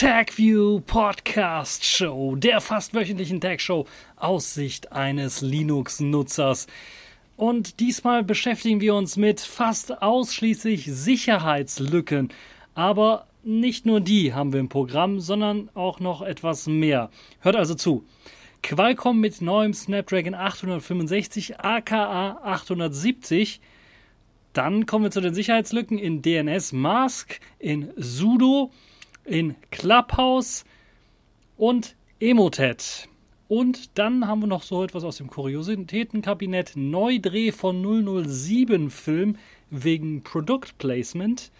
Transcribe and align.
TagView 0.00 0.80
Podcast 0.80 1.84
Show, 1.84 2.34
der 2.34 2.62
fast 2.62 2.94
wöchentlichen 2.94 3.38
Tag 3.38 3.60
Show 3.60 3.86
aus 4.16 4.58
eines 4.88 5.42
Linux-Nutzers. 5.42 6.68
Und 7.36 7.80
diesmal 7.80 8.24
beschäftigen 8.24 8.80
wir 8.80 8.94
uns 8.94 9.18
mit 9.18 9.42
fast 9.42 10.00
ausschließlich 10.00 10.86
Sicherheitslücken. 10.86 12.30
Aber 12.74 13.26
nicht 13.42 13.84
nur 13.84 14.00
die 14.00 14.32
haben 14.32 14.54
wir 14.54 14.60
im 14.60 14.70
Programm, 14.70 15.20
sondern 15.20 15.68
auch 15.74 16.00
noch 16.00 16.22
etwas 16.22 16.66
mehr. 16.66 17.10
Hört 17.40 17.56
also 17.56 17.74
zu. 17.74 18.06
Qualcomm 18.62 19.20
mit 19.20 19.42
neuem 19.42 19.74
Snapdragon 19.74 20.34
865 20.34 21.60
aka 21.60 22.38
870 22.42 23.60
dann 24.52 24.84
kommen 24.86 25.04
wir 25.04 25.10
zu 25.12 25.20
den 25.20 25.34
Sicherheitslücken 25.34 25.96
in 25.96 26.22
DNS 26.22 26.72
Mask, 26.72 27.38
in 27.60 27.92
Sudo, 27.96 28.72
in 29.30 29.54
Clubhouse 29.70 30.64
und 31.56 31.96
Emotet. 32.18 33.08
Und 33.48 33.98
dann 33.98 34.26
haben 34.26 34.40
wir 34.40 34.46
noch 34.46 34.62
so 34.62 34.84
etwas 34.84 35.04
aus 35.04 35.16
dem 35.16 35.28
Kuriositätenkabinett. 35.28 36.72
Neudreh 36.76 37.52
von 37.52 37.82
007 37.82 38.90
Film 38.90 39.36
wegen 39.70 40.22
Product 40.22 40.78
Placement. 40.78 41.50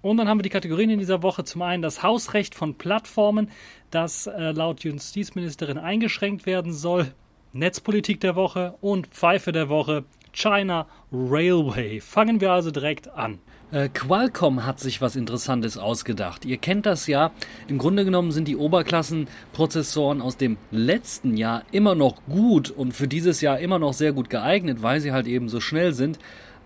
Und 0.00 0.16
dann 0.16 0.28
haben 0.28 0.38
wir 0.38 0.42
die 0.42 0.48
Kategorien 0.48 0.90
in 0.90 0.98
dieser 0.98 1.22
Woche. 1.22 1.44
Zum 1.44 1.62
einen 1.62 1.82
das 1.82 2.02
Hausrecht 2.02 2.54
von 2.54 2.74
Plattformen, 2.74 3.50
das 3.90 4.26
äh, 4.26 4.50
laut 4.50 4.82
Justizministerin 4.82 5.78
eingeschränkt 5.78 6.46
werden 6.46 6.72
soll. 6.72 7.12
Netzpolitik 7.52 8.20
der 8.20 8.34
Woche 8.34 8.74
und 8.80 9.06
Pfeife 9.06 9.52
der 9.52 9.68
Woche. 9.68 10.04
China 10.32 10.86
Railway. 11.12 12.00
Fangen 12.00 12.40
wir 12.40 12.52
also 12.52 12.70
direkt 12.70 13.08
an. 13.08 13.38
Äh, 13.70 13.88
Qualcomm 13.88 14.66
hat 14.66 14.80
sich 14.80 15.00
was 15.00 15.16
Interessantes 15.16 15.78
ausgedacht. 15.78 16.44
Ihr 16.44 16.58
kennt 16.58 16.84
das 16.84 17.06
ja. 17.06 17.30
Im 17.68 17.78
Grunde 17.78 18.04
genommen 18.04 18.30
sind 18.30 18.46
die 18.46 18.56
Oberklassenprozessoren 18.56 20.20
aus 20.20 20.36
dem 20.36 20.58
letzten 20.70 21.36
Jahr 21.36 21.62
immer 21.72 21.94
noch 21.94 22.16
gut 22.28 22.70
und 22.70 22.92
für 22.92 23.08
dieses 23.08 23.40
Jahr 23.40 23.58
immer 23.60 23.78
noch 23.78 23.94
sehr 23.94 24.12
gut 24.12 24.28
geeignet, 24.28 24.82
weil 24.82 25.00
sie 25.00 25.12
halt 25.12 25.26
eben 25.26 25.48
so 25.48 25.60
schnell 25.60 25.94
sind. 25.94 26.18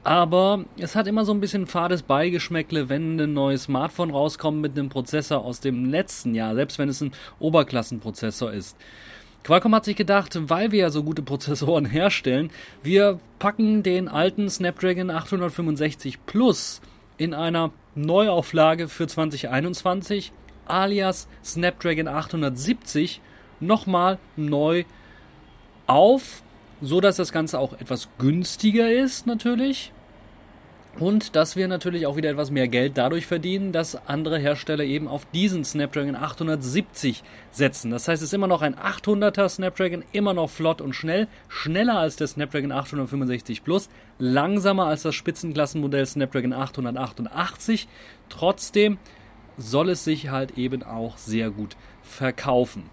Aber 0.03 0.65
es 0.79 0.95
hat 0.95 1.09
immer 1.09 1.25
so 1.25 1.33
ein 1.33 1.41
bisschen 1.41 1.67
fades 1.67 2.03
Beigeschmäckle, 2.03 2.89
wenn 2.89 3.21
ein 3.21 3.33
neues 3.33 3.65
Smartphone 3.65 4.11
rauskommt 4.11 4.61
mit 4.61 4.79
einem 4.79 4.89
Prozessor 4.89 5.45
aus 5.45 5.59
dem 5.59 5.85
letzten 5.85 6.35
Jahr, 6.35 6.55
selbst 6.55 6.79
wenn 6.79 6.89
es 6.89 7.01
ein 7.01 7.11
Oberklassenprozessor 7.41 8.53
ist. 8.53 8.77
Qualcomm 9.47 9.77
hat 9.77 9.85
sich 9.85 9.95
gedacht, 9.95 10.37
weil 10.51 10.73
wir 10.73 10.81
ja 10.81 10.91
so 10.91 11.05
gute 11.05 11.23
Prozessoren 11.23 11.85
herstellen, 11.87 12.51
wir 12.83 13.21
packen 13.39 13.85
den 13.85 14.09
alten 14.09 14.51
Snapdragon 14.51 15.09
865 15.09 16.27
Plus 16.27 16.81
in 17.17 17.33
einer 17.33 17.71
Neuauflage 17.95 18.89
für 18.89 19.07
2021 19.07 20.33
alias 20.67 21.29
Snapdragon 21.45 22.09
870 22.09 23.21
nochmal 23.61 24.19
neu 24.35 24.83
auf, 25.87 26.43
so 26.81 27.01
dass 27.01 27.15
das 27.15 27.31
Ganze 27.31 27.61
auch 27.61 27.73
etwas 27.75 28.09
günstiger 28.19 28.91
ist 28.91 29.29
natürlich 29.29 29.93
und 30.99 31.37
dass 31.37 31.57
wir 31.57 31.69
natürlich 31.69 32.07
auch 32.07 32.17
wieder 32.17 32.31
etwas 32.31 32.51
mehr 32.51 32.69
Geld 32.69 32.97
dadurch 32.97 33.27
verdienen, 33.27 33.73
dass 33.73 34.09
andere 34.09 34.39
Hersteller 34.39 34.85
eben 34.85 35.09
auf 35.09 35.27
diesen 35.27 35.65
Snapdragon 35.65 36.17
870 36.17 37.23
setzen. 37.51 37.91
Das 37.91 38.09
heißt, 38.09 38.23
es 38.23 38.31
ist 38.31 38.35
immer 38.35 38.47
noch 38.47 38.63
ein 38.63 38.75
800er 38.75 39.49
Snapdragon, 39.49 40.05
immer 40.13 40.33
noch 40.33 40.49
flott 40.49 40.81
und 40.81 40.95
schnell, 40.95 41.29
schneller 41.49 41.99
als 41.99 42.17
der 42.17 42.29
Snapdragon 42.29 42.73
865 42.73 43.63
Plus, 43.63 43.91
langsamer 44.19 44.87
als 44.87 45.03
das 45.03 45.15
Spitzenklassenmodell 45.15 46.07
Snapdragon 46.07 46.55
888. 46.55 47.89
Trotzdem 48.31 48.99
soll 49.59 49.91
es 49.91 50.05
sich 50.05 50.31
halt 50.31 50.57
eben 50.57 50.83
auch 50.83 51.19
sehr 51.19 51.51
gut 51.51 51.77
verkaufen. 52.03 52.85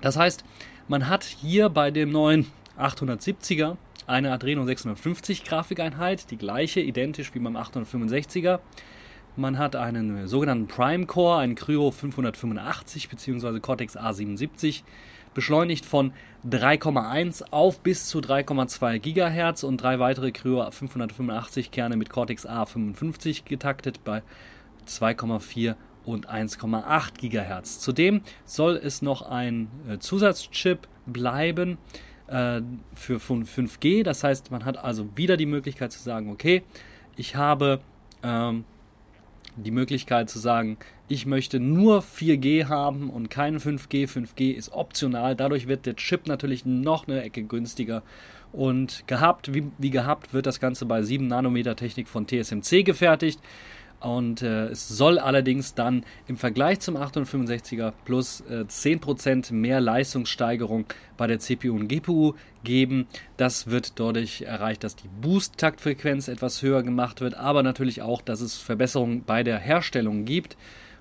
Das 0.00 0.16
heißt, 0.16 0.44
man 0.88 1.08
hat 1.08 1.24
hier 1.24 1.68
bei 1.68 1.90
dem 1.90 2.10
neuen 2.12 2.46
870er 2.78 3.76
eine 4.06 4.32
Adreno 4.32 4.64
650 4.64 5.44
Grafikeinheit, 5.44 6.30
die 6.30 6.36
gleiche, 6.36 6.80
identisch 6.80 7.34
wie 7.34 7.38
beim 7.38 7.56
865er. 7.56 8.60
Man 9.36 9.58
hat 9.58 9.74
einen 9.74 10.28
sogenannten 10.28 10.68
Prime 10.68 11.06
Core, 11.06 11.38
einen 11.38 11.54
Cryo 11.56 11.90
585 11.90 13.08
bzw. 13.08 13.58
Cortex 13.60 13.96
A77, 13.96 14.82
beschleunigt 15.34 15.84
von 15.84 16.12
3,1 16.48 17.44
auf 17.50 17.80
bis 17.80 18.06
zu 18.06 18.20
3,2 18.20 18.98
GHz 19.00 19.64
und 19.64 19.78
drei 19.78 19.98
weitere 19.98 20.30
Cryo 20.30 20.70
585 20.70 21.70
Kerne 21.72 21.96
mit 21.96 22.10
Cortex 22.10 22.46
A55 22.46 23.44
getaktet 23.44 24.04
bei 24.04 24.22
2,4 24.86 25.74
und 26.04 26.28
1,8 26.30 27.18
GHz. 27.20 27.80
Zudem 27.80 28.22
soll 28.44 28.76
es 28.76 29.02
noch 29.02 29.22
ein 29.22 29.68
äh, 29.88 29.98
Zusatzchip 29.98 30.86
bleiben, 31.06 31.78
äh, 32.26 32.60
für 32.94 33.18
5G. 33.18 34.02
Das 34.02 34.24
heißt, 34.24 34.50
man 34.50 34.64
hat 34.64 34.76
also 34.78 35.08
wieder 35.16 35.36
die 35.36 35.46
Möglichkeit 35.46 35.92
zu 35.92 36.02
sagen, 36.02 36.30
okay, 36.30 36.62
ich 37.16 37.36
habe 37.36 37.80
ähm, 38.22 38.64
die 39.56 39.70
Möglichkeit 39.70 40.30
zu 40.30 40.38
sagen, 40.38 40.78
ich 41.08 41.26
möchte 41.26 41.60
nur 41.60 42.02
4G 42.02 42.68
haben 42.68 43.10
und 43.10 43.30
kein 43.30 43.58
5G. 43.58 44.08
5G 44.08 44.52
ist 44.52 44.72
optional. 44.72 45.36
Dadurch 45.36 45.68
wird 45.68 45.86
der 45.86 45.96
Chip 45.96 46.26
natürlich 46.26 46.64
noch 46.64 47.06
eine 47.06 47.22
Ecke 47.22 47.44
günstiger. 47.44 48.02
Und 48.52 49.06
gehabt, 49.06 49.52
wie, 49.52 49.64
wie 49.78 49.90
gehabt, 49.90 50.32
wird 50.32 50.46
das 50.46 50.60
Ganze 50.60 50.86
bei 50.86 51.02
7 51.02 51.26
Nanometer 51.26 51.76
Technik 51.76 52.08
von 52.08 52.26
TSMC 52.26 52.84
gefertigt. 52.84 53.40
Und 54.04 54.42
äh, 54.42 54.66
es 54.66 54.86
soll 54.86 55.18
allerdings 55.18 55.74
dann 55.74 56.04
im 56.26 56.36
Vergleich 56.36 56.80
zum 56.80 56.98
865er 56.98 57.94
Plus 58.04 58.42
äh, 58.50 58.64
10% 58.68 59.54
mehr 59.54 59.80
Leistungssteigerung 59.80 60.84
bei 61.16 61.26
der 61.26 61.38
CPU 61.38 61.74
und 61.74 61.88
GPU 61.88 62.34
geben. 62.64 63.06
Das 63.38 63.68
wird 63.68 63.98
dadurch 63.98 64.42
erreicht, 64.42 64.84
dass 64.84 64.94
die 64.96 65.08
Boost-Taktfrequenz 65.22 66.28
etwas 66.28 66.60
höher 66.60 66.82
gemacht 66.82 67.22
wird, 67.22 67.34
aber 67.34 67.62
natürlich 67.62 68.02
auch, 68.02 68.20
dass 68.20 68.42
es 68.42 68.58
Verbesserungen 68.58 69.24
bei 69.24 69.42
der 69.42 69.58
Herstellung 69.58 70.26
gibt. 70.26 70.58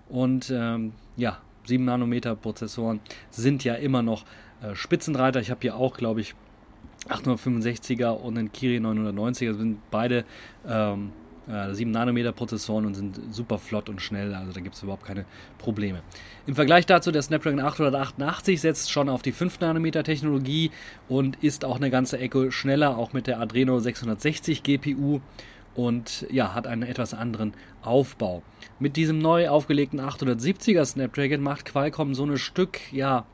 Und 0.07 0.49
ähm, 0.55 0.93
ja, 1.17 1.39
7 1.65 1.83
Nanometer 1.83 2.37
Prozessoren 2.37 3.01
sind 3.29 3.65
ja 3.65 3.73
immer 3.73 4.01
noch 4.01 4.23
äh, 4.61 4.75
Spitzenreiter. 4.75 5.41
Ich 5.41 5.51
habe 5.51 5.59
hier 5.61 5.75
auch, 5.75 5.97
glaube 5.97 6.21
ich, 6.21 6.35
865er 7.09 8.11
und 8.11 8.37
einen 8.37 8.53
Kiri 8.53 8.77
990er 8.77 9.55
sind 9.55 9.79
beide 9.91 10.23
ähm, 10.65 11.09
äh, 11.09 11.22
7 11.47 11.91
Nanometer 11.91 12.31
Prozessoren 12.31 12.85
und 12.85 12.93
sind 12.93 13.19
super 13.31 13.57
flott 13.57 13.89
und 13.89 14.01
schnell, 14.01 14.33
also 14.33 14.53
da 14.53 14.61
gibt 14.61 14.75
es 14.75 14.83
überhaupt 14.83 15.05
keine 15.05 15.25
Probleme. 15.57 16.01
Im 16.47 16.55
Vergleich 16.55 16.85
dazu, 16.85 17.11
der 17.11 17.21
Snapdragon 17.21 17.59
888 17.59 18.61
setzt 18.61 18.91
schon 18.91 19.09
auf 19.09 19.21
die 19.21 19.33
5 19.33 19.59
Nanometer 19.59 20.03
Technologie 20.03 20.71
und 21.09 21.35
ist 21.43 21.65
auch 21.65 21.75
eine 21.75 21.89
ganze 21.89 22.17
Ecke 22.17 22.51
schneller, 22.51 22.97
auch 22.97 23.13
mit 23.13 23.27
der 23.27 23.39
Adreno 23.41 23.79
660 23.79 24.63
GPU 24.63 25.19
und 25.75 26.25
ja, 26.29 26.53
hat 26.53 26.67
einen 26.67 26.83
etwas 26.83 27.13
anderen 27.13 27.53
Aufbau. 27.81 28.43
Mit 28.79 28.95
diesem 28.95 29.17
neu 29.17 29.49
aufgelegten 29.49 29.99
870er 29.99 30.85
Snapdragon 30.85 31.41
macht 31.41 31.65
Qualcomm 31.65 32.13
so 32.15 32.25
ein 32.25 32.37
Stück, 32.37 32.79
ja, 32.93 33.25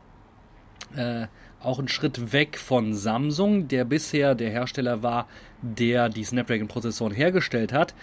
äh, 0.96 1.28
auch 1.62 1.80
einen 1.80 1.88
Schritt 1.88 2.32
weg 2.34 2.58
von 2.58 2.94
Samsung, 2.94 3.68
der 3.68 3.86
bisher 3.86 4.36
der 4.36 4.50
Hersteller 4.50 5.04
war, 5.04 5.28
der 5.62 6.10
die 6.10 6.24
Snapdragon-Prozessoren 6.24 7.14
hergestellt 7.14 7.74
hat, 7.74 7.94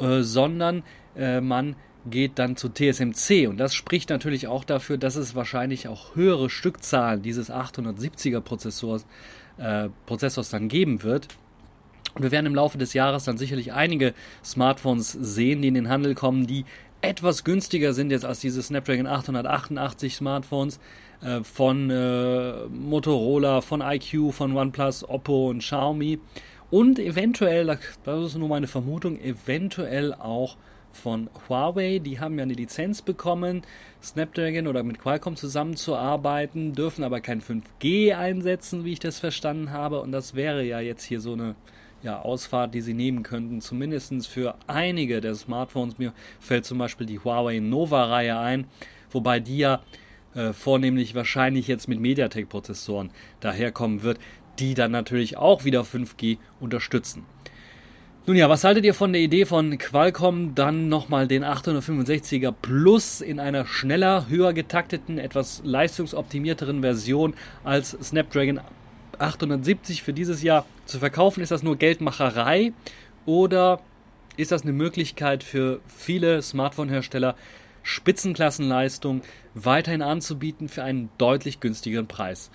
äh, 0.00 0.22
sondern 0.22 0.82
äh, 1.16 1.40
man 1.40 1.76
geht 2.06 2.38
dann 2.38 2.56
zu 2.56 2.68
TSMC 2.68 3.48
und 3.48 3.58
das 3.58 3.74
spricht 3.74 4.08
natürlich 4.10 4.46
auch 4.46 4.64
dafür, 4.64 4.96
dass 4.96 5.16
es 5.16 5.34
wahrscheinlich 5.34 5.88
auch 5.88 6.14
höhere 6.14 6.48
Stückzahlen 6.48 7.22
dieses 7.22 7.50
870er 7.50 8.40
Prozessors, 8.40 9.06
äh, 9.58 9.88
Prozessors 10.06 10.48
dann 10.48 10.68
geben 10.68 11.02
wird. 11.02 11.28
Wir 12.16 12.30
werden 12.30 12.46
im 12.46 12.54
Laufe 12.54 12.78
des 12.78 12.94
Jahres 12.94 13.24
dann 13.24 13.36
sicherlich 13.36 13.72
einige 13.72 14.14
Smartphones 14.42 15.12
sehen, 15.12 15.60
die 15.60 15.68
in 15.68 15.74
den 15.74 15.88
Handel 15.88 16.14
kommen, 16.14 16.46
die 16.46 16.64
etwas 17.00 17.44
günstiger 17.44 17.92
sind 17.92 18.10
jetzt 18.10 18.24
als 18.24 18.40
diese 18.40 18.62
Snapdragon 18.62 19.06
888 19.06 20.16
Smartphones 20.16 20.80
äh, 21.22 21.42
von 21.42 21.90
äh, 21.90 22.66
Motorola, 22.66 23.60
von 23.60 23.80
IQ, 23.80 24.32
von 24.32 24.56
OnePlus, 24.56 25.08
Oppo 25.08 25.50
und 25.50 25.58
Xiaomi 25.58 26.18
und 26.70 26.98
eventuell, 26.98 27.78
das 28.04 28.24
ist 28.24 28.36
nur 28.36 28.48
meine 28.48 28.66
Vermutung, 28.66 29.18
eventuell 29.18 30.12
auch 30.12 30.56
von 30.92 31.30
Huawei. 31.48 31.98
Die 31.98 32.20
haben 32.20 32.36
ja 32.38 32.42
eine 32.42 32.52
Lizenz 32.52 33.00
bekommen, 33.00 33.62
Snapdragon 34.02 34.66
oder 34.66 34.82
mit 34.82 34.98
Qualcomm 34.98 35.36
zusammenzuarbeiten, 35.36 36.74
dürfen 36.74 37.04
aber 37.04 37.20
kein 37.20 37.40
5G 37.40 38.14
einsetzen, 38.14 38.84
wie 38.84 38.92
ich 38.92 38.98
das 38.98 39.18
verstanden 39.18 39.70
habe. 39.72 40.00
Und 40.00 40.12
das 40.12 40.34
wäre 40.34 40.62
ja 40.62 40.80
jetzt 40.80 41.04
hier 41.04 41.20
so 41.20 41.32
eine 41.32 41.54
ja, 42.02 42.20
Ausfahrt, 42.20 42.74
die 42.74 42.80
sie 42.80 42.94
nehmen 42.94 43.22
könnten, 43.22 43.60
zumindest 43.60 44.26
für 44.28 44.54
einige 44.66 45.20
der 45.20 45.34
Smartphones. 45.34 45.98
Mir 45.98 46.12
fällt 46.38 46.66
zum 46.66 46.78
Beispiel 46.78 47.06
die 47.06 47.18
Huawei 47.18 47.60
Nova-Reihe 47.60 48.38
ein, 48.38 48.66
wobei 49.10 49.40
die 49.40 49.58
ja 49.58 49.80
äh, 50.34 50.52
vornehmlich 50.52 51.14
wahrscheinlich 51.14 51.68
jetzt 51.68 51.88
mit 51.88 52.00
MediaTek-Prozessoren 52.00 53.10
daherkommen 53.40 54.02
wird, 54.02 54.18
die 54.58 54.74
dann 54.74 54.90
natürlich 54.90 55.36
auch 55.36 55.64
wieder 55.64 55.82
5G 55.82 56.38
unterstützen. 56.60 57.24
Nun 58.28 58.36
ja, 58.36 58.50
was 58.50 58.62
haltet 58.62 58.84
ihr 58.84 58.92
von 58.92 59.14
der 59.14 59.22
Idee 59.22 59.46
von 59.46 59.78
Qualcomm, 59.78 60.54
dann 60.54 60.90
nochmal 60.90 61.26
den 61.26 61.44
865er 61.44 62.52
Plus 62.52 63.22
in 63.22 63.40
einer 63.40 63.64
schneller, 63.64 64.28
höher 64.28 64.52
getakteten, 64.52 65.16
etwas 65.16 65.62
leistungsoptimierteren 65.64 66.82
Version 66.82 67.32
als 67.64 67.96
Snapdragon 68.02 68.60
870 69.18 70.02
für 70.02 70.12
dieses 70.12 70.42
Jahr 70.42 70.66
zu 70.84 70.98
verkaufen? 70.98 71.42
Ist 71.42 71.52
das 71.52 71.62
nur 71.62 71.76
Geldmacherei 71.76 72.74
oder 73.24 73.80
ist 74.36 74.52
das 74.52 74.62
eine 74.62 74.72
Möglichkeit 74.72 75.42
für 75.42 75.80
viele 75.86 76.42
Smartphone-Hersteller, 76.42 77.34
Spitzenklassenleistung 77.88 79.22
weiterhin 79.54 80.02
anzubieten 80.02 80.68
für 80.68 80.82
einen 80.82 81.08
deutlich 81.16 81.60
günstigeren 81.60 82.06
Preis? 82.06 82.50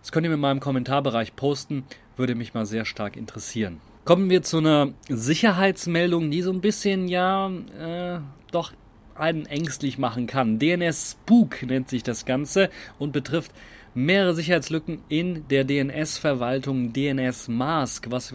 Das 0.00 0.12
könnt 0.12 0.24
ihr 0.24 0.30
mir 0.30 0.36
in 0.36 0.40
meinem 0.40 0.60
Kommentarbereich 0.60 1.36
posten, 1.36 1.84
würde 2.16 2.34
mich 2.34 2.54
mal 2.54 2.64
sehr 2.64 2.86
stark 2.86 3.16
interessieren. 3.16 3.80
Kommen 4.06 4.30
wir 4.30 4.42
zu 4.42 4.58
einer 4.58 4.94
Sicherheitsmeldung, 5.08 6.30
die 6.30 6.40
so 6.40 6.50
ein 6.50 6.62
bisschen, 6.62 7.08
ja, 7.08 7.50
äh, 7.78 8.20
doch 8.50 8.72
einen 9.14 9.44
ängstlich 9.44 9.98
machen 9.98 10.26
kann. 10.26 10.58
DNS 10.58 11.12
Spook 11.12 11.62
nennt 11.64 11.90
sich 11.90 12.02
das 12.02 12.24
Ganze 12.24 12.70
und 12.98 13.12
betrifft 13.12 13.52
mehrere 13.94 14.34
Sicherheitslücken 14.34 15.02
in 15.08 15.46
der 15.48 15.64
DNS-Verwaltung 15.64 16.94
DNS 16.94 17.48
Mask, 17.48 18.06
was 18.10 18.32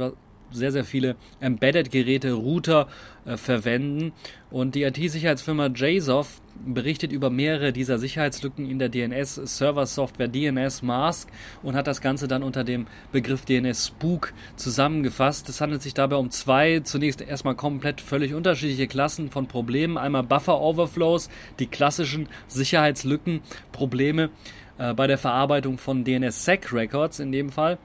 sehr, 0.54 0.72
sehr 0.72 0.86
viele 0.86 1.16
Embedded-Geräte, 1.40 2.34
Router 2.34 2.88
äh, 3.26 3.38
verwenden. 3.38 4.14
Und 4.52 4.76
die 4.76 4.84
IT-Sicherheitsfirma 4.84 5.68
JSOF 5.68 6.42
berichtet 6.66 7.12
über 7.12 7.30
mehrere 7.30 7.74
dieser 7.74 7.98
Sicherheitslücken 7.98 8.70
in 8.70 8.80
der 8.80 8.90
DNS-Server-Software 8.90 10.28
DNS 10.28 10.82
Mask 10.84 11.30
und 11.64 11.76
hat 11.76 11.88
das 11.88 12.02
Ganze 12.02 12.28
dann 12.28 12.44
unter 12.44 12.64
dem 12.64 12.88
Begriff 13.12 13.46
DNS 13.46 13.88
Spook 13.88 14.34
zusammengefasst. 14.56 15.50
Es 15.50 15.62
handelt 15.62 15.82
sich 15.82 15.94
dabei 15.94 16.18
um 16.18 16.30
zwei, 16.30 16.82
zunächst 16.82 17.22
erstmal 17.22 17.56
komplett 17.56 18.02
völlig 18.02 18.34
unterschiedliche 18.34 18.88
Klassen 18.88 19.32
von 19.32 19.48
Problemen. 19.48 19.98
Einmal 19.98 20.24
Buffer 20.24 20.62
Overflows, 20.62 21.30
die 21.60 21.68
klassischen 21.68 22.28
Sicherheitslücken, 22.48 23.42
Probleme 23.72 24.30
äh, 24.78 24.94
bei 24.94 25.08
der 25.08 25.18
Verarbeitung 25.18 25.78
von 25.78 26.04
DNS-Sec-Records 26.04 27.20
in 27.20 27.32
dem 27.32 27.50
Fall 27.50 27.78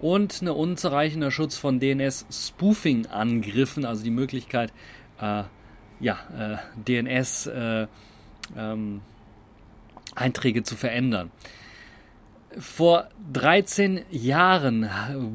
und 0.00 0.42
ein 0.42 0.48
unzureichender 0.48 1.30
Schutz 1.30 1.56
von 1.56 1.80
DNS-Spoofing-Angriffen, 1.80 3.84
also 3.84 4.04
die 4.04 4.10
Möglichkeit, 4.10 4.72
äh, 5.20 5.44
ja, 6.00 6.18
äh, 6.38 6.56
DNS 6.86 7.46
äh, 7.46 7.86
ähm, 8.56 9.00
Einträge 10.14 10.62
zu 10.62 10.76
verändern. 10.76 11.30
Vor 12.58 13.08
13 13.32 14.02
Jahren 14.10 14.88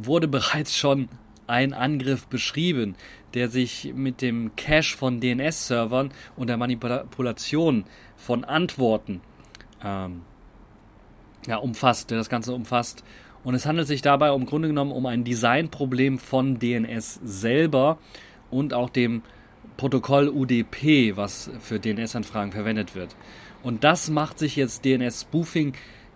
wurde 0.03 0.27
bereits 0.27 0.75
schon 0.75 1.09
ein 1.47 1.73
Angriff 1.73 2.27
beschrieben, 2.27 2.95
der 3.33 3.49
sich 3.49 3.93
mit 3.95 4.21
dem 4.21 4.55
Cache 4.55 4.97
von 4.97 5.19
DNS-Servern 5.19 6.11
und 6.35 6.47
der 6.47 6.57
Manipulation 6.57 7.85
von 8.17 8.43
Antworten 8.43 9.21
ähm, 9.83 10.21
ja, 11.47 11.57
umfasst, 11.57 12.11
der 12.11 12.17
das 12.17 12.29
Ganze 12.29 12.53
umfasst. 12.53 13.03
Und 13.43 13.55
es 13.55 13.65
handelt 13.65 13.88
sich 13.88 14.01
dabei 14.01 14.33
im 14.33 14.45
Grunde 14.45 14.67
genommen 14.67 14.91
um 14.91 15.05
ein 15.05 15.23
Designproblem 15.23 16.19
von 16.19 16.59
DNS 16.59 17.19
selber 17.23 17.97
und 18.49 18.73
auch 18.73 18.89
dem 18.89 19.23
Protokoll 19.77 20.29
UDP, 20.29 21.15
was 21.15 21.49
für 21.59 21.79
DNS-Anfragen 21.79 22.51
verwendet 22.51 22.95
wird. 22.95 23.15
Und 23.63 23.83
das 23.83 24.09
macht 24.09 24.38
sich 24.38 24.55
jetzt 24.55 24.85
DNS-Spoofing 24.85 25.73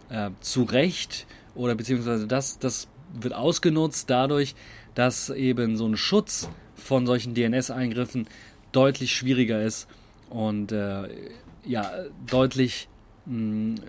äh, 0.10 0.30
zurecht 0.40 1.26
oder 1.56 1.76
beziehungsweise 1.76 2.28
das, 2.28 2.60
das 2.60 2.88
wird 3.14 3.34
ausgenutzt 3.34 4.10
dadurch, 4.10 4.56
dass 4.94 5.30
eben 5.30 5.78
so 5.78 5.88
ein 5.88 5.98
Schutz 5.98 6.50
von 6.76 7.06
solchen 7.06 7.34
DNS-Eingriffen 7.34 8.28
deutlich 8.72 9.16
schwieriger 9.16 9.62
ist 9.62 9.88
und 10.30 10.72
äh, 10.72 11.08
ja 11.64 11.92
deutlich 12.30 12.88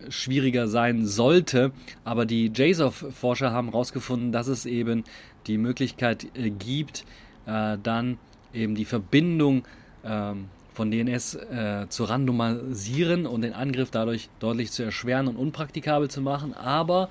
schwieriger 0.08 0.68
sein 0.68 1.06
sollte. 1.06 1.72
Aber 2.04 2.24
die 2.24 2.50
JSOF-Forscher 2.54 3.52
haben 3.52 3.70
herausgefunden, 3.70 4.32
dass 4.32 4.48
es 4.48 4.66
eben 4.66 5.04
die 5.46 5.58
Möglichkeit 5.58 6.26
äh, 6.34 6.50
gibt, 6.50 7.04
äh, 7.46 7.76
dann 7.82 8.18
eben 8.52 8.74
die 8.74 8.84
Verbindung 8.84 9.64
ähm, 10.04 10.46
von 10.72 10.90
DNS 10.90 11.34
äh, 11.34 11.86
zu 11.88 12.04
randomisieren 12.04 13.26
und 13.26 13.42
den 13.42 13.52
Angriff 13.52 13.90
dadurch 13.90 14.28
deutlich 14.40 14.72
zu 14.72 14.82
erschweren 14.82 15.28
und 15.28 15.36
unpraktikabel 15.36 16.10
zu 16.10 16.20
machen. 16.20 16.54
Aber 16.54 17.08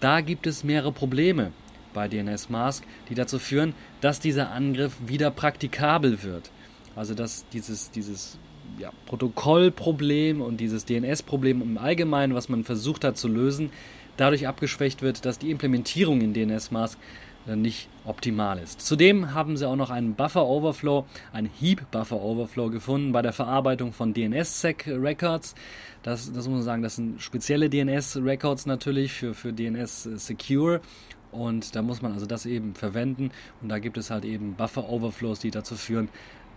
da 0.00 0.20
gibt 0.20 0.46
es 0.46 0.64
mehrere 0.64 0.92
Probleme 0.92 1.52
bei 1.94 2.08
DNS 2.08 2.50
Mask, 2.50 2.84
die 3.08 3.14
dazu 3.14 3.38
führen, 3.38 3.74
dass 4.00 4.20
dieser 4.20 4.50
Angriff 4.50 4.96
wieder 5.06 5.30
praktikabel 5.30 6.22
wird. 6.22 6.50
Also 6.94 7.14
dass 7.14 7.46
dieses, 7.48 7.90
dieses 7.90 8.38
ja, 8.78 8.90
Protokollproblem 9.06 10.40
und 10.40 10.58
dieses 10.58 10.84
DNS-Problem 10.84 11.62
im 11.62 11.78
Allgemeinen, 11.78 12.34
was 12.34 12.48
man 12.48 12.64
versucht 12.64 13.04
hat 13.04 13.16
zu 13.16 13.28
lösen, 13.28 13.70
dadurch 14.16 14.46
abgeschwächt 14.46 15.02
wird, 15.02 15.24
dass 15.24 15.38
die 15.38 15.50
Implementierung 15.50 16.20
in 16.20 16.34
DNS-Mask 16.34 16.98
äh, 17.46 17.56
nicht 17.56 17.88
optimal 18.04 18.58
ist. 18.58 18.80
Zudem 18.80 19.34
haben 19.34 19.56
sie 19.56 19.68
auch 19.68 19.76
noch 19.76 19.90
einen 19.90 20.14
Buffer 20.14 20.46
Overflow, 20.46 21.06
einen 21.32 21.50
Heap 21.60 21.90
Buffer 21.90 22.20
Overflow 22.20 22.70
gefunden 22.70 23.12
bei 23.12 23.22
der 23.22 23.32
Verarbeitung 23.32 23.92
von 23.92 24.14
DNS-Sec 24.14 24.86
Records. 24.86 25.54
Das, 26.02 26.32
das 26.32 26.46
muss 26.46 26.56
man 26.56 26.62
sagen, 26.62 26.82
das 26.82 26.96
sind 26.96 27.20
spezielle 27.20 27.68
DNS-Records 27.68 28.66
natürlich 28.66 29.12
für, 29.12 29.34
für 29.34 29.52
DNS 29.52 30.04
Secure. 30.14 30.80
Und 31.32 31.74
da 31.76 31.82
muss 31.82 32.00
man 32.00 32.12
also 32.12 32.24
das 32.24 32.46
eben 32.46 32.74
verwenden. 32.74 33.30
Und 33.60 33.68
da 33.68 33.78
gibt 33.78 33.98
es 33.98 34.10
halt 34.10 34.24
eben 34.24 34.54
Buffer 34.54 34.88
Overflows, 34.88 35.40
die 35.40 35.50
dazu 35.50 35.74
führen, 35.76 36.08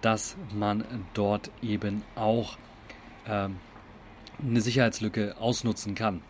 dass 0.02 0.36
man 0.54 0.84
dort 1.14 1.52
eben 1.62 2.04
auch 2.16 2.58
ähm, 3.28 3.58
eine 4.42 4.62
Sicherheitslücke 4.62 5.36
ausnutzen 5.40 5.96
kann. 5.96 6.22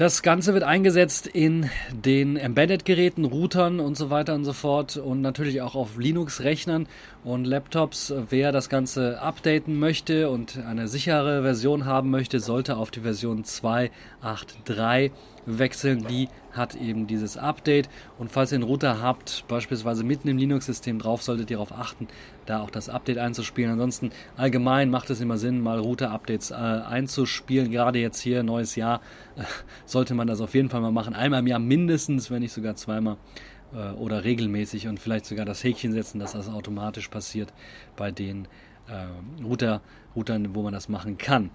Das 0.00 0.22
Ganze 0.22 0.54
wird 0.54 0.64
eingesetzt 0.64 1.26
in 1.26 1.68
den 1.92 2.38
Embedded-Geräten, 2.38 3.26
Routern 3.26 3.80
und 3.80 3.98
so 3.98 4.08
weiter 4.08 4.34
und 4.34 4.46
so 4.46 4.54
fort 4.54 4.96
und 4.96 5.20
natürlich 5.20 5.60
auch 5.60 5.74
auf 5.74 5.98
Linux-Rechnern 5.98 6.88
und 7.22 7.44
Laptops. 7.44 8.10
Wer 8.30 8.50
das 8.50 8.70
Ganze 8.70 9.20
updaten 9.20 9.78
möchte 9.78 10.30
und 10.30 10.56
eine 10.56 10.88
sichere 10.88 11.42
Version 11.42 11.84
haben 11.84 12.08
möchte, 12.08 12.40
sollte 12.40 12.78
auf 12.78 12.90
die 12.90 13.00
Version 13.00 13.44
2.8.3 13.44 15.10
wechseln. 15.44 16.06
Die 16.06 16.30
hat 16.52 16.74
eben 16.74 17.06
dieses 17.06 17.36
Update. 17.36 17.88
Und 18.18 18.30
falls 18.30 18.52
ihr 18.52 18.56
einen 18.56 18.64
Router 18.64 19.00
habt, 19.00 19.44
beispielsweise 19.48 20.04
mitten 20.04 20.28
im 20.28 20.38
Linux-System 20.38 20.98
drauf, 20.98 21.22
solltet 21.22 21.50
ihr 21.50 21.56
darauf 21.56 21.72
achten, 21.72 22.08
da 22.46 22.60
auch 22.60 22.70
das 22.70 22.88
Update 22.88 23.18
einzuspielen. 23.18 23.72
Ansonsten 23.72 24.10
allgemein 24.36 24.90
macht 24.90 25.10
es 25.10 25.20
immer 25.20 25.38
Sinn, 25.38 25.60
mal 25.60 25.78
Router-Updates 25.78 26.50
äh, 26.50 26.54
einzuspielen. 26.54 27.70
Gerade 27.70 27.98
jetzt 27.98 28.20
hier, 28.20 28.42
neues 28.42 28.76
Jahr, 28.76 29.00
äh, 29.36 29.42
sollte 29.84 30.14
man 30.14 30.26
das 30.26 30.40
auf 30.40 30.54
jeden 30.54 30.70
Fall 30.70 30.80
mal 30.80 30.92
machen. 30.92 31.14
Einmal 31.14 31.40
im 31.40 31.46
Jahr 31.46 31.60
mindestens, 31.60 32.30
wenn 32.30 32.40
nicht 32.40 32.52
sogar 32.52 32.76
zweimal 32.76 33.16
äh, 33.72 33.92
oder 33.92 34.24
regelmäßig 34.24 34.88
und 34.88 34.98
vielleicht 34.98 35.26
sogar 35.26 35.44
das 35.44 35.62
Häkchen 35.64 35.92
setzen, 35.92 36.18
dass 36.18 36.32
das 36.32 36.48
automatisch 36.48 37.08
passiert 37.08 37.52
bei 37.96 38.10
den 38.10 38.46
äh, 38.88 39.42
Router, 39.44 39.80
Routern, 40.16 40.54
wo 40.54 40.62
man 40.62 40.72
das 40.72 40.88
machen 40.88 41.18
kann. 41.18 41.50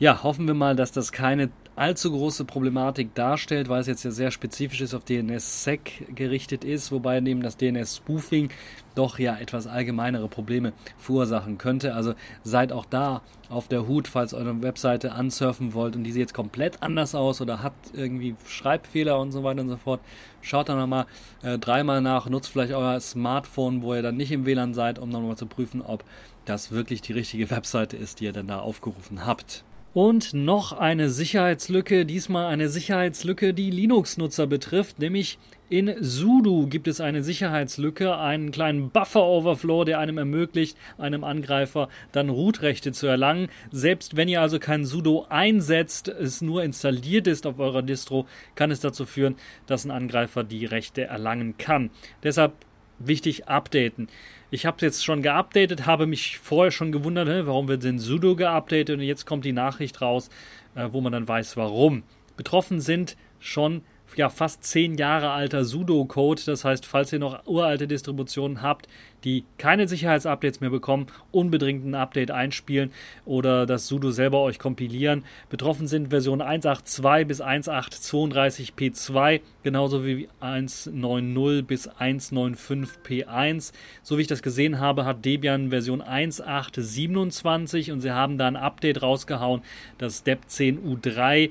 Ja, 0.00 0.22
hoffen 0.22 0.46
wir 0.46 0.54
mal, 0.54 0.76
dass 0.76 0.92
das 0.92 1.10
keine 1.10 1.50
allzu 1.74 2.12
große 2.12 2.44
Problematik 2.44 3.16
darstellt, 3.16 3.68
weil 3.68 3.80
es 3.80 3.88
jetzt 3.88 4.04
ja 4.04 4.12
sehr 4.12 4.30
spezifisch 4.30 4.80
ist 4.80 4.94
auf 4.94 5.02
DNS-Sec 5.02 6.14
gerichtet 6.14 6.62
ist, 6.62 6.92
wobei 6.92 7.18
neben 7.18 7.42
das 7.42 7.56
DNS-Spoofing 7.56 8.50
doch 8.94 9.18
ja 9.18 9.36
etwas 9.36 9.66
allgemeinere 9.66 10.28
Probleme 10.28 10.72
verursachen 10.98 11.58
könnte. 11.58 11.94
Also 11.94 12.14
seid 12.44 12.70
auch 12.70 12.84
da 12.84 13.22
auf 13.48 13.66
der 13.66 13.88
Hut, 13.88 14.06
falls 14.06 14.34
eure 14.34 14.62
Webseite 14.62 15.10
ansurfen 15.12 15.74
wollt 15.74 15.96
und 15.96 16.04
die 16.04 16.12
sieht 16.12 16.20
jetzt 16.20 16.34
komplett 16.34 16.80
anders 16.80 17.16
aus 17.16 17.40
oder 17.40 17.64
hat 17.64 17.74
irgendwie 17.92 18.36
Schreibfehler 18.46 19.18
und 19.18 19.32
so 19.32 19.42
weiter 19.42 19.62
und 19.62 19.68
so 19.68 19.78
fort. 19.78 20.00
Schaut 20.42 20.68
da 20.68 20.76
nochmal 20.76 21.06
äh, 21.42 21.58
dreimal 21.58 22.00
nach, 22.02 22.28
nutzt 22.28 22.50
vielleicht 22.50 22.72
euer 22.72 23.00
Smartphone, 23.00 23.82
wo 23.82 23.94
ihr 23.94 24.02
dann 24.02 24.16
nicht 24.16 24.30
im 24.30 24.46
WLAN 24.46 24.74
seid, 24.74 25.00
um 25.00 25.08
nochmal 25.08 25.36
zu 25.36 25.46
prüfen, 25.46 25.82
ob 25.82 26.04
das 26.44 26.70
wirklich 26.70 27.02
die 27.02 27.14
richtige 27.14 27.50
Webseite 27.50 27.96
ist, 27.96 28.20
die 28.20 28.26
ihr 28.26 28.32
dann 28.32 28.46
da 28.46 28.60
aufgerufen 28.60 29.26
habt. 29.26 29.64
Und 29.98 30.32
noch 30.32 30.70
eine 30.70 31.10
Sicherheitslücke, 31.10 32.06
diesmal 32.06 32.46
eine 32.46 32.68
Sicherheitslücke, 32.68 33.52
die 33.52 33.68
Linux-Nutzer 33.68 34.46
betrifft, 34.46 35.00
nämlich 35.00 35.40
in 35.70 35.92
Sudo 35.98 36.68
gibt 36.68 36.86
es 36.86 37.00
eine 37.00 37.24
Sicherheitslücke, 37.24 38.16
einen 38.16 38.52
kleinen 38.52 38.90
Buffer-Overflow, 38.90 39.82
der 39.82 39.98
einem 39.98 40.16
ermöglicht, 40.16 40.78
einem 40.98 41.24
Angreifer 41.24 41.88
dann 42.12 42.28
Root-Rechte 42.28 42.92
zu 42.92 43.08
erlangen. 43.08 43.48
Selbst 43.72 44.16
wenn 44.16 44.28
ihr 44.28 44.40
also 44.40 44.60
kein 44.60 44.84
Sudo 44.84 45.26
einsetzt, 45.30 46.06
es 46.06 46.42
nur 46.42 46.62
installiert 46.62 47.26
ist 47.26 47.44
auf 47.44 47.58
eurer 47.58 47.82
Distro, 47.82 48.28
kann 48.54 48.70
es 48.70 48.78
dazu 48.78 49.04
führen, 49.04 49.34
dass 49.66 49.84
ein 49.84 49.90
Angreifer 49.90 50.44
die 50.44 50.64
Rechte 50.64 51.06
erlangen 51.06 51.58
kann. 51.58 51.90
Deshalb 52.22 52.52
wichtig 52.98 53.48
updaten. 53.48 54.08
Ich 54.50 54.64
habe 54.66 54.76
es 54.76 54.82
jetzt 54.82 55.04
schon 55.04 55.22
geupdatet, 55.22 55.86
habe 55.86 56.06
mich 56.06 56.38
vorher 56.38 56.70
schon 56.70 56.92
gewundert, 56.92 57.46
warum 57.46 57.68
wird 57.68 57.84
denn 57.84 57.98
sudo 57.98 58.34
geupdatet 58.34 58.90
und 58.90 59.02
jetzt 59.02 59.26
kommt 59.26 59.44
die 59.44 59.52
Nachricht 59.52 60.00
raus, 60.00 60.30
äh, 60.74 60.88
wo 60.90 61.00
man 61.00 61.12
dann 61.12 61.28
weiß, 61.28 61.56
warum. 61.56 62.02
Betroffen 62.36 62.80
sind 62.80 63.16
schon 63.40 63.82
ja, 64.16 64.28
fast 64.28 64.64
zehn 64.64 64.96
Jahre 64.96 65.30
alter 65.30 65.64
Sudo-Code. 65.64 66.42
Das 66.46 66.64
heißt, 66.64 66.86
falls 66.86 67.12
ihr 67.12 67.18
noch 67.18 67.46
uralte 67.46 67.86
Distributionen 67.86 68.62
habt, 68.62 68.88
die 69.24 69.44
keine 69.58 69.88
Sicherheitsupdates 69.88 70.60
mehr 70.60 70.70
bekommen, 70.70 71.06
unbedingt 71.30 71.84
ein 71.84 71.94
Update 71.94 72.30
einspielen 72.30 72.92
oder 73.24 73.66
das 73.66 73.86
Sudo 73.86 74.10
selber 74.10 74.40
euch 74.40 74.58
kompilieren. 74.58 75.24
Betroffen 75.50 75.86
sind 75.86 76.08
Version 76.10 76.42
1.8.2 76.42 77.24
bis 77.24 77.42
1.8.32p2, 77.42 79.40
genauso 79.62 80.04
wie 80.04 80.28
1.9.0 80.40 81.62
bis 81.62 81.88
1.9.5p1. 81.90 83.72
So 84.02 84.18
wie 84.18 84.22
ich 84.22 84.28
das 84.28 84.42
gesehen 84.42 84.78
habe, 84.80 85.04
hat 85.04 85.24
Debian 85.24 85.70
Version 85.70 86.02
1.8.27 86.02 87.92
und 87.92 88.00
sie 88.00 88.12
haben 88.12 88.38
da 88.38 88.46
ein 88.46 88.56
Update 88.56 89.02
rausgehauen, 89.02 89.62
das 89.98 90.22
DEP 90.22 90.40
10 90.46 90.78
U3, 90.84 91.50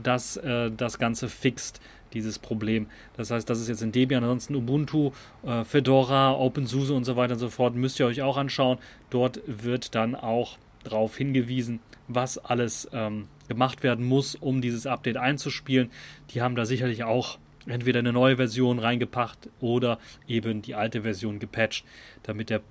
das 0.00 0.36
äh, 0.36 0.70
das 0.70 0.98
Ganze 0.98 1.28
fixt 1.28 1.80
dieses 2.12 2.38
Problem. 2.38 2.86
Das 3.16 3.30
heißt, 3.30 3.48
das 3.48 3.60
ist 3.60 3.68
jetzt 3.68 3.82
in 3.82 3.92
Debian, 3.92 4.22
ansonsten 4.22 4.54
Ubuntu, 4.54 5.12
äh, 5.44 5.64
Fedora, 5.64 6.32
OpenSUSE 6.32 6.94
und 6.94 7.04
so 7.04 7.16
weiter 7.16 7.34
und 7.34 7.38
so 7.38 7.50
fort, 7.50 7.74
müsst 7.74 8.00
ihr 8.00 8.06
euch 8.06 8.22
auch 8.22 8.36
anschauen. 8.36 8.78
Dort 9.10 9.40
wird 9.46 9.94
dann 9.94 10.14
auch 10.14 10.58
darauf 10.84 11.16
hingewiesen, 11.16 11.80
was 12.06 12.38
alles 12.38 12.88
ähm, 12.92 13.28
gemacht 13.48 13.82
werden 13.82 14.06
muss, 14.06 14.34
um 14.34 14.60
dieses 14.60 14.86
Update 14.86 15.16
einzuspielen. 15.16 15.90
Die 16.30 16.40
haben 16.40 16.56
da 16.56 16.64
sicherlich 16.64 17.04
auch 17.04 17.38
entweder 17.66 17.98
eine 17.98 18.12
neue 18.12 18.36
Version 18.36 18.78
reingepackt 18.78 19.50
oder 19.60 19.98
eben 20.26 20.62
die 20.62 20.74
alte 20.74 21.02
Version 21.02 21.38
gepatcht, 21.38 21.84
damit 22.22 22.50
der 22.50 22.62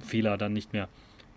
Fehler 0.00 0.38
dann 0.38 0.52
nicht 0.52 0.72
mehr 0.72 0.88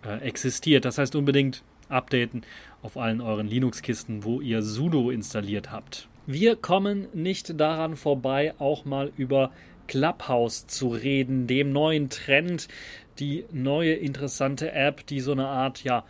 äh, 0.04 0.20
existiert. 0.20 0.84
Das 0.84 0.98
heißt 0.98 1.14
unbedingt 1.16 1.62
updaten 1.88 2.42
auf 2.82 2.96
allen 2.96 3.20
euren 3.20 3.46
Linux-Kisten, 3.46 4.24
wo 4.24 4.40
ihr 4.40 4.62
sudo 4.62 5.10
installiert 5.10 5.70
habt. 5.70 6.08
Wir 6.32 6.54
kommen 6.54 7.08
nicht 7.12 7.58
daran 7.58 7.96
vorbei, 7.96 8.54
auch 8.60 8.84
mal 8.84 9.10
über 9.16 9.50
Clubhouse 9.88 10.68
zu 10.68 10.90
reden, 10.90 11.48
dem 11.48 11.72
neuen 11.72 12.08
Trend, 12.08 12.68
die 13.18 13.46
neue 13.50 13.94
interessante 13.94 14.70
App, 14.70 15.04
die 15.08 15.18
so 15.18 15.32
eine 15.32 15.48
Art, 15.48 15.82
ja, 15.82 16.04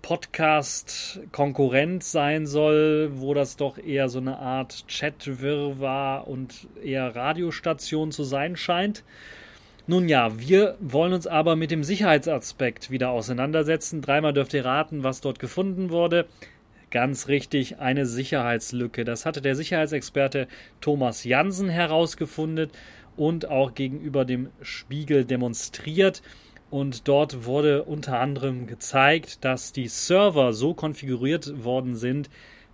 Podcast-Konkurrent 0.00 2.02
sein 2.02 2.46
soll, 2.46 3.10
wo 3.16 3.34
das 3.34 3.58
doch 3.58 3.76
eher 3.76 4.08
so 4.08 4.20
eine 4.20 4.38
Art 4.38 4.88
Chat-Wirrwarr 4.88 6.26
und 6.26 6.66
eher 6.82 7.14
Radiostation 7.14 8.10
zu 8.10 8.24
sein 8.24 8.56
scheint. 8.56 9.04
Nun 9.86 10.08
ja, 10.08 10.38
wir 10.38 10.78
wollen 10.80 11.12
uns 11.12 11.26
aber 11.26 11.56
mit 11.56 11.70
dem 11.70 11.84
Sicherheitsaspekt 11.84 12.90
wieder 12.90 13.10
auseinandersetzen. 13.10 14.00
Dreimal 14.00 14.32
dürft 14.32 14.54
ihr 14.54 14.64
raten, 14.64 15.04
was 15.04 15.20
dort 15.20 15.38
gefunden 15.38 15.90
wurde. 15.90 16.24
Ganz 16.92 17.28
richtig, 17.28 17.78
eine 17.78 18.04
Sicherheitslücke. 18.04 19.04
Das 19.04 19.24
hatte 19.24 19.40
der 19.40 19.56
Sicherheitsexperte 19.56 20.46
Thomas 20.82 21.24
Jansen 21.24 21.70
herausgefunden 21.70 22.68
und 23.16 23.48
auch 23.48 23.72
gegenüber 23.72 24.26
dem 24.26 24.50
Spiegel 24.60 25.24
demonstriert. 25.24 26.20
Und 26.68 27.08
dort 27.08 27.46
wurde 27.46 27.84
unter 27.84 28.20
anderem 28.20 28.66
gezeigt, 28.66 29.42
dass 29.42 29.72
die 29.72 29.88
Server 29.88 30.52
so 30.52 30.74
konfiguriert 30.74 31.64
worden 31.64 31.96
sind, 31.96 32.28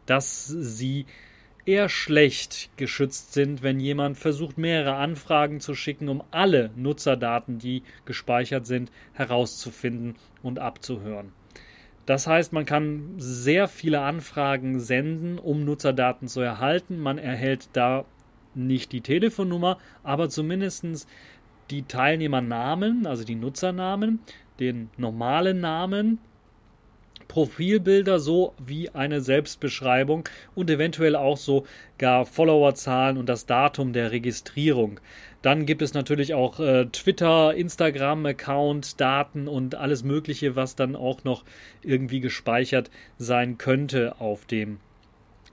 dass 0.05 0.47
sie 0.49 1.07
eher 1.65 1.89
schlecht 1.89 2.71
geschützt 2.77 3.35
sind, 3.35 3.63
wenn 3.63 3.79
jemand 3.79 4.19
versucht, 4.19 4.59
mehrere 4.59 4.97
Anfragen 4.97 5.61
zu 5.61 5.77
schicken, 5.77 6.09
um 6.09 6.25
alle 6.33 6.71
Nutzerdaten, 6.75 7.61
die 7.61 7.85
gespeichert 8.05 8.67
sind, 8.67 8.91
herauszufinden 9.13 10.17
und 10.43 10.59
abzuhören. 10.59 11.38
Das 12.09 12.27
heißt, 12.27 12.55
man 12.55 12.65
kann 12.65 13.17
sehr 13.19 13.69
viele 13.69 14.01
Anfragen 14.01 14.81
senden, 14.81 15.39
um 15.39 15.67
Nutzerdaten 15.67 16.27
zu 16.27 16.41
erhalten. 16.41 16.99
Man 16.99 17.19
erhält 17.19 17.69
da 17.75 18.07
nicht 18.55 18.93
die 18.93 19.03
Telefonnummer, 19.03 19.77
aber 20.03 20.31
zumindest 20.31 21.07
die 21.69 21.83
Teilnehmernamen, 21.83 23.07
also 23.07 23.25
die 23.25 23.35
Nutzernamen, 23.35 24.21
den 24.59 24.89
normalen 24.97 25.61
Namen, 25.61 26.19
Profilbilder 27.29 28.19
sowie 28.21 28.89
eine 28.95 29.21
Selbstbeschreibung 29.21 30.27
und 30.55 30.71
eventuell 30.71 31.15
auch 31.15 31.37
sogar 31.37 32.25
Followerzahlen 32.25 33.19
und 33.19 33.29
das 33.29 33.45
Datum 33.45 33.93
der 33.93 34.13
Registrierung. 34.13 34.99
Dann 35.43 35.67
gibt 35.67 35.83
es 35.83 35.95
natürlich 35.95 36.35
auch 36.35 36.59
äh, 36.59 36.87
Twitter, 36.87 37.55
Instagram-Account, 37.55 39.01
Daten 39.01 39.47
und 39.47 39.77
alles 39.77 40.03
Mögliche, 40.03 40.57
was 40.57 40.75
dann 40.75 40.97
auch 40.97 41.23
noch 41.25 41.45
irgendwie 41.83 42.21
gespeichert 42.21 42.91
sein 43.19 43.57
könnte 43.57 44.21
auf 44.21 44.47
dem 44.47 44.81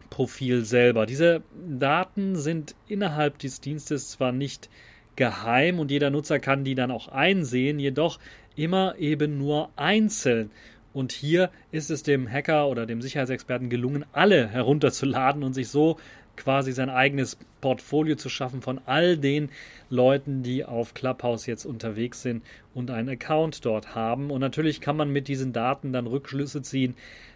Profil 0.10 0.66
selber. 0.66 1.06
Diese 1.06 1.44
Daten 1.68 2.36
sind 2.36 2.76
innerhalb 2.88 3.38
des 3.40 3.62
Dienstes 3.62 4.10
zwar 4.10 4.32
nicht 4.32 4.70
geheim 5.16 5.80
und 5.80 5.92
jeder 5.92 6.10
Nutzer 6.10 6.40
kann 6.40 6.64
die 6.64 6.76
dann 6.76 6.92
auch 6.92 7.08
einsehen, 7.08 7.80
jedoch 7.80 8.20
immer 8.56 8.96
eben 8.98 9.38
nur 9.38 9.70
einzeln. 9.76 10.52
Und 10.94 11.12
hier 11.12 11.50
ist 11.72 11.92
es 11.92 12.04
dem 12.04 12.32
Hacker 12.32 12.70
oder 12.70 12.86
dem 12.86 13.02
Sicherheitsexperten 13.02 13.70
gelungen, 13.70 14.06
alle 14.14 14.48
herunterzuladen 14.48 15.44
und 15.44 15.54
sich 15.54 15.68
so 15.68 15.98
quasi 16.38 16.72
sein 16.72 16.90
eigenes 16.90 17.38
Portfolio 17.62 18.16
zu 18.16 18.30
schaffen 18.30 18.62
von 18.62 18.80
all 18.86 19.18
den 19.18 19.50
Leuten, 19.90 20.44
die 20.44 20.66
auf 20.66 20.94
Clubhouse 20.94 21.46
jetzt 21.46 21.66
unterwegs 21.66 22.22
sind 22.22 22.44
und 22.74 22.92
einen 22.92 23.10
Account 23.10 23.66
dort 23.66 23.96
haben. 23.96 24.32
Und 24.32 24.42
natürlich 24.42 24.82
kann 24.82 24.98
man 24.98 25.10
mit 25.10 25.28
diesen 25.28 25.54
Daten 25.54 25.94
dann 25.94 26.08
Rückschlüsse 26.08 26.62
ziehen, 26.62 26.96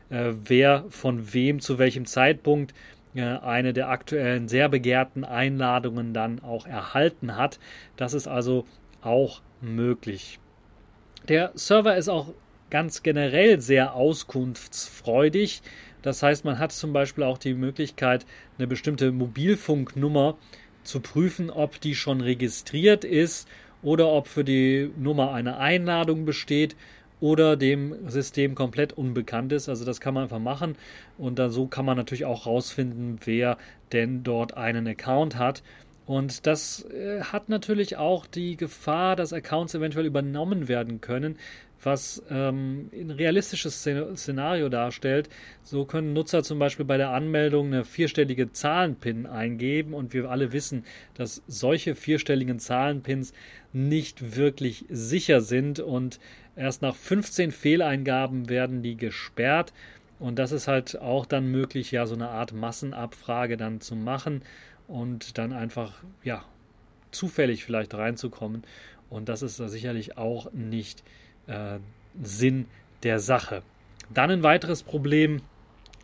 äh, 0.10 0.34
wer 0.44 0.86
von 0.89 1.34
wem 1.34 1.60
zu 1.60 1.77
welchem 1.79 2.06
Zeitpunkt 2.06 2.74
äh, 3.15 3.22
eine 3.22 3.74
der 3.74 3.89
aktuellen 3.89 4.48
sehr 4.48 4.70
begehrten 4.70 5.24
Einladungen 5.24 6.13
dann 6.13 6.41
auch 6.44 6.68
erhalten 6.68 7.36
hat. 7.36 7.60
Das 7.98 8.13
ist 8.13 8.27
also 8.27 8.65
auch 9.01 9.41
möglich. 9.62 10.39
Der 11.27 11.51
Server 11.56 11.96
ist 11.98 12.10
auch 12.10 12.34
ganz 12.70 13.03
generell 13.03 13.60
sehr 13.62 13.94
auskunftsfreudig. 13.96 15.62
Das 16.01 16.24
heißt, 16.24 16.46
man 16.46 16.60
hat 16.60 16.72
zum 16.72 16.94
Beispiel 16.94 17.24
auch 17.24 17.38
die 17.38 17.53
Möglichkeit, 17.53 18.25
eine 18.58 18.68
bestimmte 18.68 19.12
Mobilfunknummer 19.12 20.38
zu 20.84 21.00
prüfen, 21.01 21.50
ob 21.50 21.82
die 21.82 21.96
schon 21.96 22.22
registriert 22.22 23.03
ist 23.03 23.48
oder 23.82 24.08
ob 24.10 24.27
für 24.27 24.44
die 24.44 24.91
Nummer 24.98 25.34
eine 25.34 25.58
Einladung 25.58 26.25
besteht 26.25 26.75
oder 27.20 27.58
dem 27.58 28.10
System 28.10 28.56
komplett 28.56 28.94
unbekannt 28.94 29.51
ist. 29.51 29.70
Also 29.70 29.86
das 29.86 30.00
kann 30.00 30.13
man 30.13 30.24
einfach 30.24 30.39
machen 30.39 30.75
und 31.18 31.39
dann 31.39 31.51
so 31.51 31.68
kann 31.68 31.86
man 31.86 31.98
natürlich 31.98 32.25
auch 32.25 32.46
rausfinden, 32.46 33.20
wer 33.25 33.58
denn 33.91 34.24
dort 34.24 34.56
einen 34.56 34.88
Account 34.88 35.38
hat. 35.38 35.63
Und 36.06 36.48
das 36.48 36.86
äh, 36.86 37.22
hat 37.22 37.50
natürlich 37.50 37.98
auch 37.98 38.25
die 38.25 38.58
Gefahr, 38.58 39.15
dass 39.15 39.32
Accounts 39.32 39.75
eventuell 39.75 40.08
übernommen 40.08 40.68
werden 40.68 41.01
können, 41.01 41.38
was 41.83 42.24
ähm, 42.29 42.89
ein 42.93 43.12
realistisches 43.12 43.81
Szenario 43.81 44.69
darstellt. 44.69 45.29
So 45.63 45.86
können 45.86 46.13
Nutzer 46.13 46.43
zum 46.43 46.59
Beispiel 46.59 46.86
bei 46.86 46.98
der 46.98 47.12
Anmeldung 47.12 47.67
eine 47.67 47.86
vierstellige 47.86 48.51
Zahlenpin 48.51 49.25
eingeben 49.25 49.93
und 49.93 50.13
wir 50.13 50.29
alle 50.29 50.51
wissen, 50.51 50.83
dass 51.13 51.41
solche 51.48 51.95
vierstelligen 51.95 52.59
Zahlenpins 52.59 53.33
nicht 53.71 54.36
wirklich 54.36 54.86
sicher 54.89 55.41
sind 55.41 55.79
und 55.79 56.19
erst 56.55 56.81
nach 56.81 56.95
15 56.95 57.51
Fehleingaben 57.51 58.50
werden 58.50 58.81
die 58.81 58.98
gesperrt. 58.98 59.74
Und 60.19 60.38
das 60.38 60.51
ist 60.51 60.67
halt 60.67 61.00
auch 61.00 61.25
dann 61.25 61.50
möglich, 61.50 61.91
ja, 61.91 62.05
so 62.05 62.15
eine 62.15 62.29
Art 62.29 62.51
Massenabfrage 62.51 63.55
dann 63.55 63.79
zu 63.79 63.95
machen 63.95 64.41
und 64.88 65.38
dann 65.38 65.53
einfach, 65.53 66.03
ja, 66.24 66.43
zufällig 67.12 67.63
vielleicht 67.63 67.93
reinzukommen. 67.93 68.63
Und 69.09 69.29
das 69.29 69.41
ist 69.41 69.57
sicherlich 69.57 70.17
auch 70.17 70.51
nicht 70.51 71.03
äh, 71.50 71.79
Sinn 72.22 72.68
der 73.03 73.20
Sache. 73.20 73.63
Dann 74.13 74.32
ein 74.32 74.44
weiteres 74.44 74.84
Problem, 74.84 75.41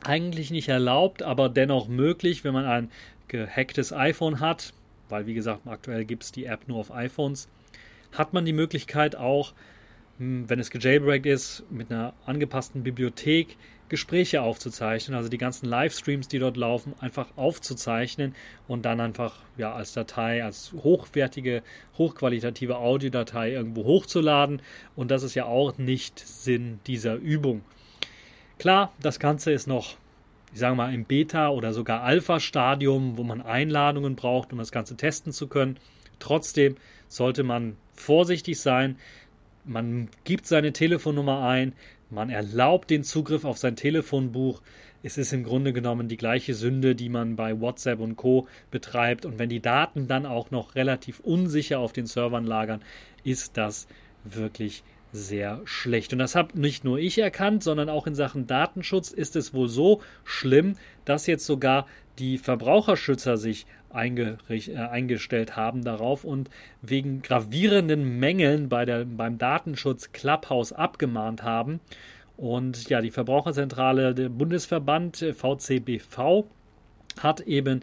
eigentlich 0.04 0.52
nicht 0.52 0.70
erlaubt, 0.70 1.24
aber 1.24 1.50
dennoch 1.50 1.88
möglich, 1.88 2.44
wenn 2.44 2.54
man 2.54 2.66
ein 2.66 2.92
gehacktes 3.28 3.92
iPhone 3.92 4.40
hat, 4.40 4.74
weil 5.10 5.26
wie 5.26 5.34
gesagt, 5.34 5.62
aktuell 5.66 6.06
gibt 6.06 6.24
es 6.24 6.32
die 6.32 6.46
App 6.46 6.68
nur 6.68 6.78
auf 6.78 6.94
iPhones, 6.94 7.50
hat 8.12 8.34
man 8.34 8.46
die 8.46 8.54
Möglichkeit 8.54 9.16
auch, 9.16 9.54
hm, 10.20 10.50
wenn 10.50 10.60
es 10.60 10.70
gejailbreakt 10.70 11.26
ist, 11.26 11.64
mit 11.70 11.92
einer 11.92 12.14
angepassten 12.26 12.84
Bibliothek 12.84 13.58
Gespräche 13.88 14.42
aufzuzeichnen, 14.42 15.16
also 15.16 15.30
die 15.30 15.38
ganzen 15.38 15.68
Livestreams, 15.68 16.28
die 16.28 16.40
dort 16.40 16.58
laufen, 16.58 16.94
einfach 17.00 17.28
aufzuzeichnen 17.36 18.34
und 18.68 18.84
dann 18.84 19.00
einfach 19.00 19.40
ja 19.58 19.74
als 19.74 19.94
Datei, 19.94 20.44
als 20.44 20.74
hochwertige, 20.74 21.62
hochqualitative 21.98 22.78
Audiodatei 22.78 23.52
irgendwo 23.52 23.84
hochzuladen. 23.84 24.62
Und 24.96 25.12
das 25.12 25.24
ist 25.24 25.36
ja 25.36 25.46
auch 25.46 25.78
nicht 25.78 26.20
Sinn 26.20 26.80
dieser 26.88 27.16
Übung. 27.16 27.62
Klar, 28.58 28.92
das 29.02 29.20
Ganze 29.20 29.52
ist 29.52 29.68
noch, 29.68 29.98
ich 30.52 30.60
sage 30.60 30.76
mal, 30.76 30.94
im 30.94 31.06
Beta- 31.06 31.50
oder 31.50 31.74
sogar 31.74 32.02
Alpha-Stadium, 32.02 33.18
wo 33.18 33.24
man 33.24 33.42
Einladungen 33.42 34.16
braucht, 34.16 34.52
um 34.52 34.58
das 34.58 34.72
Ganze 34.72 34.98
testen 34.98 35.32
zu 35.32 35.48
können. 35.48 35.78
Trotzdem 36.20 36.78
sollte 37.08 37.44
man 37.44 37.78
vorsichtig 37.94 38.60
sein. 38.60 38.98
Man 39.64 40.10
gibt 40.24 40.48
seine 40.48 40.74
Telefonnummer 40.74 41.42
ein, 41.48 41.74
Man 42.10 42.30
erlaubt 42.30 42.90
den 42.90 43.04
Zugriff 43.04 43.46
auf 43.46 43.58
sein 43.58 43.76
Telefonbuch. 43.76 44.62
Es 45.04 45.18
ist 45.18 45.34
im 45.34 45.44
Grunde 45.44 45.74
genommen 45.74 46.08
die 46.08 46.18
gleiche 46.18 46.54
Sünde, 46.54 46.96
die 46.96 47.10
man 47.10 47.36
bei 47.36 47.60
WhatsApp 47.60 48.00
und 48.00 48.16
Co 48.16 48.48
betreibt. 48.72 49.26
Und 49.26 49.40
wenn 49.40 49.50
die 49.50 49.62
Daten 49.62 50.08
dann 50.08 50.26
auch 50.26 50.52
noch 50.52 50.76
relativ 50.76 51.20
unsicher 51.20 51.80
auf 51.80 51.94
den 51.94 52.06
Servern 52.06 52.46
lagern, 52.46 52.82
ist 53.24 53.58
das 53.58 53.88
wirklich 54.24 54.84
sehr 55.16 55.62
schlecht. 55.64 56.14
Und 56.14 56.20
das 56.20 56.36
habe 56.36 56.60
nicht 56.60 56.84
nur 56.84 57.00
ich 57.00 57.18
erkannt, 57.18 57.64
sondern 57.64 57.90
auch 57.90 58.06
in 58.06 58.16
Sachen 58.16 58.48
Datenschutz 58.48 59.12
ist 59.12 59.36
es 59.36 59.54
wohl 59.54 59.68
so 59.68 60.02
schlimm, 60.24 60.76
dass 61.06 61.26
jetzt 61.28 61.46
sogar 61.46 61.88
die 62.20 62.38
Verbraucherschützer 62.38 63.38
sich 63.38 63.66
äh, 63.92 64.76
eingestellt 64.76 65.56
haben 65.56 65.84
darauf 65.84 66.26
und 66.26 66.50
wegen 66.82 67.22
gravierenden 67.22 68.20
Mängeln 68.20 68.68
bei 68.70 68.86
der, 68.86 69.06
beim 69.06 69.38
Datenschutz 69.38 70.12
Clubhouse 70.12 70.74
abgemahnt 70.74 71.44
haben. 71.44 71.80
Und 72.38 72.90
ja, 72.90 73.00
die 73.00 73.12
Verbraucherzentrale, 73.12 74.14
der 74.14 74.30
Bundesverband 74.30 75.22
äh, 75.22 75.34
VCBV, 75.34 76.46
hat 77.20 77.40
eben 77.42 77.82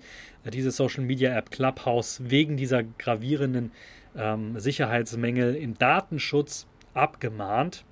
diese 0.52 0.70
Social 0.70 1.04
Media 1.04 1.36
App 1.36 1.50
Clubhouse 1.50 2.20
wegen 2.24 2.58
dieser 2.58 2.82
gravierenden 2.82 3.72
ähm, 4.14 4.58
Sicherheitsmängel 4.58 5.54
im 5.54 5.78
Datenschutz 5.78 6.66
abgemahnt. 6.94 7.84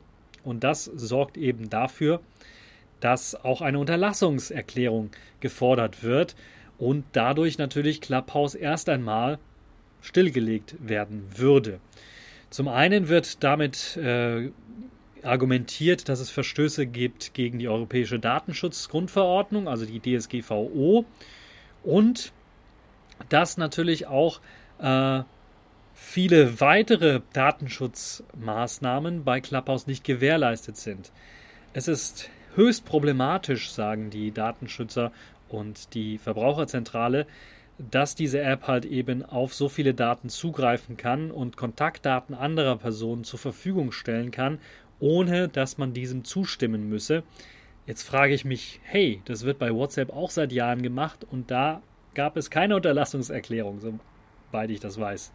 Und 0.44 0.64
das 0.64 0.84
sorgt 0.84 1.36
eben 1.36 1.68
dafür, 1.70 2.20
dass 3.00 3.34
auch 3.34 3.60
eine 3.62 3.78
Unterlassungserklärung 3.78 5.10
gefordert 5.40 6.02
wird 6.02 6.36
und 6.78 7.04
dadurch 7.12 7.58
natürlich 7.58 8.00
Clubhouse 8.00 8.54
erst 8.54 8.88
einmal 8.88 9.38
stillgelegt 10.00 10.76
werden 10.80 11.26
würde. 11.36 11.80
Zum 12.48 12.68
einen 12.68 13.08
wird 13.08 13.44
damit 13.44 13.96
äh, 13.96 14.50
argumentiert, 15.22 16.08
dass 16.08 16.20
es 16.20 16.30
Verstöße 16.30 16.86
gibt 16.86 17.34
gegen 17.34 17.58
die 17.58 17.68
Europäische 17.68 18.18
Datenschutzgrundverordnung, 18.18 19.68
also 19.68 19.84
die 19.86 20.00
DSGVO, 20.00 21.04
und 21.82 22.32
dass 23.28 23.56
natürlich 23.56 24.06
auch 24.06 24.40
äh, 24.78 25.22
viele 26.02 26.60
weitere 26.60 27.20
Datenschutzmaßnahmen 27.34 29.22
bei 29.22 29.40
Clubhouse 29.40 29.86
nicht 29.86 30.02
gewährleistet 30.02 30.76
sind. 30.76 31.12
Es 31.72 31.86
ist 31.88 32.30
höchst 32.56 32.84
problematisch, 32.86 33.70
sagen 33.70 34.10
die 34.10 34.32
Datenschützer 34.32 35.12
und 35.48 35.94
die 35.94 36.18
Verbraucherzentrale, 36.18 37.26
dass 37.78 38.14
diese 38.14 38.40
App 38.40 38.66
halt 38.66 38.86
eben 38.86 39.24
auf 39.24 39.54
so 39.54 39.68
viele 39.68 39.94
Daten 39.94 40.30
zugreifen 40.30 40.96
kann 40.96 41.30
und 41.30 41.56
Kontaktdaten 41.56 42.34
anderer 42.34 42.76
Personen 42.76 43.22
zur 43.22 43.38
Verfügung 43.38 43.92
stellen 43.92 44.30
kann, 44.32 44.58
ohne 44.98 45.48
dass 45.48 45.78
man 45.78 45.92
diesem 45.92 46.24
zustimmen 46.24 46.88
müsse. 46.88 47.22
Jetzt 47.86 48.02
frage 48.02 48.34
ich 48.34 48.44
mich, 48.44 48.80
hey, 48.82 49.22
das 49.26 49.44
wird 49.44 49.58
bei 49.58 49.72
WhatsApp 49.72 50.10
auch 50.10 50.30
seit 50.30 50.50
Jahren 50.50 50.82
gemacht 50.82 51.24
und 51.30 51.50
da 51.50 51.82
gab 52.14 52.36
es 52.36 52.50
keine 52.50 52.74
Unterlassungserklärung, 52.74 53.80
soweit 53.80 54.70
ich 54.70 54.80
das 54.80 54.98
weiß. 54.98 55.32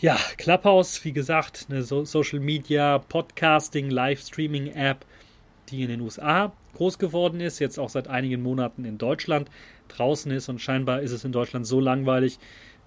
Ja, 0.00 0.18
Clubhouse, 0.38 1.04
wie 1.04 1.12
gesagt, 1.12 1.66
eine 1.70 1.84
so 1.84 2.04
Social 2.04 2.40
Media, 2.40 2.98
Podcasting, 2.98 3.90
Livestreaming 3.90 4.66
App, 4.66 5.06
die 5.68 5.82
in 5.84 5.88
den 5.88 6.00
USA 6.00 6.52
groß 6.74 6.98
geworden 6.98 7.40
ist, 7.40 7.60
jetzt 7.60 7.78
auch 7.78 7.88
seit 7.88 8.08
einigen 8.08 8.42
Monaten 8.42 8.84
in 8.84 8.98
Deutschland 8.98 9.48
draußen 9.86 10.32
ist. 10.32 10.48
Und 10.48 10.60
scheinbar 10.60 11.00
ist 11.00 11.12
es 11.12 11.24
in 11.24 11.30
Deutschland 11.30 11.64
so 11.64 11.78
langweilig 11.78 12.40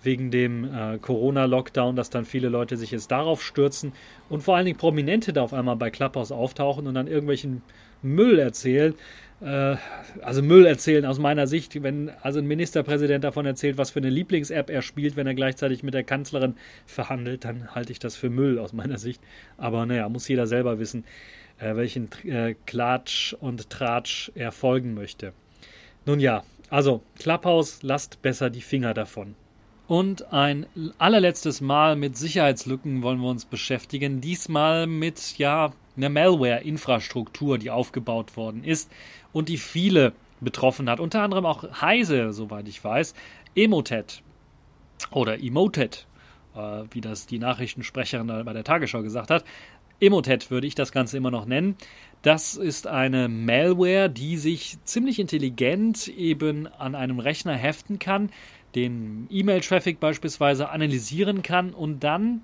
wegen 0.04 0.32
dem 0.32 0.65
äh, 0.65 0.98
Corona-Lockdown, 0.98 1.96
dass 1.96 2.10
dann 2.10 2.26
viele 2.26 2.50
Leute 2.50 2.76
sich 2.76 2.91
jetzt 2.91 3.10
darauf 3.10 3.41
stürzen 3.41 3.93
und 4.28 4.43
vor 4.43 4.58
allen 4.58 4.65
Dingen 4.65 4.78
Prominente 4.78 5.32
da 5.32 5.43
auf 5.43 5.54
einmal 5.54 5.78
bei 5.78 5.89
Clubhouse 5.89 6.34
auftauchen 6.34 6.88
und 6.88 6.93
dann 6.93 7.08
irgendwelchen 7.08 7.62
Müll 8.01 8.39
erzählen. 8.39 8.93
Äh, 9.41 9.75
also 10.21 10.41
Müll 10.41 10.65
erzählen 10.65 11.05
aus 11.05 11.19
meiner 11.19 11.47
Sicht, 11.47 11.81
wenn 11.83 12.12
also 12.21 12.39
ein 12.39 12.47
Ministerpräsident 12.47 13.23
davon 13.23 13.45
erzählt, 13.45 13.77
was 13.77 13.91
für 13.91 13.99
eine 13.99 14.10
Lieblings-App 14.10 14.69
er 14.69 14.81
spielt, 14.81 15.15
wenn 15.15 15.27
er 15.27 15.33
gleichzeitig 15.33 15.83
mit 15.83 15.93
der 15.93 16.03
Kanzlerin 16.03 16.55
verhandelt, 16.86 17.45
dann 17.45 17.75
halte 17.75 17.91
ich 17.91 17.99
das 17.99 18.15
für 18.15 18.29
Müll 18.29 18.60
aus 18.60 18.73
meiner 18.73 18.97
Sicht. 18.97 19.21
Aber 19.57 19.86
naja, 19.86 20.10
muss 20.10 20.27
jeder 20.27 20.47
selber 20.47 20.79
wissen 20.79 21.03
äh, 21.60 21.75
welchen 21.75 22.10
äh, 22.23 22.55
Klatsch 22.65 23.33
und 23.33 23.69
Tratsch 23.69 24.31
er 24.36 24.51
folgen 24.51 24.93
möchte. 24.93 25.33
Nun 26.05 26.19
ja, 26.19 26.43
also 26.69 27.01
Clubhouse, 27.19 27.83
lasst 27.83 28.21
besser 28.21 28.49
die 28.49 28.62
Finger 28.62 28.93
davon. 28.93 29.36
Und 29.88 30.33
ein 30.33 30.65
allerletztes 30.97 31.62
Mal 31.62 31.95
mit 31.95 32.17
Sicherheitslücken 32.17 33.03
wollen 33.03 33.19
wir 33.19 33.29
uns 33.29 33.45
beschäftigen. 33.45 34.19
Diesmal 34.19 34.86
mit 34.86 35.38
ja 35.38 35.71
einer 35.97 36.10
Malware-Infrastruktur, 36.10 37.57
die 37.57 37.71
aufgebaut 37.71 38.38
worden 38.38 38.63
ist 38.63 38.91
und 39.33 39.49
die 39.49 39.57
viele 39.57 40.13
betroffen 40.39 40.89
hat. 40.89 40.99
Unter 40.99 41.21
anderem 41.21 41.45
auch 41.45 41.81
Heise, 41.81 42.31
soweit 42.31 42.67
ich 42.67 42.83
weiß, 42.83 43.13
Emotet 43.55 44.21
oder 45.12 45.41
Emotet, 45.41 46.07
äh, 46.55 46.83
wie 46.91 47.01
das 47.01 47.25
die 47.25 47.39
Nachrichtensprecherin 47.39 48.27
bei 48.27 48.53
der 48.53 48.63
Tagesschau 48.63 49.01
gesagt 49.01 49.31
hat. 49.31 49.43
Emotet 49.99 50.51
würde 50.51 50.67
ich 50.67 50.75
das 50.75 50.91
Ganze 50.91 51.17
immer 51.17 51.31
noch 51.31 51.45
nennen. 51.45 51.75
Das 52.21 52.55
ist 52.55 52.88
eine 52.88 53.27
Malware, 53.27 54.10
die 54.10 54.38
sich 54.38 54.77
ziemlich 54.83 55.19
intelligent 55.19 56.07
eben 56.07 56.67
an 56.67 56.93
einem 56.93 57.19
Rechner 57.19 57.53
heften 57.53 57.97
kann, 57.97 58.29
den 58.75 59.27
E-Mail-Traffic 59.31 59.99
beispielsweise 59.99 60.69
analysieren 60.69 61.41
kann 61.41 61.73
und 61.73 62.03
dann 62.03 62.41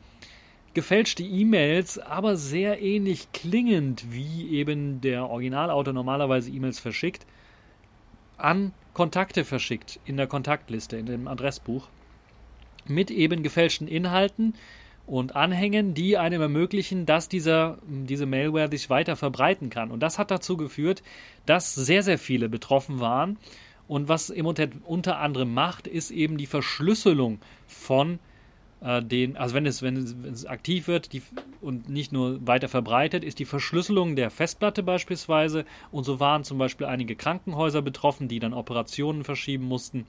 gefälschte 0.74 1.24
E-Mails, 1.24 2.00
aber 2.00 2.36
sehr 2.36 2.82
ähnlich 2.82 3.32
klingend, 3.32 4.12
wie 4.12 4.50
eben 4.50 5.02
der 5.02 5.30
Originalautor 5.30 5.94
normalerweise 5.94 6.52
E-Mails 6.52 6.80
verschickt, 6.80 7.26
an 8.38 8.74
Kontakte 8.94 9.46
verschickt 9.46 10.00
in 10.06 10.18
der 10.18 10.28
Kontaktliste, 10.28 10.98
in 10.98 11.06
dem 11.06 11.28
Adressbuch, 11.28 11.88
mit 12.86 13.12
eben 13.12 13.44
gefälschten 13.44 13.88
Inhalten, 13.88 14.54
und 15.06 15.36
Anhängen, 15.36 15.94
die 15.94 16.18
einem 16.18 16.42
ermöglichen, 16.42 17.06
dass 17.06 17.28
dieser, 17.28 17.78
diese 17.88 18.26
Malware 18.26 18.70
sich 18.70 18.90
weiter 18.90 19.16
verbreiten 19.16 19.70
kann. 19.70 19.92
Und 19.92 20.00
das 20.00 20.18
hat 20.18 20.32
dazu 20.32 20.56
geführt, 20.56 21.04
dass 21.46 21.76
sehr, 21.76 22.04
sehr 22.04 22.18
viele 22.18 22.50
betroffen 22.50 23.00
waren. 23.00 23.38
Und 23.88 24.08
was 24.08 24.30
Emotet 24.30 24.74
unter 24.86 25.20
anderem 25.20 25.54
macht, 25.54 25.88
ist 25.88 26.12
eben 26.12 26.38
die 26.38 26.46
Verschlüsselung 26.46 27.40
von 27.68 28.20
äh, 28.84 29.02
den, 29.02 29.38
also 29.38 29.56
wenn 29.56 29.66
es, 29.66 29.82
wenn 29.82 29.98
es, 29.98 30.16
wenn 30.22 30.34
es 30.34 30.46
aktiv 30.46 30.88
wird 30.88 31.14
die, 31.14 31.22
und 31.62 31.90
nicht 31.90 32.12
nur 32.12 32.46
weiter 32.46 32.68
verbreitet, 32.68 33.24
ist 33.24 33.40
die 33.40 33.46
Verschlüsselung 33.46 34.16
der 34.16 34.30
Festplatte 34.30 34.84
beispielsweise. 34.84 35.66
Und 35.92 36.04
so 36.04 36.20
waren 36.20 36.44
zum 36.44 36.58
Beispiel 36.58 36.88
einige 36.88 37.16
Krankenhäuser 37.16 37.82
betroffen, 37.82 38.28
die 38.28 38.40
dann 38.40 38.54
Operationen 38.54 39.24
verschieben 39.24 39.66
mussten 39.66 40.06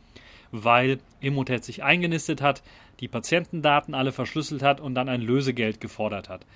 weil 0.55 0.99
Emotet 1.21 1.65
sich 1.65 1.83
eingenistet 1.83 2.41
hat, 2.41 2.63
die 3.01 3.09
Patientendaten 3.09 3.95
alle 3.95 4.13
verschlüsselt 4.13 4.63
hat 4.63 4.81
und 4.81 4.95
dann 4.95 5.09
ein 5.09 5.21
Lösegeld 5.21 5.81
gefordert 5.81 6.29
hat. 6.29 6.47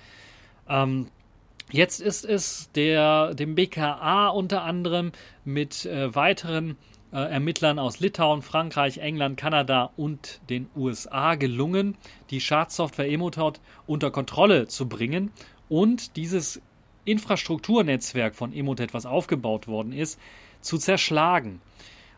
Ähm, 0.69 1.07
jetzt 1.69 1.99
ist 1.99 2.23
es 2.23 2.71
der, 2.71 3.33
dem 3.33 3.55
BKA 3.55 4.29
unter 4.29 4.63
anderem 4.63 5.11
mit 5.43 5.85
äh, 5.85 6.15
weiteren 6.15 6.77
äh, 7.11 7.17
Ermittlern 7.17 7.79
aus 7.79 7.99
Litauen, 7.99 8.41
Frankreich, 8.41 8.99
England, 8.99 9.37
Kanada 9.37 9.91
und 9.97 10.41
den 10.49 10.69
USA 10.75 11.35
gelungen, 11.35 11.97
die 12.29 12.41
Schadsoftware 12.41 13.09
Emotet 13.09 13.59
unter 13.87 14.11
Kontrolle 14.11 14.67
zu 14.67 14.87
bringen 14.87 15.31
und 15.69 16.15
dieses 16.15 16.61
Infrastrukturnetzwerk 17.05 18.35
von 18.35 18.53
Emotet, 18.53 18.93
was 18.93 19.05
aufgebaut 19.05 19.67
worden 19.67 19.93
ist, 19.93 20.19
zu 20.61 20.77
zerschlagen 20.77 21.61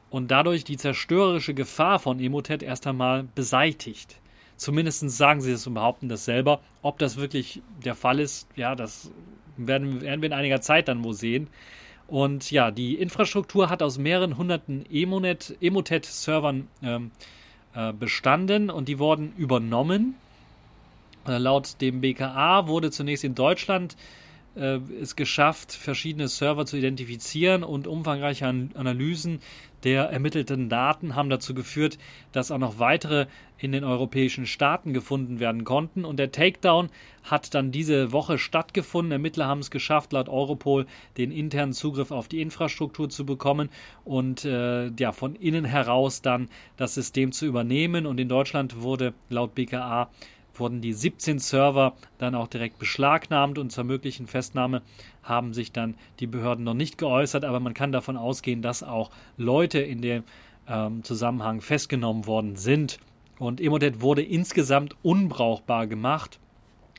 und 0.10 0.30
dadurch 0.30 0.64
die 0.64 0.78
zerstörerische 0.78 1.54
Gefahr 1.54 2.00
von 2.00 2.20
Emotet 2.20 2.62
erst 2.62 2.86
einmal 2.86 3.24
beseitigt. 3.36 4.20
Zumindest 4.58 5.10
sagen 5.10 5.42
sie 5.42 5.54
es 5.54 5.66
und 5.66 5.74
behaupten 5.74 6.10
das 6.10 6.26
selber. 6.26 6.62
Ob 6.82 7.00
das 7.00 7.18
wirklich 7.18 7.64
der 7.84 7.96
Fall 7.96 8.20
ist, 8.20 8.48
ja, 8.56 8.76
das 8.76 9.10
werden, 9.58 10.02
werden 10.02 10.22
wir 10.22 10.28
in 10.28 10.34
einiger 10.34 10.62
Zeit 10.62 10.88
dann 10.88 11.04
wohl 11.04 11.14
sehen. 11.14 11.48
Und 12.12 12.52
ja, 12.52 12.72
die 12.72 12.96
Infrastruktur 12.96 13.70
hat 13.70 13.82
aus 13.82 13.98
mehreren 13.98 14.38
hunderten 14.38 14.86
Emotet-Servern 14.92 16.68
ähm, 16.84 17.12
äh, 17.74 17.94
bestanden 17.94 18.70
und 18.70 18.90
die 18.90 19.00
wurden 19.00 19.32
übernommen. 19.38 20.16
Äh, 21.26 21.38
laut 21.38 21.80
dem 21.80 22.02
BKA 22.02 22.68
wurde 22.68 22.92
zunächst 22.92 23.24
in 23.24 23.34
Deutschland 23.34 23.96
äh, 24.56 24.80
es 25.02 25.16
geschafft, 25.16 25.74
verschiedene 25.74 26.28
Server 26.28 26.66
zu 26.66 26.78
identifizieren 26.78 27.64
und 27.64 27.88
umfangreiche 27.88 28.46
Analysen 28.48 29.40
der 29.84 30.10
ermittelten 30.10 30.70
Daten 30.70 31.16
haben 31.16 31.30
dazu 31.30 31.54
geführt, 31.54 31.98
dass 32.32 32.52
auch 32.52 32.60
noch 32.60 32.78
weitere 32.78 33.26
in 33.58 33.72
den 33.72 33.84
europäischen 33.84 34.46
Staaten 34.46 34.94
gefunden 34.94 35.40
werden 35.40 35.64
konnten. 35.64 36.06
Und 36.06 36.18
der 36.18 36.32
Takedown 36.32 36.90
hat 37.24 37.54
dann 37.54 37.72
diese 37.72 38.12
Woche 38.12 38.38
stattgefunden. 38.38 39.12
Ermittler 39.12 39.48
haben 39.48 39.60
es 39.60 39.72
geschafft, 39.72 40.14
laut 40.14 40.30
Europol 40.30 40.86
den 41.18 41.32
internen 41.32 41.74
Zugriff 41.74 42.12
auf 42.12 42.28
die 42.28 42.42
Infrastruktur 42.42 43.10
zu 43.10 43.26
bekommen 43.26 43.70
und 44.04 44.46
äh, 44.46 44.88
ja, 45.00 45.12
von 45.12 45.36
innen 45.36 45.66
heraus 45.66 46.22
dann 46.22 46.50
das 46.78 46.94
System 46.94 47.32
zu 47.32 47.46
übernehmen. 47.46 48.06
Und 48.06 48.20
in 48.20 48.30
Deutschland 48.30 48.82
wurde 48.82 49.14
laut 49.30 49.56
BKA 49.56 50.10
wurden 50.62 50.80
die 50.80 50.94
17 50.94 51.40
Server 51.40 51.94
dann 52.18 52.36
auch 52.36 52.48
direkt 52.48 52.80
beschlagnahmt 52.80 53.58
und 53.58 53.72
zur 53.72 53.84
möglichen 53.84 54.28
Festnahme 54.28 54.82
haben 55.24 55.54
sich 55.54 55.74
dann 55.74 55.96
die 56.22 56.28
Behörden 56.28 56.64
noch 56.64 56.74
nicht 56.74 56.98
geäußert, 56.98 57.44
aber 57.44 57.60
man 57.60 57.74
kann 57.74 57.92
davon 57.92 58.16
ausgehen, 58.16 58.62
dass 58.62 58.84
auch 58.84 59.12
Leute 59.36 59.80
in 59.80 60.02
dem 60.02 60.24
ähm, 60.70 61.04
Zusammenhang 61.04 61.60
festgenommen 61.60 62.26
worden 62.26 62.56
sind. 62.56 63.00
Und 63.40 63.60
Emotet 63.60 64.02
wurde 64.02 64.22
insgesamt 64.22 64.96
unbrauchbar 65.02 65.88
gemacht. 65.88 66.40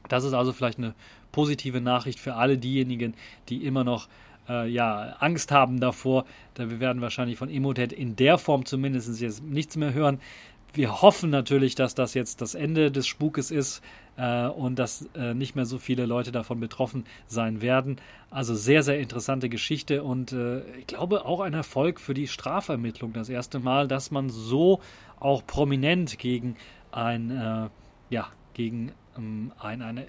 Das 0.08 0.24
ist 0.24 0.32
also 0.32 0.52
vielleicht 0.52 0.78
eine 0.78 0.94
positive 1.30 1.80
Nachricht 1.80 2.18
für 2.20 2.34
alle 2.34 2.58
diejenigen, 2.58 3.14
die 3.48 3.64
immer 3.64 3.84
noch 3.84 4.08
äh, 4.48 4.68
ja, 4.68 5.16
Angst 5.20 5.52
haben 5.52 5.80
davor. 5.80 6.24
Da 6.54 6.70
wir 6.70 6.80
werden 6.80 7.02
wahrscheinlich 7.02 7.38
von 7.38 7.48
Emotet 7.48 7.92
in 7.92 8.16
der 8.16 8.38
Form 8.38 8.64
zumindest 8.64 9.20
jetzt 9.20 9.42
nichts 9.42 9.76
mehr 9.76 9.94
hören. 9.94 10.20
Wir 10.74 11.02
hoffen 11.02 11.28
natürlich, 11.28 11.74
dass 11.74 11.94
das 11.94 12.14
jetzt 12.14 12.40
das 12.40 12.54
Ende 12.54 12.90
des 12.90 13.06
Spukes 13.06 13.50
ist 13.50 13.82
äh, 14.16 14.46
und 14.46 14.78
dass 14.78 15.06
äh, 15.14 15.34
nicht 15.34 15.54
mehr 15.54 15.66
so 15.66 15.78
viele 15.78 16.06
Leute 16.06 16.32
davon 16.32 16.60
betroffen 16.60 17.04
sein 17.26 17.60
werden. 17.60 17.96
Also 18.30 18.54
sehr, 18.54 18.82
sehr 18.82 18.98
interessante 18.98 19.50
Geschichte 19.50 20.02
und 20.02 20.32
äh, 20.32 20.60
ich 20.78 20.86
glaube 20.86 21.26
auch 21.26 21.40
ein 21.40 21.52
Erfolg 21.52 22.00
für 22.00 22.14
die 22.14 22.26
Strafermittlung. 22.26 23.12
Das 23.12 23.28
erste 23.28 23.58
Mal, 23.58 23.86
dass 23.86 24.10
man 24.10 24.30
so 24.30 24.80
auch 25.20 25.46
prominent 25.46 26.18
gegen 26.18 26.56
ein, 26.90 27.30
äh, 27.30 27.68
ja, 28.08 28.28
gegen 28.54 28.92
ähm, 29.18 29.52
ein, 29.58 29.82
eine 29.82 30.06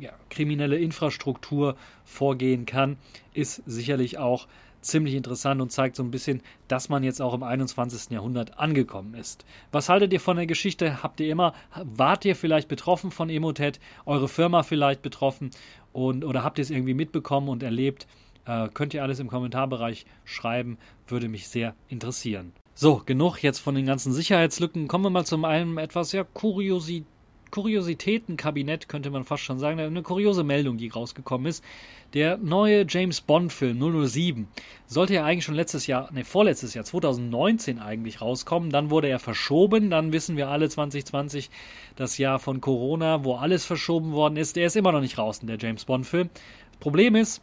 ja, 0.00 0.12
kriminelle 0.28 0.76
Infrastruktur 0.78 1.76
vorgehen 2.04 2.66
kann, 2.66 2.96
ist 3.32 3.62
sicherlich 3.64 4.18
auch 4.18 4.48
ziemlich 4.80 5.14
interessant 5.14 5.60
und 5.60 5.72
zeigt 5.72 5.96
so 5.96 6.02
ein 6.02 6.10
bisschen, 6.10 6.42
dass 6.68 6.88
man 6.88 7.02
jetzt 7.02 7.20
auch 7.20 7.34
im 7.34 7.42
21. 7.42 8.10
Jahrhundert 8.10 8.58
angekommen 8.58 9.14
ist. 9.14 9.44
Was 9.72 9.88
haltet 9.88 10.12
ihr 10.12 10.20
von 10.20 10.36
der 10.36 10.46
Geschichte? 10.46 11.02
Habt 11.02 11.20
ihr 11.20 11.30
immer, 11.30 11.54
wart 11.82 12.24
ihr 12.24 12.36
vielleicht 12.36 12.68
betroffen 12.68 13.10
von 13.10 13.30
Emotet, 13.30 13.80
eure 14.06 14.28
Firma 14.28 14.62
vielleicht 14.62 15.02
betroffen 15.02 15.50
und 15.92 16.24
oder 16.24 16.44
habt 16.44 16.58
ihr 16.58 16.62
es 16.62 16.70
irgendwie 16.70 16.94
mitbekommen 16.94 17.48
und 17.48 17.62
erlebt? 17.62 18.06
Äh, 18.44 18.68
könnt 18.72 18.94
ihr 18.94 19.02
alles 19.02 19.20
im 19.20 19.28
Kommentarbereich 19.28 20.06
schreiben, 20.24 20.78
würde 21.06 21.28
mich 21.28 21.48
sehr 21.48 21.74
interessieren. 21.88 22.52
So, 22.74 23.02
genug 23.04 23.38
jetzt 23.42 23.58
von 23.58 23.74
den 23.74 23.86
ganzen 23.86 24.12
Sicherheitslücken. 24.12 24.86
Kommen 24.86 25.04
wir 25.04 25.10
mal 25.10 25.26
zu 25.26 25.44
einem 25.44 25.78
etwas 25.78 26.12
ja 26.12 26.22
Kuriosität 26.22 27.06
Kuriositätenkabinett, 27.50 28.88
könnte 28.88 29.10
man 29.10 29.24
fast 29.24 29.42
schon 29.42 29.58
sagen. 29.58 29.80
Eine 29.80 30.02
kuriose 30.02 30.44
Meldung, 30.44 30.76
die 30.76 30.88
rausgekommen 30.88 31.46
ist. 31.46 31.64
Der 32.14 32.38
neue 32.38 32.86
James 32.88 33.20
Bond-Film 33.20 33.78
007 34.08 34.48
sollte 34.86 35.14
ja 35.14 35.24
eigentlich 35.24 35.44
schon 35.44 35.54
letztes 35.54 35.86
Jahr, 35.86 36.10
ne, 36.12 36.24
vorletztes 36.24 36.74
Jahr, 36.74 36.84
2019 36.84 37.78
eigentlich 37.78 38.20
rauskommen. 38.20 38.70
Dann 38.70 38.90
wurde 38.90 39.08
er 39.08 39.18
verschoben. 39.18 39.90
Dann 39.90 40.12
wissen 40.12 40.36
wir 40.36 40.48
alle 40.48 40.68
2020, 40.68 41.50
das 41.96 42.18
Jahr 42.18 42.38
von 42.38 42.60
Corona, 42.60 43.24
wo 43.24 43.34
alles 43.34 43.64
verschoben 43.64 44.12
worden 44.12 44.36
ist. 44.36 44.56
Der 44.56 44.66
ist 44.66 44.76
immer 44.76 44.92
noch 44.92 45.00
nicht 45.00 45.18
raus, 45.18 45.40
der 45.42 45.58
James 45.58 45.84
Bond-Film. 45.84 46.30
Problem 46.80 47.14
ist, 47.14 47.42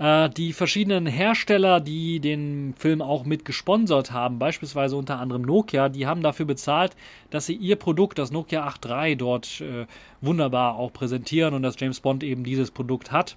äh, 0.00 0.30
die 0.30 0.54
verschiedenen 0.54 1.06
Hersteller, 1.06 1.78
die 1.78 2.20
den 2.20 2.74
Film 2.76 3.02
auch 3.02 3.24
mit 3.24 3.44
gesponsert 3.44 4.12
haben, 4.12 4.38
beispielsweise 4.38 4.96
unter 4.96 5.20
anderem 5.20 5.42
Nokia, 5.42 5.90
die 5.90 6.06
haben 6.06 6.22
dafür 6.22 6.46
bezahlt, 6.46 6.96
dass 7.28 7.46
sie 7.46 7.54
ihr 7.54 7.76
Produkt, 7.76 8.18
das 8.18 8.32
Nokia 8.32 8.66
8.3, 8.66 9.16
dort 9.16 9.60
äh, 9.60 9.86
wunderbar 10.22 10.76
auch 10.76 10.92
präsentieren 10.92 11.52
und 11.52 11.62
dass 11.62 11.78
James 11.78 12.00
Bond 12.00 12.24
eben 12.24 12.44
dieses 12.44 12.70
Produkt 12.70 13.12
hat. 13.12 13.36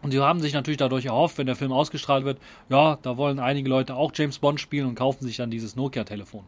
Und 0.00 0.10
sie 0.10 0.20
haben 0.20 0.40
sich 0.40 0.54
natürlich 0.54 0.78
dadurch 0.78 1.06
erhofft, 1.06 1.38
wenn 1.38 1.46
der 1.46 1.56
Film 1.56 1.72
ausgestrahlt 1.72 2.24
wird, 2.24 2.38
ja, 2.70 2.98
da 3.02 3.16
wollen 3.18 3.38
einige 3.38 3.68
Leute 3.68 3.94
auch 3.94 4.12
James 4.14 4.38
Bond 4.38 4.60
spielen 4.60 4.86
und 4.86 4.94
kaufen 4.94 5.24
sich 5.24 5.36
dann 5.36 5.50
dieses 5.50 5.76
Nokia-Telefon. 5.76 6.44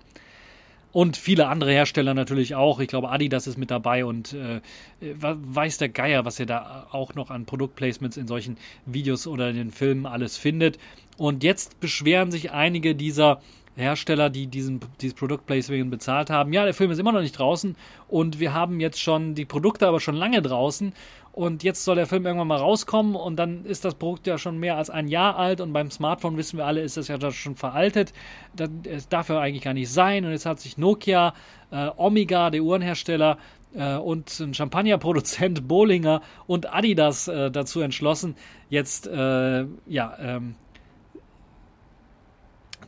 Und 0.97 1.19
viele 1.19 1.49
andere 1.49 1.73
Hersteller 1.73 2.15
natürlich 2.15 2.55
auch. 2.55 2.81
Ich 2.81 2.89
glaube, 2.89 3.11
Adidas 3.11 3.47
ist 3.47 3.59
mit 3.59 3.71
dabei 3.71 4.07
und 4.07 4.33
äh, 4.33 4.63
weiß 4.99 5.77
der 5.77 5.91
Geier, 5.91 6.25
was 6.25 6.41
ihr 6.41 6.47
da 6.47 6.87
auch 6.91 7.15
noch 7.15 7.29
an 7.29 7.45
Produktplacements 7.45 8.17
in 8.17 8.27
solchen 8.27 8.57
Videos 8.87 9.27
oder 9.27 9.51
in 9.51 9.57
den 9.57 9.73
Filmen 9.73 10.07
alles 10.07 10.39
findet. 10.39 10.79
Und 11.19 11.45
jetzt 11.45 11.81
beschweren 11.81 12.31
sich 12.31 12.51
einige 12.51 12.95
dieser 12.95 13.43
Hersteller, 13.77 14.31
die 14.31 14.47
diesen, 14.47 14.81
dieses 15.03 15.15
Produktplacement 15.15 15.91
bezahlt 15.91 16.31
haben. 16.31 16.55
Ja, 16.55 16.65
der 16.65 16.73
Film 16.73 16.91
ist 16.91 16.99
immer 16.99 17.13
noch 17.13 17.21
nicht 17.21 17.39
draußen 17.39 17.77
und 18.09 18.41
wir 18.41 18.55
haben 18.55 18.81
jetzt 18.81 18.99
schon 18.99 19.35
die 19.35 19.45
Produkte 19.45 19.87
aber 19.87 20.01
schon 20.01 20.15
lange 20.15 20.41
draußen 20.41 20.95
und 21.37 21.63
jetzt 21.63 21.85
soll 21.85 21.97
der 21.97 22.07
Film 22.07 22.25
irgendwann 22.25 22.49
mal 22.49 22.57
rauskommen 22.57 23.15
und 23.15 23.37
dann 23.37 23.67
ist 23.67 23.85
das 23.85 23.95
Produkt 23.95 24.27
ja 24.27 24.39
schon 24.39 24.57
mehr 24.57 24.79
als 24.79 24.89
ein 24.89 25.07
Jahr 25.07 25.37
alt 25.37 25.61
und 25.61 25.75
beim 25.75 25.91
Smartphone 25.91 26.39
wissen 26.39 26.57
wir 26.57 26.65
alle, 26.65 26.81
ist 26.81 26.97
das 26.97 27.09
ja 27.09 27.31
schon 27.31 27.57
veraltet. 27.57 28.15
Das 28.55 29.09
darf 29.11 29.29
ja 29.29 29.39
eigentlich 29.39 29.63
gar 29.63 29.75
nicht 29.75 29.93
sein 29.93 30.25
und 30.25 30.31
jetzt 30.31 30.47
hat 30.47 30.61
sich 30.61 30.79
Nokia, 30.79 31.35
äh, 31.71 31.91
Omega, 31.99 32.49
der 32.49 32.63
Uhrenhersteller, 32.63 33.37
äh, 33.75 33.97
und 33.97 34.41
ein 34.41 34.55
Champagnerproduzent 34.55 35.69
Bollinger 35.69 36.23
und 36.47 36.73
Adidas 36.73 37.29
äh, 37.29 37.51
dazu 37.51 37.83
entschlossen, 37.83 38.35
jetzt 38.71 39.07
äh, 39.07 39.67
ja 39.87 40.17
ähm, 40.19 40.55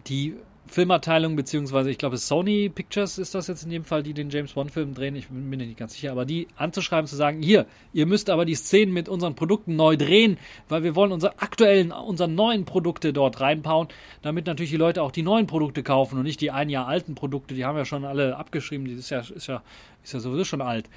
die 0.07 0.37
Filmabteilung, 0.69 1.37
beziehungsweise 1.37 1.91
ich 1.91 1.99
glaube 1.99 2.17
Sony 2.17 2.69
Pictures 2.69 3.19
ist 3.19 3.35
das 3.35 3.47
jetzt 3.47 3.65
in 3.65 3.71
dem 3.71 3.85
Fall, 3.85 4.03
die 4.03 4.15
den 4.15 4.31
James 4.31 4.53
Bond-Film 4.53 4.95
drehen, 4.95 5.17
ich 5.17 5.29
bin 5.29 5.49
mir 5.49 5.57
nicht 5.57 5.79
ganz 5.79 5.95
sicher, 5.95 6.13
aber 6.13 6.25
die 6.25 6.49
anzuschreiben, 6.57 7.07
zu 7.07 7.17
sagen, 7.17 7.43
hier, 7.43 7.67
ihr 7.93 8.07
müsst 8.07 8.31
aber 8.31 8.45
die 8.45 8.55
Szenen 8.55 8.93
mit 8.93 9.09
unseren 9.09 9.35
Produkten 9.35 9.77
neu 9.77 9.97
drehen, 9.97 10.39
weil 10.69 10.83
wir 10.83 10.95
wollen 10.95 11.13
unsere 11.13 11.41
aktuellen, 11.41 11.93
unsere 11.93 12.29
neuen 12.29 12.65
Produkte 12.65 13.13
dort 13.13 13.41
reinbauen, 13.41 13.89
damit 14.23 14.47
natürlich 14.47 14.71
die 14.71 14.77
Leute 14.77 15.03
auch 15.03 15.13
die 15.13 15.23
neuen 15.23 15.47
Produkte 15.47 15.83
kaufen 15.83 16.19
und 16.19 16.25
nicht 16.25 16.41
die 16.41 16.51
ein 16.51 16.71
Jahr 16.71 16.87
alten 16.87 17.15
Produkte, 17.15 17.55
die 17.55 17.65
haben 17.65 17.77
ja 17.77 17.85
schon 17.85 18.05
alle 18.05 18.37
abgeschrieben, 18.37 18.87
die 18.87 18.93
ist 18.93 19.11
ja, 19.11 19.21
ist 19.21 19.47
ja, 19.47 19.63
ist 20.05 20.13
ja 20.13 20.21
sowieso 20.21 20.45
schon 20.45 20.61
alt. 20.63 20.89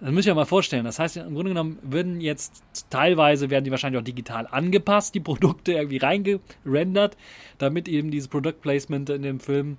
Das 0.00 0.10
müsst 0.10 0.26
ihr 0.26 0.32
euch 0.32 0.36
mal 0.36 0.44
vorstellen. 0.44 0.84
Das 0.84 0.98
heißt, 0.98 1.16
im 1.16 1.34
Grunde 1.34 1.50
genommen 1.50 1.78
würden 1.82 2.20
jetzt 2.20 2.64
teilweise 2.90 3.50
werden 3.50 3.64
die 3.64 3.70
wahrscheinlich 3.70 4.00
auch 4.00 4.04
digital 4.04 4.46
angepasst, 4.50 5.14
die 5.14 5.20
Produkte 5.20 5.72
irgendwie 5.72 5.98
reingerendert, 5.98 7.16
damit 7.58 7.88
eben 7.88 8.10
dieses 8.10 8.28
Product 8.28 8.60
Placement 8.60 9.10
in 9.10 9.22
dem 9.22 9.40
Film 9.40 9.76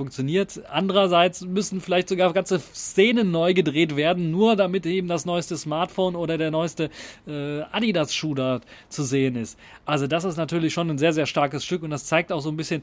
funktioniert. 0.00 0.62
Andererseits 0.70 1.42
müssen 1.42 1.82
vielleicht 1.82 2.08
sogar 2.08 2.32
ganze 2.32 2.58
Szenen 2.58 3.30
neu 3.30 3.52
gedreht 3.52 3.96
werden, 3.96 4.30
nur 4.30 4.56
damit 4.56 4.86
eben 4.86 5.08
das 5.08 5.26
neueste 5.26 5.58
Smartphone 5.58 6.16
oder 6.16 6.38
der 6.38 6.50
neueste 6.50 6.88
äh, 7.28 7.60
Adidas-Schuh 7.70 8.34
da 8.34 8.60
zu 8.88 9.02
sehen 9.02 9.36
ist. 9.36 9.58
Also 9.84 10.06
das 10.06 10.24
ist 10.24 10.38
natürlich 10.38 10.72
schon 10.72 10.88
ein 10.88 10.96
sehr, 10.96 11.12
sehr 11.12 11.26
starkes 11.26 11.66
Stück 11.66 11.82
und 11.82 11.90
das 11.90 12.06
zeigt 12.06 12.32
auch 12.32 12.40
so 12.40 12.48
ein 12.48 12.56
bisschen, 12.56 12.82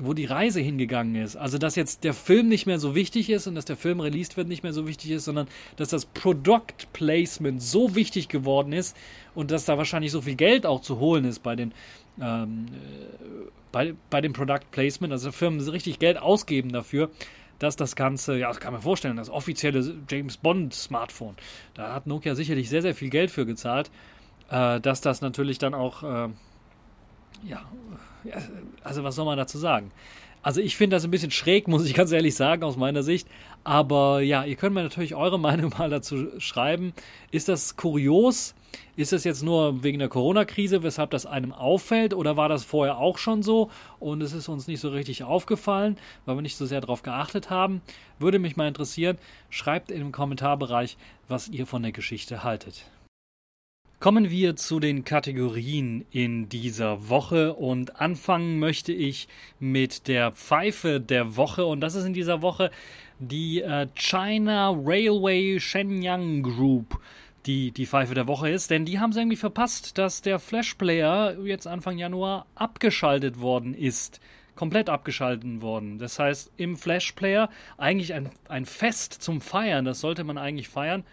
wo 0.00 0.14
die 0.14 0.26
Reise 0.26 0.60
hingegangen 0.60 1.16
ist. 1.16 1.34
Also 1.34 1.58
dass 1.58 1.74
jetzt 1.74 2.04
der 2.04 2.14
Film 2.14 2.46
nicht 2.46 2.66
mehr 2.66 2.78
so 2.78 2.94
wichtig 2.94 3.30
ist 3.30 3.48
und 3.48 3.56
dass 3.56 3.64
der 3.64 3.76
Film 3.76 3.98
released 3.98 4.36
wird 4.36 4.46
nicht 4.46 4.62
mehr 4.62 4.72
so 4.72 4.86
wichtig 4.86 5.10
ist, 5.10 5.24
sondern 5.24 5.48
dass 5.74 5.88
das 5.88 6.04
Product 6.04 6.86
Placement 6.92 7.60
so 7.60 7.96
wichtig 7.96 8.28
geworden 8.28 8.72
ist 8.72 8.96
und 9.34 9.50
dass 9.50 9.64
da 9.64 9.76
wahrscheinlich 9.76 10.12
so 10.12 10.20
viel 10.20 10.36
Geld 10.36 10.66
auch 10.66 10.82
zu 10.82 11.00
holen 11.00 11.24
ist 11.24 11.42
bei 11.42 11.56
den 11.56 11.74
ähm, 12.20 12.66
äh, 12.72 13.48
bei, 13.72 13.94
bei 14.10 14.20
dem 14.20 14.32
Product 14.32 14.70
Placement, 14.70 15.12
also 15.12 15.32
Firmen 15.32 15.60
richtig 15.68 15.98
Geld 15.98 16.18
ausgeben 16.18 16.72
dafür, 16.72 17.10
dass 17.58 17.76
das 17.76 17.96
Ganze, 17.96 18.38
ja, 18.38 18.48
das 18.48 18.60
kann 18.60 18.72
man 18.72 18.82
vorstellen, 18.82 19.16
das 19.16 19.30
offizielle 19.30 19.96
James 20.08 20.36
Bond 20.36 20.74
Smartphone, 20.74 21.36
da 21.74 21.92
hat 21.92 22.06
Nokia 22.06 22.34
sicherlich 22.34 22.68
sehr, 22.68 22.82
sehr 22.82 22.94
viel 22.94 23.10
Geld 23.10 23.30
für 23.30 23.46
gezahlt, 23.46 23.90
äh, 24.50 24.80
dass 24.80 25.00
das 25.00 25.20
natürlich 25.20 25.58
dann 25.58 25.74
auch, 25.74 26.02
äh, 26.02 26.28
ja, 27.44 27.62
also 28.82 29.04
was 29.04 29.14
soll 29.14 29.24
man 29.24 29.38
dazu 29.38 29.58
sagen? 29.58 29.90
Also 30.42 30.60
ich 30.60 30.76
finde 30.76 30.96
das 30.96 31.04
ein 31.04 31.10
bisschen 31.10 31.30
schräg, 31.30 31.68
muss 31.68 31.84
ich 31.84 31.94
ganz 31.94 32.12
ehrlich 32.12 32.34
sagen, 32.34 32.62
aus 32.62 32.76
meiner 32.76 33.02
Sicht. 33.02 33.28
Aber 33.64 34.20
ja, 34.20 34.44
ihr 34.44 34.56
könnt 34.56 34.74
mir 34.74 34.82
natürlich 34.82 35.14
eure 35.14 35.38
Meinung 35.38 35.72
mal 35.78 35.90
dazu 35.90 36.40
schreiben. 36.40 36.92
Ist 37.30 37.48
das 37.48 37.76
kurios? 37.76 38.54
Ist 38.96 39.12
das 39.12 39.24
jetzt 39.24 39.42
nur 39.42 39.82
wegen 39.82 39.98
der 39.98 40.08
Corona-Krise, 40.08 40.82
weshalb 40.82 41.10
das 41.10 41.26
einem 41.26 41.52
auffällt? 41.52 42.14
Oder 42.14 42.36
war 42.36 42.48
das 42.48 42.64
vorher 42.64 42.98
auch 42.98 43.18
schon 43.18 43.42
so 43.42 43.70
und 44.00 44.22
es 44.22 44.32
ist 44.32 44.48
uns 44.48 44.66
nicht 44.66 44.80
so 44.80 44.90
richtig 44.90 45.22
aufgefallen, 45.22 45.96
weil 46.24 46.36
wir 46.36 46.42
nicht 46.42 46.56
so 46.56 46.66
sehr 46.66 46.80
darauf 46.80 47.02
geachtet 47.02 47.50
haben? 47.50 47.80
Würde 48.18 48.38
mich 48.38 48.56
mal 48.56 48.68
interessieren. 48.68 49.18
Schreibt 49.50 49.90
im 49.90 50.12
Kommentarbereich, 50.12 50.96
was 51.28 51.48
ihr 51.48 51.66
von 51.66 51.82
der 51.82 51.92
Geschichte 51.92 52.42
haltet. 52.42 52.86
Kommen 54.00 54.30
wir 54.30 54.54
zu 54.54 54.78
den 54.78 55.04
Kategorien 55.04 56.04
in 56.12 56.48
dieser 56.48 57.08
Woche 57.08 57.54
und 57.54 58.00
anfangen 58.00 58.60
möchte 58.60 58.92
ich 58.92 59.26
mit 59.58 60.06
der 60.06 60.30
Pfeife 60.30 61.00
der 61.00 61.36
Woche 61.36 61.66
und 61.66 61.80
das 61.80 61.96
ist 61.96 62.04
in 62.04 62.12
dieser 62.12 62.40
Woche 62.40 62.70
die 63.18 63.60
äh, 63.60 63.88
China 63.96 64.70
Railway 64.70 65.58
Shenyang 65.58 66.44
Group, 66.44 67.00
die 67.46 67.70
die 67.70 67.86
Pfeife 67.86 68.14
der 68.14 68.26
Woche 68.26 68.50
ist, 68.50 68.70
denn 68.70 68.84
die 68.84 68.98
haben 68.98 69.10
es 69.10 69.16
irgendwie 69.16 69.36
verpasst, 69.36 69.96
dass 69.98 70.22
der 70.22 70.38
Flash 70.38 70.74
Player 70.74 71.36
jetzt 71.44 71.66
Anfang 71.66 71.98
Januar 71.98 72.46
abgeschaltet 72.54 73.40
worden 73.40 73.74
ist 73.74 74.20
komplett 74.58 74.90
abgeschaltet 74.90 75.62
worden. 75.62 76.00
Das 76.00 76.18
heißt, 76.18 76.50
im 76.56 76.76
Flash 76.76 77.12
Player 77.12 77.48
eigentlich 77.76 78.12
ein, 78.12 78.28
ein 78.48 78.66
Fest 78.66 79.14
zum 79.14 79.40
Feiern, 79.40 79.84
das 79.84 80.00
sollte 80.00 80.24
man 80.24 80.36
eigentlich 80.36 80.68
feiern, 80.68 81.04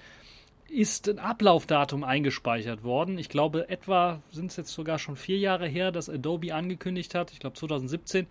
ist 0.68 1.08
ein 1.08 1.20
Ablaufdatum 1.20 2.04
eingespeichert 2.04 2.84
worden. 2.84 3.20
Ich 3.20 3.30
glaube, 3.30 3.70
etwa 3.70 4.24
sind 4.32 4.50
es 4.50 4.58
jetzt 4.58 4.74
sogar 4.74 4.98
schon 4.98 5.16
vier 5.16 5.38
Jahre 5.38 5.68
her, 5.68 5.92
dass 5.92 6.10
Adobe 6.10 6.56
angekündigt 6.56 7.14
hat. 7.14 7.32
Ich 7.32 7.40
glaube, 7.40 7.56
2017 7.56 8.26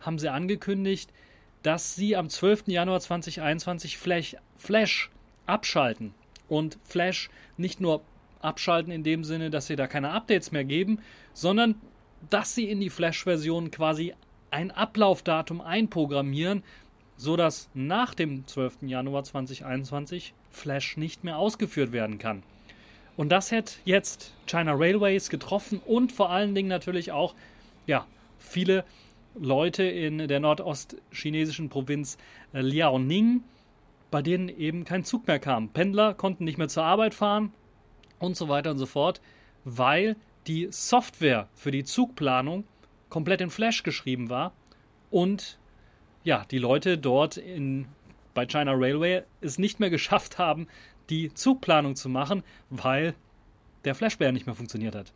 haben 0.00 0.20
sie 0.20 0.28
angekündigt, 0.28 1.12
dass 1.64 1.96
sie 1.96 2.14
am 2.14 2.28
12. 2.28 2.68
Januar 2.68 3.00
2021 3.00 3.98
Flash, 3.98 4.36
Flash 4.58 5.10
abschalten. 5.44 6.14
Und 6.52 6.76
Flash 6.84 7.30
nicht 7.56 7.80
nur 7.80 8.02
abschalten 8.42 8.92
in 8.92 9.02
dem 9.02 9.24
Sinne, 9.24 9.48
dass 9.48 9.68
sie 9.68 9.76
da 9.76 9.86
keine 9.86 10.10
Updates 10.10 10.52
mehr 10.52 10.64
geben, 10.64 10.98
sondern 11.32 11.76
dass 12.28 12.54
sie 12.54 12.68
in 12.68 12.78
die 12.78 12.90
Flash-Version 12.90 13.70
quasi 13.70 14.12
ein 14.50 14.70
Ablaufdatum 14.70 15.62
einprogrammieren, 15.62 16.62
sodass 17.16 17.70
nach 17.72 18.12
dem 18.12 18.46
12. 18.46 18.82
Januar 18.82 19.24
2021 19.24 20.34
Flash 20.50 20.98
nicht 20.98 21.24
mehr 21.24 21.38
ausgeführt 21.38 21.90
werden 21.90 22.18
kann. 22.18 22.42
Und 23.16 23.30
das 23.30 23.50
hätte 23.50 23.76
jetzt 23.86 24.34
China 24.46 24.74
Railways 24.74 25.30
getroffen 25.30 25.80
und 25.86 26.12
vor 26.12 26.28
allen 26.28 26.54
Dingen 26.54 26.68
natürlich 26.68 27.12
auch 27.12 27.34
ja, 27.86 28.06
viele 28.38 28.84
Leute 29.34 29.84
in 29.84 30.28
der 30.28 30.40
nordostchinesischen 30.40 31.70
Provinz 31.70 32.18
äh, 32.52 32.60
Liaoning, 32.60 33.42
bei 34.12 34.22
denen 34.22 34.48
eben 34.48 34.84
kein 34.84 35.02
Zug 35.02 35.26
mehr 35.26 35.40
kam. 35.40 35.70
Pendler 35.70 36.14
konnten 36.14 36.44
nicht 36.44 36.58
mehr 36.58 36.68
zur 36.68 36.84
Arbeit 36.84 37.14
fahren 37.14 37.52
und 38.20 38.36
so 38.36 38.48
weiter 38.48 38.70
und 38.70 38.78
so 38.78 38.86
fort, 38.86 39.20
weil 39.64 40.14
die 40.46 40.68
Software 40.70 41.48
für 41.54 41.72
die 41.72 41.82
Zugplanung 41.82 42.64
komplett 43.08 43.40
in 43.40 43.50
Flash 43.50 43.82
geschrieben 43.82 44.30
war 44.30 44.52
und 45.10 45.58
ja, 46.24 46.44
die 46.50 46.58
Leute 46.58 46.98
dort 46.98 47.36
in, 47.38 47.86
bei 48.34 48.46
China 48.46 48.72
Railway 48.74 49.22
es 49.40 49.58
nicht 49.58 49.80
mehr 49.80 49.90
geschafft 49.98 50.38
haben, 50.38 50.68
die 51.10 51.32
Zugplanung 51.34 51.96
zu 51.96 52.08
machen, 52.08 52.44
weil 52.70 53.14
der 53.84 53.94
Flashplayer 53.94 54.30
nicht 54.30 54.46
mehr 54.46 54.54
funktioniert 54.54 54.94
hat. 54.94 55.12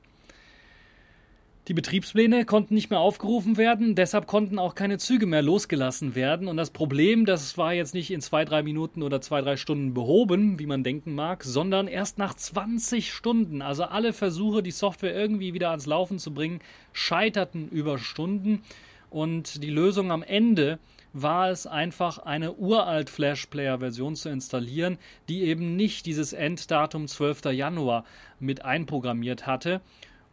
Die 1.69 1.75
Betriebspläne 1.75 2.45
konnten 2.45 2.75
nicht 2.75 2.91
mehr 2.91 3.01
aufgerufen 3.01 3.57
werden, 3.57 3.97
deshalb 3.97 4.29
konnten 4.29 4.57
auch 4.57 4.77
keine 4.77 4.99
Züge 4.99 5.27
mehr 5.27 5.43
losgelassen 5.43 6.15
werden. 6.15 6.47
Und 6.47 6.57
das 6.57 6.71
Problem, 6.71 7.27
das 7.27 7.59
war 7.59 7.73
jetzt 7.73 7.93
nicht 7.93 8.13
in 8.13 8.21
zwei, 8.21 8.45
drei 8.45 8.63
Minuten 8.63 9.03
oder 9.03 9.21
zwei, 9.21 9.41
drei 9.41 9.57
Stunden 9.57 9.93
behoben, 9.93 10.61
wie 10.61 10.67
man 10.67 10.85
denken 10.85 11.13
mag, 11.17 11.43
sondern 11.43 11.89
erst 11.89 12.19
nach 12.19 12.35
20 12.35 13.13
Stunden. 13.13 13.63
Also 13.63 13.83
alle 13.83 14.13
Versuche, 14.13 14.63
die 14.63 14.71
Software 14.71 15.13
irgendwie 15.13 15.55
wieder 15.55 15.71
ans 15.71 15.87
Laufen 15.87 16.21
zu 16.21 16.33
bringen, 16.33 16.61
scheiterten 16.93 17.69
über 17.69 17.99
Stunden. 17.99 18.63
Und 19.11 19.65
die 19.65 19.71
Lösung 19.71 20.13
am 20.13 20.23
Ende 20.23 20.79
war 21.13 21.51
es 21.51 21.67
einfach 21.67 22.19
eine 22.19 22.53
uralt 22.53 23.11
Flash 23.11 23.47
Player 23.47 23.79
Version 23.79 24.15
zu 24.15 24.29
installieren, 24.29 24.99
die 25.29 25.43
eben 25.43 25.75
nicht 25.75 26.07
dieses 26.07 26.33
Enddatum 26.33 27.09
12. 27.09 27.47
Januar 27.47 28.05
mit 28.39 28.65
einprogrammiert 28.65 29.49
hatte. 29.49 29.81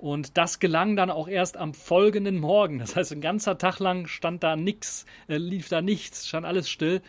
Und 0.04 0.38
das 0.38 0.60
gelang 0.60 0.96
dann 0.98 1.10
auch 1.10 1.30
erst 1.30 1.56
am 1.56 1.74
folgenden 1.74 2.38
Morgen. 2.38 2.80
Das 2.80 2.98
heißt, 2.98 3.14
ein 3.14 3.22
ganzer 3.22 3.58
Tag 3.58 3.80
lang 3.80 4.08
stand 4.08 4.44
da 4.44 4.58
nichts, 4.58 5.06
äh, 5.30 5.38
lief 5.38 5.70
da 5.70 5.82
nichts, 5.82 6.28
stand 6.28 6.46
alles 6.46 6.70
still. 6.70 7.02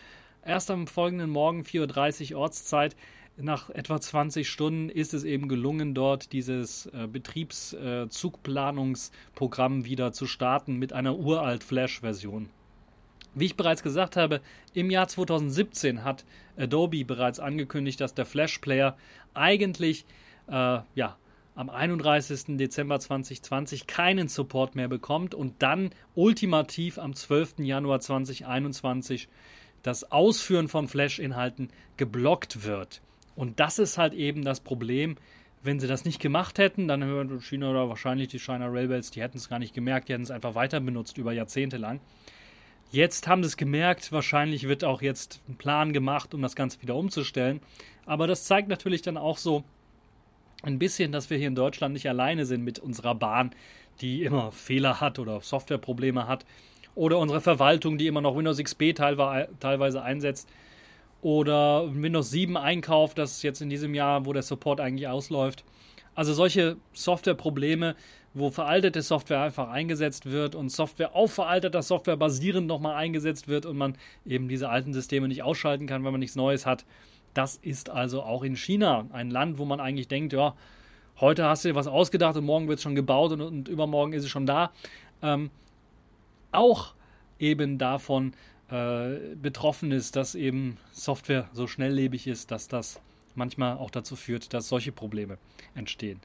Erst 0.45 0.71
am 0.71 0.87
folgenden 0.87 1.29
Morgen, 1.29 1.63
4.30 1.63 2.31
Uhr 2.31 2.39
Ortszeit, 2.39 2.95
nach 3.35 3.69
etwa 3.69 3.99
20 3.99 4.49
Stunden 4.49 4.87
ist 4.87 5.13
es 5.13 5.25
eben 5.25 5.49
gelungen, 5.49 5.93
dort 5.93 6.31
dieses 6.31 6.85
äh, 6.85 7.09
Betriebszugplanungsprogramm 7.11 9.81
äh, 9.81 9.83
wieder 9.83 10.13
zu 10.13 10.25
starten 10.25 10.77
mit 10.77 10.93
einer 10.93 11.17
uralt 11.17 11.65
Flash-Version. 11.65 12.47
Wie 13.33 13.43
ich 13.43 13.57
bereits 13.57 13.83
gesagt 13.83 14.15
habe, 14.15 14.39
im 14.73 14.89
Jahr 14.89 15.09
2017 15.09 16.05
hat 16.05 16.23
Adobe 16.55 17.03
bereits 17.03 17.41
angekündigt, 17.41 17.99
dass 17.99 18.13
der 18.13 18.25
Flash 18.25 18.59
Player 18.59 18.95
eigentlich 19.33 20.05
äh, 20.47 20.79
ja, 20.95 21.17
am 21.55 21.69
31. 21.69 22.57
Dezember 22.57 22.99
2020 22.99 23.87
keinen 23.87 24.27
Support 24.27 24.75
mehr 24.75 24.89
bekommt 24.89 25.33
und 25.33 25.61
dann 25.63 25.91
ultimativ 26.13 26.97
am 26.99 27.15
12. 27.15 27.59
Januar 27.59 28.01
2021 28.01 29.29
das 29.81 30.11
Ausführen 30.11 30.67
von 30.67 30.87
Flash-Inhalten 30.87 31.69
geblockt 31.95 32.63
wird. 32.63 33.01
Und 33.35 33.59
das 33.59 33.79
ist 33.79 33.97
halt 33.97 34.13
eben 34.13 34.43
das 34.43 34.59
Problem. 34.59 35.15
Wenn 35.63 35.79
sie 35.79 35.87
das 35.87 36.05
nicht 36.05 36.19
gemacht 36.19 36.59
hätten, 36.59 36.87
dann 36.87 37.03
hören 37.03 37.41
China 37.41 37.71
oder 37.71 37.89
wahrscheinlich 37.89 38.27
die 38.27 38.39
China 38.39 38.67
Railways, 38.67 39.11
die 39.11 39.21
hätten 39.21 39.37
es 39.37 39.49
gar 39.49 39.59
nicht 39.59 39.73
gemerkt, 39.73 40.09
die 40.09 40.13
hätten 40.13 40.23
es 40.23 40.31
einfach 40.31 40.55
weiter 40.55 40.79
benutzt 40.79 41.17
über 41.17 41.33
Jahrzehnte 41.33 41.77
lang. 41.77 42.01
Jetzt 42.91 43.27
haben 43.27 43.43
sie 43.43 43.47
es 43.47 43.57
gemerkt, 43.57 44.11
wahrscheinlich 44.11 44.67
wird 44.67 44.83
auch 44.83 45.01
jetzt 45.01 45.41
ein 45.49 45.55
Plan 45.55 45.91
gemacht, 45.91 46.33
um 46.33 46.41
das 46.41 46.55
Ganze 46.55 46.81
wieder 46.81 46.95
umzustellen. 46.95 47.61
Aber 48.05 48.27
das 48.27 48.45
zeigt 48.45 48.69
natürlich 48.69 49.01
dann 49.01 49.17
auch 49.17 49.37
so, 49.37 49.63
ein 50.65 50.79
bisschen, 50.79 51.11
dass 51.11 51.29
wir 51.29 51.37
hier 51.37 51.47
in 51.47 51.55
Deutschland 51.55 51.93
nicht 51.93 52.09
alleine 52.09 52.45
sind 52.45 52.63
mit 52.63 52.79
unserer 52.79 53.15
Bahn, 53.15 53.51
die 54.01 54.23
immer 54.23 54.51
Fehler 54.51 54.99
hat 54.99 55.19
oder 55.19 55.39
Softwareprobleme 55.41 56.27
hat. 56.27 56.45
Oder 56.95 57.19
unsere 57.19 57.41
Verwaltung, 57.41 57.97
die 57.97 58.07
immer 58.07 58.21
noch 58.21 58.35
Windows 58.35 58.57
XP 58.57 58.95
teilweise 58.95 60.01
einsetzt. 60.01 60.49
Oder 61.21 61.93
Windows 61.93 62.31
7 62.31 62.57
einkauft, 62.57 63.17
das 63.17 63.41
jetzt 63.43 63.61
in 63.61 63.69
diesem 63.69 63.93
Jahr, 63.93 64.25
wo 64.25 64.33
der 64.33 64.43
Support 64.43 64.79
eigentlich 64.79 65.07
ausläuft. 65.07 65.63
Also 66.13 66.33
solche 66.33 66.77
Softwareprobleme, 66.93 67.95
wo 68.33 68.49
veraltete 68.49 69.01
Software 69.01 69.41
einfach 69.41 69.69
eingesetzt 69.69 70.25
wird 70.25 70.55
und 70.55 70.69
Software 70.69 71.15
auf 71.15 71.33
veralteter 71.33 71.81
Software 71.81 72.17
basierend 72.17 72.67
nochmal 72.67 72.95
eingesetzt 72.95 73.47
wird 73.47 73.65
und 73.65 73.77
man 73.77 73.97
eben 74.25 74.47
diese 74.47 74.69
alten 74.69 74.93
Systeme 74.93 75.27
nicht 75.27 75.43
ausschalten 75.43 75.87
kann, 75.87 76.03
weil 76.03 76.11
man 76.11 76.19
nichts 76.19 76.35
Neues 76.35 76.65
hat. 76.65 76.85
Das 77.35 77.57
ist 77.57 77.89
also 77.89 78.23
auch 78.23 78.43
in 78.43 78.55
China 78.55 79.05
ein 79.11 79.29
Land, 79.29 79.59
wo 79.59 79.65
man 79.65 79.79
eigentlich 79.79 80.07
denkt, 80.07 80.33
ja, 80.33 80.55
heute 81.19 81.45
hast 81.45 81.63
du 81.63 81.69
dir 81.69 81.75
was 81.75 81.85
ausgedacht 81.85 82.37
und 82.37 82.45
morgen 82.45 82.67
wird 82.67 82.77
es 82.77 82.83
schon 82.83 82.95
gebaut 82.95 83.33
und, 83.33 83.41
und, 83.41 83.67
übermorgen 83.67 84.13
ist 84.13 84.23
es 84.23 84.29
schon 84.29 84.45
da. 84.45 84.71
Ähm, 85.21 85.51
auch 86.51 86.93
eben 87.37 87.77
davon 87.77 88.33
äh, 88.69 89.35
betroffen 89.35 89.91
ist, 89.91 90.15
dass 90.15 90.33
eben 90.33 90.77
Software 90.93 91.49
so 91.51 91.67
schnelllebig 91.67 92.25
ist, 92.25 92.51
dass 92.51 92.69
das 92.69 93.01
manchmal 93.35 93.77
auch 93.77 93.91
dazu 93.91 94.15
führt, 94.15 94.53
dass 94.53 94.69
solche 94.69 94.93
Probleme 94.93 95.37
entstehen. 95.75 96.21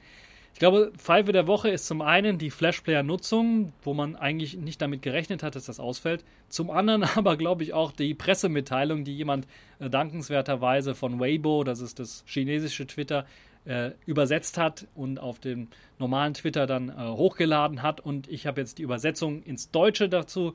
Ich 0.61 0.62
glaube, 0.62 0.92
Pfeife 0.99 1.33
der 1.33 1.46
Woche 1.46 1.70
ist 1.70 1.87
zum 1.87 2.03
einen 2.03 2.37
die 2.37 2.51
Flashplayer-Nutzung, 2.51 3.73
wo 3.83 3.94
man 3.94 4.14
eigentlich 4.14 4.59
nicht 4.59 4.83
damit 4.83 5.01
gerechnet 5.01 5.42
hat, 5.42 5.57
dass 5.57 5.64
das 5.64 5.81
ausfällt. 5.81 6.23
Zum 6.51 6.70
anderen 6.70 7.03
aber, 7.16 7.38
glaube 7.38 7.62
ich, 7.62 7.73
auch 7.73 7.92
die 7.92 8.12
Pressemitteilung, 8.12 9.05
die 9.05 9.16
jemand 9.16 9.46
äh, 9.79 9.88
dankenswerterweise 9.88 10.94
von 10.94 11.18
Weibo, 11.18 11.64
das 11.64 11.81
ist 11.81 11.99
das 11.99 12.25
chinesische 12.27 12.87
Twitter, 12.87 13.25
äh, 13.64 13.92
übersetzt 14.05 14.59
hat 14.59 14.87
und 14.94 15.18
auf 15.18 15.38
den 15.38 15.68
normalen 15.99 16.35
Twitter 16.35 16.66
dann 16.66 16.90
äh, 16.90 17.09
hochgeladen 17.09 17.81
hat. 17.81 18.01
Und 18.01 18.29
ich 18.29 18.46
habe 18.46 18.61
jetzt 18.61 18.77
die 18.77 18.83
Übersetzung 18.83 19.42
ins 19.44 19.70
Deutsche 19.70 20.11
dazu. 20.11 20.53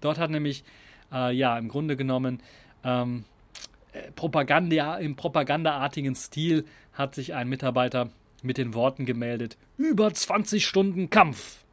Dort 0.00 0.18
hat 0.18 0.30
nämlich, 0.30 0.64
äh, 1.12 1.32
ja, 1.32 1.56
im 1.56 1.68
Grunde 1.68 1.94
genommen, 1.94 2.42
ähm, 2.82 3.24
äh, 3.92 4.10
Propaganda, 4.16 4.96
im 4.96 5.14
propagandaartigen 5.14 6.16
Stil 6.16 6.64
hat 6.92 7.14
sich 7.14 7.34
ein 7.34 7.48
Mitarbeiter 7.48 8.10
mit 8.44 8.58
den 8.58 8.74
Worten 8.74 9.06
gemeldet: 9.06 9.56
Über 9.76 10.12
20 10.12 10.66
Stunden 10.66 11.10
Kampf. 11.10 11.64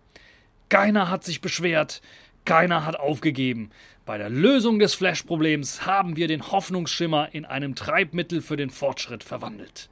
Keiner 0.70 1.10
hat 1.10 1.24
sich 1.24 1.42
beschwert, 1.42 2.02
keiner 2.46 2.86
hat 2.86 3.00
aufgegeben. 3.00 3.72
Bei 4.06 4.18
der 4.18 4.30
Lösung 4.30 4.80
des 4.80 4.94
Flash-Problems 4.96 5.86
haben 5.86 6.16
wir 6.16 6.28
den 6.28 6.52
Hoffnungsschimmer 6.52 7.34
in 7.34 7.46
einem 7.46 7.76
Treibmittel 7.76 8.42
für 8.42 8.58
den 8.58 8.70
Fortschritt 8.70 9.24
verwandelt. 9.24 9.90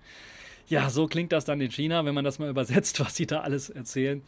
Ja, 0.68 0.90
so 0.90 1.08
klingt 1.08 1.32
das 1.32 1.46
dann 1.46 1.62
in 1.62 1.72
China, 1.72 2.06
wenn 2.06 2.16
man 2.16 2.24
das 2.24 2.40
mal 2.40 2.50
übersetzt, 2.50 3.00
was 3.00 3.16
sie 3.16 3.28
da 3.28 3.42
alles 3.42 3.70
erzählen. 3.70 4.22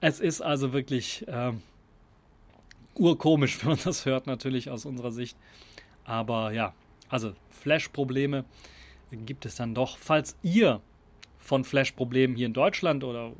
Es 0.00 0.20
ist 0.20 0.40
also 0.40 0.72
wirklich 0.72 1.26
äh, 1.26 1.52
urkomisch, 2.94 3.60
wenn 3.60 3.70
man 3.70 3.80
das 3.84 4.06
hört, 4.06 4.26
natürlich 4.26 4.70
aus 4.70 4.84
unserer 4.84 5.12
Sicht. 5.12 5.36
Aber 6.04 6.52
ja, 6.52 6.74
also 7.08 7.32
Flash-Probleme 7.50 8.44
gibt 9.10 9.46
es 9.46 9.56
dann 9.56 9.74
doch. 9.74 9.98
Falls 9.98 10.36
ihr 10.42 10.80
von 11.48 11.64
Flash-Problemen 11.64 12.36
hier 12.36 12.46
in 12.46 12.52
Deutschland 12.52 13.02
oder 13.04 13.32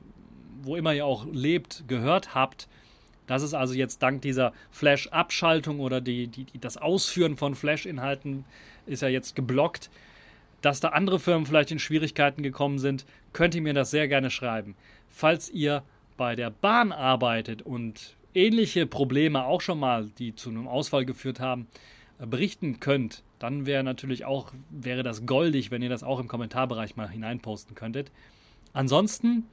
wo 0.62 0.76
immer 0.76 0.94
ihr 0.94 1.04
auch 1.04 1.26
lebt, 1.30 1.84
gehört 1.88 2.34
habt. 2.34 2.66
Das 3.26 3.42
ist 3.42 3.52
also 3.52 3.74
jetzt 3.74 4.02
dank 4.02 4.22
dieser 4.22 4.54
Flash-Abschaltung 4.70 5.78
oder 5.78 6.00
die, 6.00 6.26
die, 6.28 6.46
das 6.58 6.78
Ausführen 6.78 7.36
von 7.36 7.54
Flash-Inhalten 7.54 8.46
ist 8.86 9.02
ja 9.02 9.08
jetzt 9.08 9.36
geblockt. 9.36 9.90
Dass 10.62 10.80
da 10.80 10.88
andere 10.88 11.20
Firmen 11.20 11.44
vielleicht 11.44 11.70
in 11.70 11.78
Schwierigkeiten 11.78 12.42
gekommen 12.42 12.78
sind, 12.78 13.04
könnt 13.34 13.54
ihr 13.54 13.60
mir 13.60 13.74
das 13.74 13.90
sehr 13.90 14.08
gerne 14.08 14.30
schreiben. 14.30 14.74
Falls 15.10 15.50
ihr 15.50 15.82
bei 16.16 16.34
der 16.34 16.50
Bahn 16.50 16.92
arbeitet 16.92 17.60
und 17.60 18.16
ähnliche 18.34 18.86
Probleme 18.86 19.44
auch 19.44 19.60
schon 19.60 19.78
mal, 19.78 20.08
die 20.18 20.34
zu 20.34 20.48
einem 20.48 20.66
Ausfall 20.66 21.04
geführt 21.04 21.40
haben, 21.40 21.66
berichten 22.18 22.80
könnt, 22.80 23.22
dann 23.38 23.66
wäre 23.66 23.84
natürlich 23.84 24.24
auch, 24.24 24.52
wäre 24.70 25.02
das 25.02 25.26
goldig, 25.26 25.70
wenn 25.70 25.82
ihr 25.82 25.88
das 25.88 26.02
auch 26.02 26.20
im 26.20 26.28
Kommentarbereich 26.28 26.96
mal 26.96 27.08
hineinposten 27.08 27.74
könntet. 27.74 28.10
Ansonsten, 28.72 29.44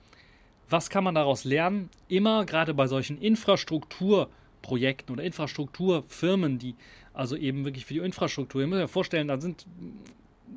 was 0.70 0.90
kann 0.90 1.04
man 1.04 1.16
daraus 1.16 1.44
lernen? 1.44 1.90
Immer 2.08 2.46
gerade 2.46 2.74
bei 2.74 2.88
solchen 2.88 3.20
Infrastrukturprojekten 3.20 5.14
oder 5.14 5.24
Infrastrukturfirmen, 5.24 6.58
die 6.58 6.76
also 7.14 7.36
eben 7.36 7.66
wirklich 7.66 7.86
für 7.86 7.94
die 7.96 8.00
Infrastruktur, 8.00 8.62
ihr 8.62 8.68
müsst 8.68 8.84
euch 8.84 8.92
vorstellen, 8.92 9.28
da 9.28 9.40
sind 9.40 9.66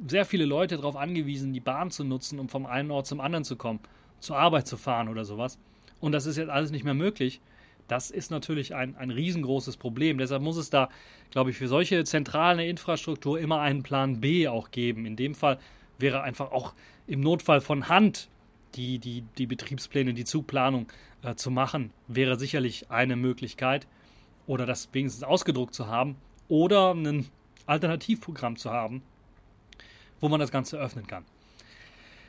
sehr 0.07 0.25
viele 0.25 0.45
Leute 0.45 0.77
darauf 0.77 0.97
angewiesen, 0.97 1.53
die 1.53 1.61
Bahn 1.61 1.91
zu 1.91 2.05
nutzen, 2.05 2.39
um 2.39 2.49
vom 2.49 2.67
einen 2.67 2.91
Ort 2.91 3.07
zum 3.07 3.21
anderen 3.21 3.45
zu 3.45 3.57
kommen, 3.57 3.81
zur 4.21 4.37
Arbeit 4.37 4.67
zu 4.67 4.77
fahren 4.77 5.09
oder 5.09 5.25
sowas. 5.25 5.59
Und 6.01 6.13
das 6.13 6.27
ist 6.27 6.37
jetzt 6.37 6.51
alles 6.51 6.71
nicht 6.71 6.85
mehr 6.85 6.95
möglich 6.95 7.41
Das 7.89 8.11
ist 8.11 8.31
natürlich 8.31 8.75
ein, 8.75 8.97
ein 8.97 9.11
riesengroßes 9.11 9.79
Problem. 9.79 10.19
Deshalb 10.19 10.43
muss 10.43 10.59
es 10.59 10.71
da, 10.71 10.91
glaube 11.31 11.51
ich, 11.51 11.57
für 11.57 11.69
solche 11.69 12.05
zentrale 12.05 12.67
Infrastruktur 12.67 13.41
immer 13.41 13.61
einen 13.61 13.83
Plan 13.83 14.21
B 14.21 14.47
auch 14.47 14.71
geben. 14.71 15.07
In 15.07 15.17
dem 15.17 15.35
Fall 15.35 15.59
wäre 15.99 16.23
einfach 16.23 16.53
auch 16.53 16.75
im 17.07 17.21
Notfall 17.21 17.61
von 17.61 17.89
Hand 17.89 18.29
die, 18.75 18.99
die, 18.99 19.23
die 19.39 19.47
Betriebspläne, 19.47 20.13
die 20.13 20.25
Zugplanung 20.25 20.87
äh, 21.23 21.35
zu 21.35 21.51
machen, 21.51 21.91
wäre 22.07 22.39
sicherlich 22.39 22.91
eine 22.91 23.17
Möglichkeit. 23.17 23.87
Oder 24.47 24.67
das 24.67 24.89
wenigstens 24.93 25.25
ausgedruckt 25.25 25.75
zu 25.75 25.89
haben. 25.89 26.17
Oder 26.49 26.95
ein 26.95 27.27
Alternativprogramm 27.67 28.57
zu 28.57 28.71
haben, 28.71 29.03
wo 30.21 30.29
man 30.29 30.41
das 30.41 30.51
Ganze 30.51 30.79
öffnen 30.79 31.07
kann. 31.07 31.25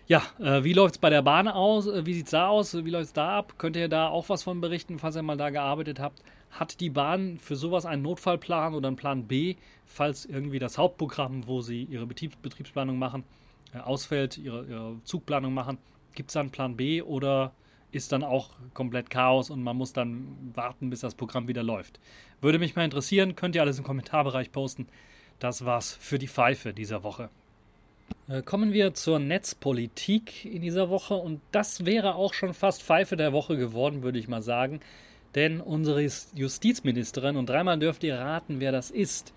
Ja, 0.09 0.23
äh, 0.39 0.63
wie 0.63 0.73
läuft 0.73 0.95
es 0.95 0.97
bei 0.97 1.11
der 1.11 1.21
Bahn 1.21 1.47
aus? 1.47 1.85
Äh, 1.85 2.03
wie 2.03 2.15
sieht 2.15 2.25
es 2.25 2.31
da 2.31 2.47
aus? 2.47 2.73
Wie 2.73 2.89
läuft 2.89 3.05
es 3.05 3.13
da 3.13 3.37
ab? 3.37 3.53
Könnt 3.59 3.75
ihr 3.75 3.87
da 3.87 4.07
auch 4.07 4.27
was 4.27 4.41
von 4.41 4.59
berichten, 4.59 4.97
falls 4.97 5.15
ihr 5.15 5.21
mal 5.21 5.37
da 5.37 5.51
gearbeitet 5.51 5.99
habt? 5.99 6.23
Hat 6.49 6.79
die 6.79 6.89
Bahn 6.89 7.37
für 7.37 7.55
sowas 7.55 7.85
einen 7.85 8.01
Notfallplan 8.01 8.73
oder 8.73 8.87
einen 8.87 8.97
Plan 8.97 9.27
B, 9.27 9.55
falls 9.85 10.25
irgendwie 10.25 10.57
das 10.57 10.79
Hauptprogramm, 10.79 11.45
wo 11.45 11.61
sie 11.61 11.83
ihre 11.83 12.07
Betriebs 12.07 12.37
Betriebsplanung 12.37 12.97
machen, 12.97 13.23
äh, 13.71 13.77
ausfällt, 13.77 14.39
ihre, 14.39 14.65
ihre 14.65 14.95
Zugplanung 15.03 15.53
machen? 15.53 15.77
Gibt 16.15 16.31
es 16.31 16.33
da 16.33 16.39
einen 16.39 16.49
Plan 16.49 16.75
B 16.75 17.03
oder 17.03 17.51
ist 17.91 18.11
dann 18.11 18.23
auch 18.23 18.49
komplett 18.73 19.11
Chaos 19.11 19.51
und 19.51 19.61
man 19.61 19.77
muss 19.77 19.93
dann 19.93 20.51
warten, 20.55 20.89
bis 20.89 21.01
das 21.01 21.13
Programm 21.13 21.47
wieder 21.47 21.61
läuft? 21.61 21.99
Würde 22.41 22.57
mich 22.57 22.75
mal 22.75 22.83
interessieren, 22.83 23.35
könnt 23.35 23.53
ihr 23.53 23.61
alles 23.61 23.77
im 23.77 23.83
Kommentarbereich 23.83 24.51
posten. 24.51 24.87
Das 25.37 25.65
war's 25.65 25.95
für 26.01 26.17
die 26.17 26.27
Pfeife 26.27 26.73
dieser 26.73 27.03
Woche. 27.03 27.29
Äh, 28.27 28.41
kommen 28.43 28.73
wir 28.73 28.93
zur 28.93 29.19
Netzpolitik 29.19 30.45
in 30.45 30.61
dieser 30.61 30.89
Woche 30.89 31.15
und 31.15 31.41
das 31.51 31.85
wäre 31.85 32.15
auch 32.15 32.33
schon 32.33 32.53
fast 32.53 32.83
Pfeife 32.83 33.15
der 33.15 33.33
Woche 33.33 33.57
geworden, 33.57 34.03
würde 34.03 34.19
ich 34.19 34.27
mal 34.27 34.41
sagen. 34.41 34.81
Denn 35.35 35.61
unsere 35.61 36.07
Justizministerin, 36.35 37.37
und 37.37 37.49
dreimal 37.49 37.77
dürft 37.77 38.03
ihr 38.03 38.17
raten, 38.17 38.59
wer 38.59 38.71
das 38.71 38.89
ist. 38.91 39.33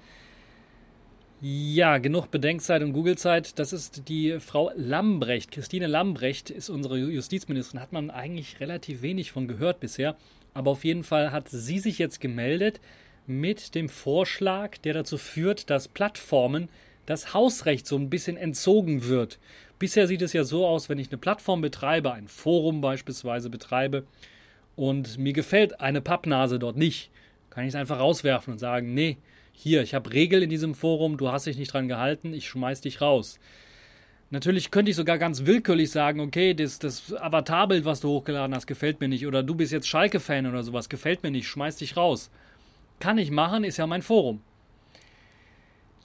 Ja, 1.40 1.98
genug 1.98 2.30
Bedenkzeit 2.30 2.82
und 2.82 2.92
Googlezeit. 2.92 3.58
Das 3.58 3.72
ist 3.72 4.08
die 4.08 4.38
Frau 4.38 4.70
Lambrecht. 4.76 5.50
Christine 5.50 5.88
Lambrecht 5.88 6.50
ist 6.50 6.70
unsere 6.70 6.98
Justizministerin. 6.98 7.80
Hat 7.80 7.92
man 7.92 8.10
eigentlich 8.10 8.60
relativ 8.60 9.02
wenig 9.02 9.32
von 9.32 9.48
gehört 9.48 9.80
bisher. 9.80 10.16
Aber 10.54 10.70
auf 10.70 10.84
jeden 10.84 11.02
Fall 11.02 11.32
hat 11.32 11.48
sie 11.48 11.78
sich 11.78 11.98
jetzt 11.98 12.20
gemeldet 12.20 12.80
mit 13.26 13.74
dem 13.74 13.88
Vorschlag, 13.88 14.78
der 14.78 14.94
dazu 14.94 15.18
führt, 15.18 15.68
dass 15.68 15.88
Plattformen 15.88 16.68
das 17.06 17.34
Hausrecht 17.34 17.86
so 17.86 17.96
ein 17.96 18.10
bisschen 18.10 18.36
entzogen 18.36 19.06
wird. 19.06 19.38
Bisher 19.78 20.06
sieht 20.06 20.22
es 20.22 20.32
ja 20.32 20.44
so 20.44 20.66
aus, 20.66 20.88
wenn 20.88 20.98
ich 20.98 21.08
eine 21.08 21.18
Plattform 21.18 21.60
betreibe, 21.60 22.12
ein 22.12 22.28
Forum 22.28 22.80
beispielsweise 22.80 23.50
betreibe 23.50 24.04
und 24.76 25.18
mir 25.18 25.32
gefällt 25.32 25.80
eine 25.80 26.00
Pappnase 26.00 26.58
dort 26.58 26.76
nicht, 26.76 27.10
kann 27.50 27.64
ich 27.64 27.70
es 27.70 27.74
einfach 27.74 27.98
rauswerfen 27.98 28.52
und 28.52 28.58
sagen, 28.58 28.94
nee, 28.94 29.18
hier, 29.52 29.82
ich 29.82 29.94
habe 29.94 30.12
Regeln 30.12 30.44
in 30.44 30.50
diesem 30.50 30.74
Forum, 30.74 31.16
du 31.16 31.30
hast 31.30 31.46
dich 31.46 31.58
nicht 31.58 31.72
dran 31.72 31.88
gehalten, 31.88 32.32
ich 32.32 32.48
schmeiß 32.48 32.80
dich 32.80 33.00
raus. 33.00 33.38
Natürlich 34.30 34.70
könnte 34.70 34.90
ich 34.90 34.96
sogar 34.96 35.18
ganz 35.18 35.44
willkürlich 35.44 35.90
sagen, 35.90 36.20
okay, 36.20 36.54
das, 36.54 36.78
das 36.78 37.14
Avatarbild, 37.14 37.84
was 37.84 38.00
du 38.00 38.08
hochgeladen 38.08 38.56
hast, 38.56 38.66
gefällt 38.66 38.98
mir 38.98 39.08
nicht. 39.08 39.26
Oder 39.26 39.42
du 39.42 39.54
bist 39.54 39.72
jetzt 39.72 39.86
Schalke-Fan 39.86 40.46
oder 40.46 40.62
sowas, 40.62 40.88
gefällt 40.88 41.22
mir 41.22 41.30
nicht, 41.30 41.46
schmeiß 41.46 41.76
dich 41.76 41.98
raus. 41.98 42.30
Kann 42.98 43.18
ich 43.18 43.30
machen, 43.30 43.62
ist 43.62 43.76
ja 43.76 43.86
mein 43.86 44.00
Forum. 44.00 44.40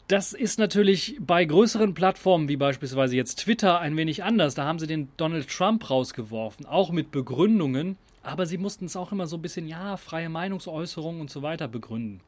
Das 0.08 0.32
ist 0.32 0.58
natürlich 0.58 1.18
bei 1.20 1.44
größeren 1.44 1.94
Plattformen 1.94 2.48
wie 2.48 2.56
beispielsweise 2.56 3.18
jetzt 3.18 3.40
Twitter 3.40 3.80
ein 3.80 3.98
wenig 3.98 4.24
anders. 4.24 4.56
Da 4.56 4.64
haben 4.64 4.80
sie 4.80 4.88
den 4.88 5.10
Donald 5.18 5.50
Trump 5.50 5.90
rausgeworfen, 5.90 6.66
auch 6.66 6.92
mit 6.92 7.12
Begründungen, 7.12 7.98
aber 8.24 8.46
sie 8.46 8.58
mussten 8.58 8.86
es 8.86 8.96
auch 8.96 9.12
immer 9.12 9.28
so 9.28 9.36
ein 9.36 9.42
bisschen, 9.42 9.68
ja, 9.68 9.98
freie 9.98 10.30
Meinungsäußerung 10.30 11.20
und 11.20 11.30
so 11.30 11.42
weiter 11.42 11.68
begründen. 11.68 12.22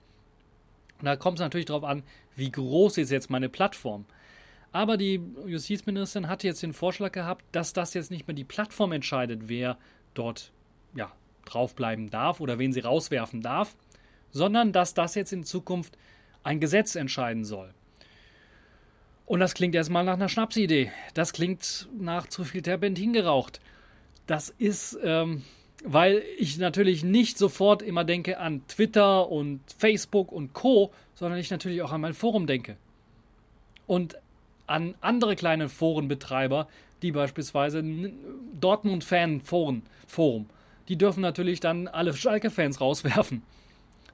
Und 1.00 1.06
da 1.06 1.16
kommt 1.16 1.40
es 1.40 1.42
natürlich 1.42 1.68
darauf 1.68 1.86
an, 1.86 2.04
wie 2.36 2.52
groß 2.52 2.98
ist 2.98 3.12
jetzt 3.12 3.30
meine 3.30 3.48
Plattform. 3.48 4.06
Aber 4.74 4.98
die 4.98 5.22
Justizministerin 5.48 6.28
hatte 6.28 6.48
jetzt 6.48 6.62
den 6.62 6.74
Vorschlag 6.74 7.14
gehabt, 7.14 7.46
dass 7.54 7.72
das 7.72 7.94
jetzt 7.94 8.12
nicht 8.12 8.28
mehr 8.28 8.36
die 8.36 8.44
Plattform 8.44 8.92
entscheidet, 8.92 9.44
wer 9.48 9.78
dort 10.14 10.52
ja, 10.96 11.12
draufbleiben 11.46 12.10
darf 12.10 12.42
oder 12.42 12.60
wen 12.60 12.74
sie 12.74 12.82
rauswerfen 12.82 13.42
darf, 13.42 13.76
sondern 14.32 14.74
dass 14.74 14.94
das 14.94 15.16
jetzt 15.16 15.32
in 15.32 15.46
Zukunft 15.46 15.98
ein 16.50 16.60
Gesetz 16.60 16.96
entscheiden 16.96 17.46
soll. 17.46 17.70
Und 19.28 19.40
das 19.40 19.54
klingt 19.54 19.76
erstmal 19.76 20.04
nach 20.04 20.16
einer 20.16 20.30
Schnapsidee. 20.30 20.92
Das 21.14 21.32
klingt 21.32 21.88
nach 22.00 22.26
zu 22.26 22.44
viel 22.44 22.64
Terpentin 22.64 23.14
geraucht. 23.14 23.62
Das 24.26 24.50
ist, 24.58 24.98
ähm, 25.04 25.44
weil 25.84 26.24
ich 26.40 26.58
natürlich 26.58 27.04
nicht 27.04 27.38
sofort 27.38 27.84
immer 27.84 28.04
denke 28.04 28.40
an 28.40 28.66
Twitter 28.68 29.30
und 29.30 29.62
Facebook 29.78 30.32
und 30.32 30.54
Co., 30.54 30.92
sondern 31.14 31.38
ich 31.40 31.52
natürlich 31.52 31.84
auch 31.84 31.92
an 31.92 32.02
mein 32.02 32.16
Forum 32.16 32.48
denke. 32.48 32.78
Und 33.86 34.18
an 34.66 34.96
andere 35.02 35.36
kleine 35.36 35.70
Forenbetreiber, 35.70 36.68
die 37.04 37.12
beispielsweise 37.12 37.84
Dortmund-Fan-Forum, 38.60 40.50
die 40.88 40.98
dürfen 40.98 41.22
natürlich 41.22 41.60
dann 41.60 41.88
alle 41.88 42.16
Schalke-Fans 42.16 42.82
rauswerfen. 42.82 43.44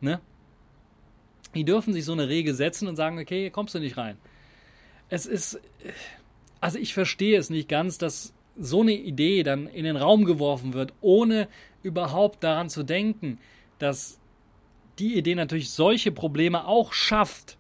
Ne? 0.02 0.20
Die 1.56 1.64
dürfen 1.64 1.94
sich 1.94 2.06
so 2.06 2.12
eine 2.12 2.30
Regel 2.30 2.54
setzen 2.54 2.88
und 2.88 2.96
sagen, 2.96 3.18
okay, 3.18 3.50
kommst 3.50 3.74
du 3.74 3.80
nicht 3.80 3.98
rein. 3.98 4.18
Es 5.10 5.26
ist, 5.26 5.60
also 6.60 6.78
ich 6.78 6.94
verstehe 6.94 7.38
es 7.38 7.50
nicht 7.50 7.70
ganz, 7.70 7.98
dass 7.98 8.34
so 8.58 8.82
eine 8.82 8.94
Idee 8.94 9.44
dann 9.44 9.68
in 9.68 9.86
den 9.86 9.98
Raum 9.98 10.26
geworfen 10.26 10.74
wird, 10.74 10.94
ohne 11.02 11.48
überhaupt 11.84 12.44
daran 12.44 12.70
zu 12.70 12.84
denken, 12.84 13.40
dass 13.80 14.20
die 15.00 15.18
Idee 15.18 15.36
natürlich 15.36 15.72
solche 15.72 16.12
Probleme 16.12 16.66
auch 16.68 16.94
schafft. 16.94 17.58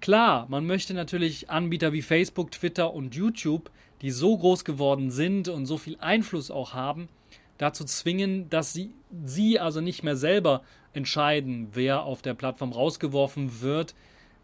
Klar, 0.00 0.46
man 0.48 0.66
möchte 0.66 0.94
natürlich 0.94 1.48
Anbieter 1.48 1.92
wie 1.92 2.02
Facebook, 2.02 2.50
Twitter 2.50 2.92
und 2.92 3.14
YouTube, 3.14 3.70
die 4.02 4.10
so 4.10 4.36
groß 4.36 4.64
geworden 4.64 5.10
sind 5.10 5.48
und 5.48 5.66
so 5.66 5.78
viel 5.78 5.96
Einfluss 5.98 6.50
auch 6.50 6.74
haben, 6.74 7.08
dazu 7.58 7.84
zwingen, 7.84 8.48
dass 8.50 8.72
sie, 8.72 8.92
sie 9.24 9.58
also 9.58 9.80
nicht 9.80 10.02
mehr 10.02 10.16
selber 10.16 10.62
entscheiden, 10.92 11.68
wer 11.72 12.02
auf 12.02 12.22
der 12.22 12.34
Plattform 12.34 12.72
rausgeworfen 12.72 13.60
wird, 13.60 13.94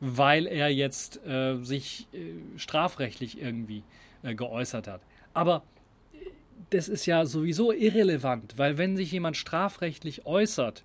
weil 0.01 0.46
er 0.46 0.68
jetzt 0.68 1.25
äh, 1.27 1.57
sich 1.62 2.09
äh, 2.12 2.59
strafrechtlich 2.59 3.40
irgendwie 3.40 3.85
äh, 4.23 4.35
geäußert 4.35 4.88
hat. 4.88 5.03
Aber 5.35 5.62
äh, 6.12 6.18
das 6.70 6.88
ist 6.88 7.07
ja 7.07 7.27
sowieso 7.27 7.73
irrelevant, 7.73 8.55
weil 8.57 8.79
wenn 8.79 8.96
sich 8.96 9.12
jemand 9.12 9.37
strafrechtlich 9.37 10.27
äußert, 10.27 10.85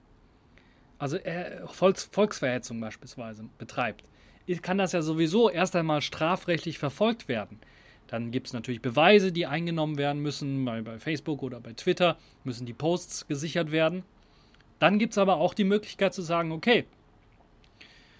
also 0.97 1.17
Volks 1.65 2.05
Volksverhetzung 2.11 2.79
beispielsweise 2.79 3.45
betreibt, 3.57 4.05
kann 4.61 4.77
das 4.77 4.93
ja 4.93 5.01
sowieso 5.01 5.49
erst 5.49 5.75
einmal 5.75 6.01
strafrechtlich 6.01 6.77
verfolgt 6.77 7.27
werden. 7.27 7.59
Dann 8.07 8.31
gibt 8.31 8.47
es 8.47 8.53
natürlich 8.53 8.81
Beweise, 8.81 9.31
die 9.31 9.45
eingenommen 9.45 9.97
werden 9.97 10.21
müssen, 10.21 10.63
bei, 10.65 10.81
bei 10.81 10.99
Facebook 10.99 11.41
oder 11.41 11.59
bei 11.59 11.73
Twitter 11.73 12.17
müssen 12.43 12.65
die 12.65 12.73
Posts 12.73 13.27
gesichert 13.27 13.71
werden. 13.71 14.03
Dann 14.79 14.99
gibt 14.99 15.13
es 15.13 15.17
aber 15.17 15.37
auch 15.37 15.53
die 15.53 15.63
Möglichkeit 15.63 16.13
zu 16.13 16.21
sagen, 16.21 16.51
okay, 16.51 16.85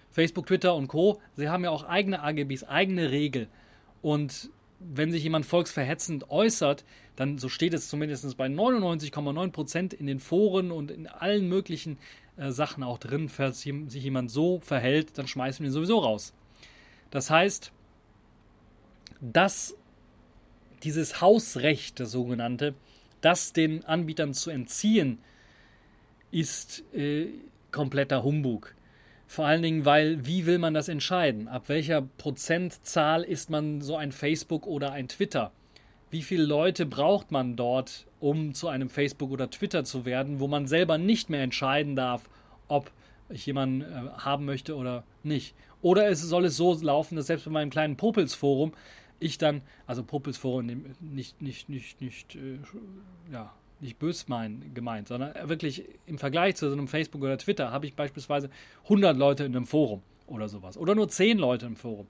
Facebook, 0.09 0.47
Twitter 0.47 0.73
und 0.75 0.87
Co., 0.87 1.19
sie 1.35 1.49
haben 1.49 1.63
ja 1.63 1.69
auch 1.69 1.83
eigene 1.83 2.23
AGBs, 2.23 2.63
eigene 2.63 3.11
Regeln. 3.11 3.47
Und 4.01 4.49
wenn 4.79 5.11
sich 5.11 5.23
jemand 5.23 5.45
volksverhetzend 5.45 6.29
äußert, 6.29 6.85
dann, 7.15 7.37
so 7.37 7.49
steht 7.49 7.73
es 7.73 7.89
zumindest 7.89 8.37
bei 8.37 8.47
99,9 8.47 9.51
Prozent 9.51 9.93
in 9.93 10.07
den 10.07 10.19
Foren 10.19 10.71
und 10.71 10.91
in 10.91 11.07
allen 11.07 11.47
möglichen 11.49 11.97
äh, 12.37 12.51
Sachen 12.51 12.83
auch 12.83 12.97
drin, 12.97 13.29
falls 13.29 13.61
sich 13.61 14.03
jemand 14.03 14.31
so 14.31 14.59
verhält, 14.59 15.17
dann 15.17 15.27
schmeißen 15.27 15.63
wir 15.63 15.69
ihn 15.69 15.73
sowieso 15.73 15.99
raus. 15.99 16.33
Das 17.09 17.29
heißt, 17.29 17.71
dass 19.21 19.75
dieses 20.83 21.21
Hausrecht, 21.21 21.99
das 21.99 22.11
sogenannte, 22.11 22.75
das 23.21 23.53
den 23.53 23.83
Anbietern 23.85 24.33
zu 24.33 24.51
entziehen, 24.51 25.19
ist 26.31 26.83
äh, 26.93 27.27
kompletter 27.71 28.23
Humbug. 28.23 28.75
Vor 29.27 29.45
allen 29.45 29.63
Dingen, 29.63 29.85
weil, 29.85 30.25
wie 30.25 30.45
will 30.45 30.59
man 30.59 30.73
das 30.73 30.87
entscheiden? 30.87 31.47
Ab 31.47 31.67
welcher 31.67 32.01
Prozentzahl 32.01 33.23
ist 33.23 33.49
man 33.49 33.81
so 33.81 33.95
ein 33.95 34.11
Facebook 34.11 34.67
oder 34.67 34.91
ein 34.91 35.07
Twitter? 35.07 35.51
Wie 36.11 36.21
viele 36.21 36.43
Leute 36.43 36.85
braucht 36.85 37.31
man 37.31 37.55
dort, 37.55 38.05
um 38.19 38.53
zu 38.53 38.67
einem 38.67 38.89
Facebook 38.89 39.31
oder 39.31 39.49
Twitter 39.49 39.83
zu 39.83 40.05
werden, 40.05 40.39
wo 40.39 40.47
man 40.47 40.67
selber 40.67 40.97
nicht 40.97 41.29
mehr 41.29 41.41
entscheiden 41.41 41.95
darf, 41.95 42.29
ob 42.67 42.91
ich 43.29 43.45
jemanden 43.45 43.81
äh, 43.81 44.09
haben 44.17 44.45
möchte 44.45 44.75
oder 44.75 45.03
nicht? 45.23 45.55
Oder 45.81 46.07
es 46.09 46.21
soll 46.21 46.45
es 46.45 46.57
so 46.57 46.77
laufen, 46.81 47.15
dass 47.15 47.27
selbst 47.27 47.45
bei 47.45 47.51
meinem 47.51 47.71
kleinen 47.71 47.97
Popels-Forum 47.97 48.73
ich 49.19 49.37
dann, 49.37 49.61
also 49.87 50.03
Popels 50.03 50.37
Forum 50.37 50.65
nicht, 50.99 51.41
nicht, 51.41 51.69
nicht, 51.69 52.01
nicht, 52.01 52.35
äh, 52.35 52.59
ja, 53.31 53.53
nicht 53.79 53.99
bös 53.99 54.27
mein, 54.27 54.71
gemeint, 54.73 55.07
sondern 55.07 55.33
wirklich 55.49 55.83
im 56.05 56.17
Vergleich 56.17 56.55
zu 56.55 56.67
so 56.67 56.73
einem 56.73 56.87
Facebook 56.87 57.21
oder 57.21 57.37
Twitter 57.37 57.71
habe 57.71 57.85
ich 57.85 57.93
beispielsweise 57.93 58.49
100 58.83 59.17
Leute 59.17 59.43
in 59.43 59.55
einem 59.55 59.65
Forum 59.65 60.01
oder 60.27 60.47
sowas 60.49 60.77
oder 60.77 60.95
nur 60.95 61.09
10 61.09 61.37
Leute 61.37 61.65
im 61.65 61.75
Forum. 61.75 62.07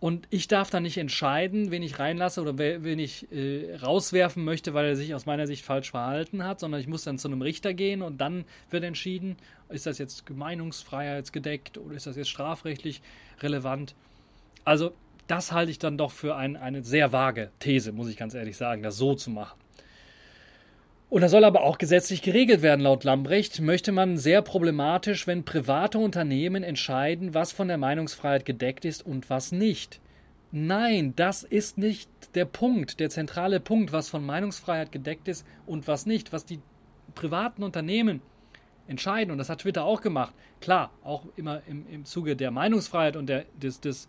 Und 0.00 0.26
ich 0.30 0.48
darf 0.48 0.68
dann 0.68 0.82
nicht 0.82 0.98
entscheiden, 0.98 1.70
wen 1.70 1.84
ich 1.84 2.00
reinlasse 2.00 2.42
oder 2.42 2.58
wen 2.58 2.98
ich 2.98 3.30
äh, 3.30 3.76
rauswerfen 3.76 4.44
möchte, 4.44 4.74
weil 4.74 4.86
er 4.86 4.96
sich 4.96 5.14
aus 5.14 5.26
meiner 5.26 5.46
Sicht 5.46 5.64
falsch 5.64 5.92
verhalten 5.92 6.42
hat, 6.42 6.58
sondern 6.58 6.80
ich 6.80 6.88
muss 6.88 7.04
dann 7.04 7.20
zu 7.20 7.28
einem 7.28 7.40
Richter 7.40 7.72
gehen 7.72 8.02
und 8.02 8.20
dann 8.20 8.44
wird 8.70 8.82
entschieden, 8.82 9.36
ist 9.68 9.86
das 9.86 9.98
jetzt 9.98 10.28
Meinungsfreiheitsgedeckt 10.28 11.78
oder 11.78 11.94
ist 11.94 12.08
das 12.08 12.16
jetzt 12.16 12.30
strafrechtlich 12.30 13.00
relevant. 13.42 13.94
Also 14.64 14.92
das 15.32 15.50
halte 15.50 15.70
ich 15.70 15.78
dann 15.78 15.96
doch 15.96 16.10
für 16.10 16.36
ein, 16.36 16.58
eine 16.58 16.84
sehr 16.84 17.10
vage 17.10 17.52
These, 17.58 17.92
muss 17.92 18.10
ich 18.10 18.18
ganz 18.18 18.34
ehrlich 18.34 18.58
sagen, 18.58 18.82
das 18.82 18.98
so 18.98 19.14
zu 19.14 19.30
machen. 19.30 19.58
Und 21.08 21.22
das 21.22 21.30
soll 21.30 21.44
aber 21.44 21.62
auch 21.62 21.78
gesetzlich 21.78 22.20
geregelt 22.20 22.60
werden, 22.60 22.82
laut 22.82 23.02
Lambrecht, 23.02 23.58
möchte 23.62 23.92
man 23.92 24.18
sehr 24.18 24.42
problematisch, 24.42 25.26
wenn 25.26 25.46
private 25.46 25.96
Unternehmen 25.96 26.62
entscheiden, 26.62 27.32
was 27.32 27.50
von 27.50 27.68
der 27.68 27.78
Meinungsfreiheit 27.78 28.44
gedeckt 28.44 28.84
ist 28.84 29.06
und 29.06 29.30
was 29.30 29.52
nicht. 29.52 30.00
Nein, 30.50 31.14
das 31.16 31.44
ist 31.44 31.78
nicht 31.78 32.10
der 32.34 32.44
Punkt, 32.44 33.00
der 33.00 33.08
zentrale 33.08 33.58
Punkt, 33.58 33.90
was 33.90 34.10
von 34.10 34.26
Meinungsfreiheit 34.26 34.92
gedeckt 34.92 35.28
ist 35.28 35.46
und 35.64 35.88
was 35.88 36.04
nicht. 36.04 36.34
Was 36.34 36.44
die 36.44 36.60
privaten 37.14 37.62
Unternehmen 37.62 38.20
entscheiden, 38.86 39.30
und 39.30 39.38
das 39.38 39.48
hat 39.48 39.62
Twitter 39.62 39.84
auch 39.84 40.02
gemacht, 40.02 40.34
klar, 40.60 40.90
auch 41.02 41.24
immer 41.36 41.62
im, 41.66 41.86
im 41.90 42.04
Zuge 42.04 42.36
der 42.36 42.50
Meinungsfreiheit 42.50 43.16
und 43.16 43.28
der, 43.30 43.46
des, 43.54 43.80
des 43.80 44.08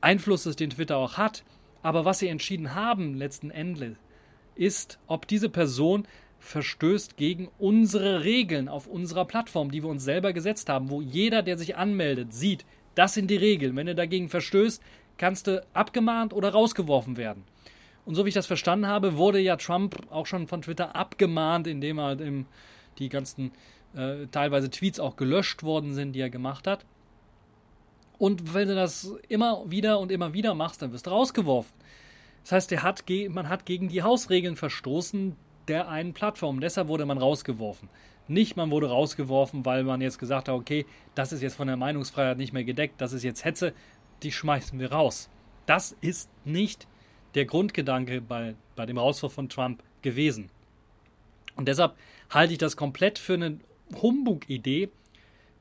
Einflusses, 0.00 0.56
den 0.56 0.70
Twitter 0.70 0.96
auch 0.96 1.16
hat, 1.16 1.44
aber 1.82 2.04
was 2.04 2.18
sie 2.18 2.28
entschieden 2.28 2.74
haben 2.74 3.14
letzten 3.14 3.50
Endes, 3.50 3.96
ist, 4.54 4.98
ob 5.06 5.26
diese 5.26 5.48
Person 5.48 6.06
verstößt 6.38 7.16
gegen 7.16 7.48
unsere 7.58 8.24
Regeln 8.24 8.68
auf 8.68 8.86
unserer 8.86 9.24
Plattform, 9.24 9.70
die 9.70 9.82
wir 9.82 9.90
uns 9.90 10.04
selber 10.04 10.32
gesetzt 10.32 10.68
haben, 10.68 10.90
wo 10.90 11.00
jeder, 11.00 11.42
der 11.42 11.58
sich 11.58 11.76
anmeldet, 11.76 12.32
sieht, 12.32 12.64
das 12.94 13.14
sind 13.14 13.30
die 13.30 13.36
Regeln. 13.36 13.76
Wenn 13.76 13.86
du 13.86 13.94
dagegen 13.94 14.28
verstößt, 14.28 14.82
kannst 15.18 15.46
du 15.46 15.64
abgemahnt 15.74 16.32
oder 16.32 16.50
rausgeworfen 16.50 17.16
werden. 17.16 17.44
Und 18.04 18.14
so 18.14 18.24
wie 18.24 18.30
ich 18.30 18.34
das 18.34 18.46
verstanden 18.46 18.86
habe, 18.86 19.16
wurde 19.16 19.38
ja 19.38 19.56
Trump 19.56 19.96
auch 20.10 20.26
schon 20.26 20.48
von 20.48 20.62
Twitter 20.62 20.96
abgemahnt, 20.96 21.66
indem 21.66 21.98
er 21.98 22.18
im, 22.20 22.46
die 22.98 23.08
ganzen 23.08 23.52
äh, 23.94 24.26
teilweise 24.30 24.70
Tweets 24.70 24.98
auch 24.98 25.16
gelöscht 25.16 25.62
worden 25.62 25.94
sind, 25.94 26.12
die 26.12 26.20
er 26.20 26.30
gemacht 26.30 26.66
hat. 26.66 26.84
Und 28.20 28.52
wenn 28.52 28.68
du 28.68 28.74
das 28.74 29.14
immer 29.28 29.64
wieder 29.70 29.98
und 29.98 30.12
immer 30.12 30.34
wieder 30.34 30.54
machst, 30.54 30.82
dann 30.82 30.92
wirst 30.92 31.06
du 31.06 31.10
rausgeworfen. 31.10 31.72
Das 32.42 32.52
heißt, 32.52 32.82
hat, 32.82 33.04
man 33.30 33.48
hat 33.48 33.64
gegen 33.64 33.88
die 33.88 34.02
Hausregeln 34.02 34.56
verstoßen, 34.56 35.36
der 35.68 35.88
einen 35.88 36.12
Plattform. 36.12 36.60
Deshalb 36.60 36.88
wurde 36.88 37.06
man 37.06 37.16
rausgeworfen. 37.16 37.88
Nicht, 38.28 38.58
man 38.58 38.70
wurde 38.70 38.90
rausgeworfen, 38.90 39.64
weil 39.64 39.84
man 39.84 40.02
jetzt 40.02 40.18
gesagt 40.18 40.48
hat, 40.48 40.54
okay, 40.54 40.84
das 41.14 41.32
ist 41.32 41.40
jetzt 41.40 41.54
von 41.54 41.66
der 41.66 41.78
Meinungsfreiheit 41.78 42.36
nicht 42.36 42.52
mehr 42.52 42.62
gedeckt, 42.62 43.00
das 43.00 43.14
ist 43.14 43.22
jetzt 43.22 43.46
Hetze, 43.46 43.72
die 44.22 44.32
schmeißen 44.32 44.78
wir 44.78 44.92
raus. 44.92 45.30
Das 45.64 45.96
ist 46.02 46.28
nicht 46.44 46.86
der 47.34 47.46
Grundgedanke 47.46 48.20
bei, 48.20 48.54
bei 48.76 48.84
dem 48.84 48.98
Rauswurf 48.98 49.32
von 49.32 49.48
Trump 49.48 49.82
gewesen. 50.02 50.50
Und 51.56 51.68
deshalb 51.68 51.94
halte 52.28 52.52
ich 52.52 52.58
das 52.58 52.76
komplett 52.76 53.18
für 53.18 53.34
eine 53.34 53.60
Humbug-Idee, 54.02 54.90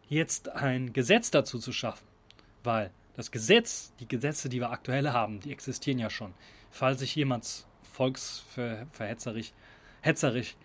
jetzt 0.10 0.50
ein 0.50 0.92
Gesetz 0.92 1.32
dazu 1.32 1.58
zu 1.58 1.72
schaffen. 1.72 2.09
Weil 2.64 2.92
das 3.16 3.32
Gesetz, 3.32 3.94
die 4.00 4.08
Gesetze, 4.08 4.50
die 4.50 4.60
wir 4.60 4.72
aktuell 4.72 5.10
haben, 5.10 5.40
die 5.40 5.52
existieren 5.52 6.00
ja 6.00 6.10
schon. 6.10 6.34
Falls 6.72 7.00
sich 7.00 7.16
jemand 7.16 7.66
volksverhetzerisch 7.84 9.52
hetzerisch 10.02 10.56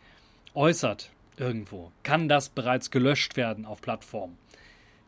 äußert 0.55 1.11
irgendwo, 1.36 1.90
kann 2.03 2.28
das 2.28 2.49
bereits 2.49 2.90
gelöscht 2.90 3.36
werden 3.36 3.64
auf 3.64 3.80
Plattformen. 3.80 4.38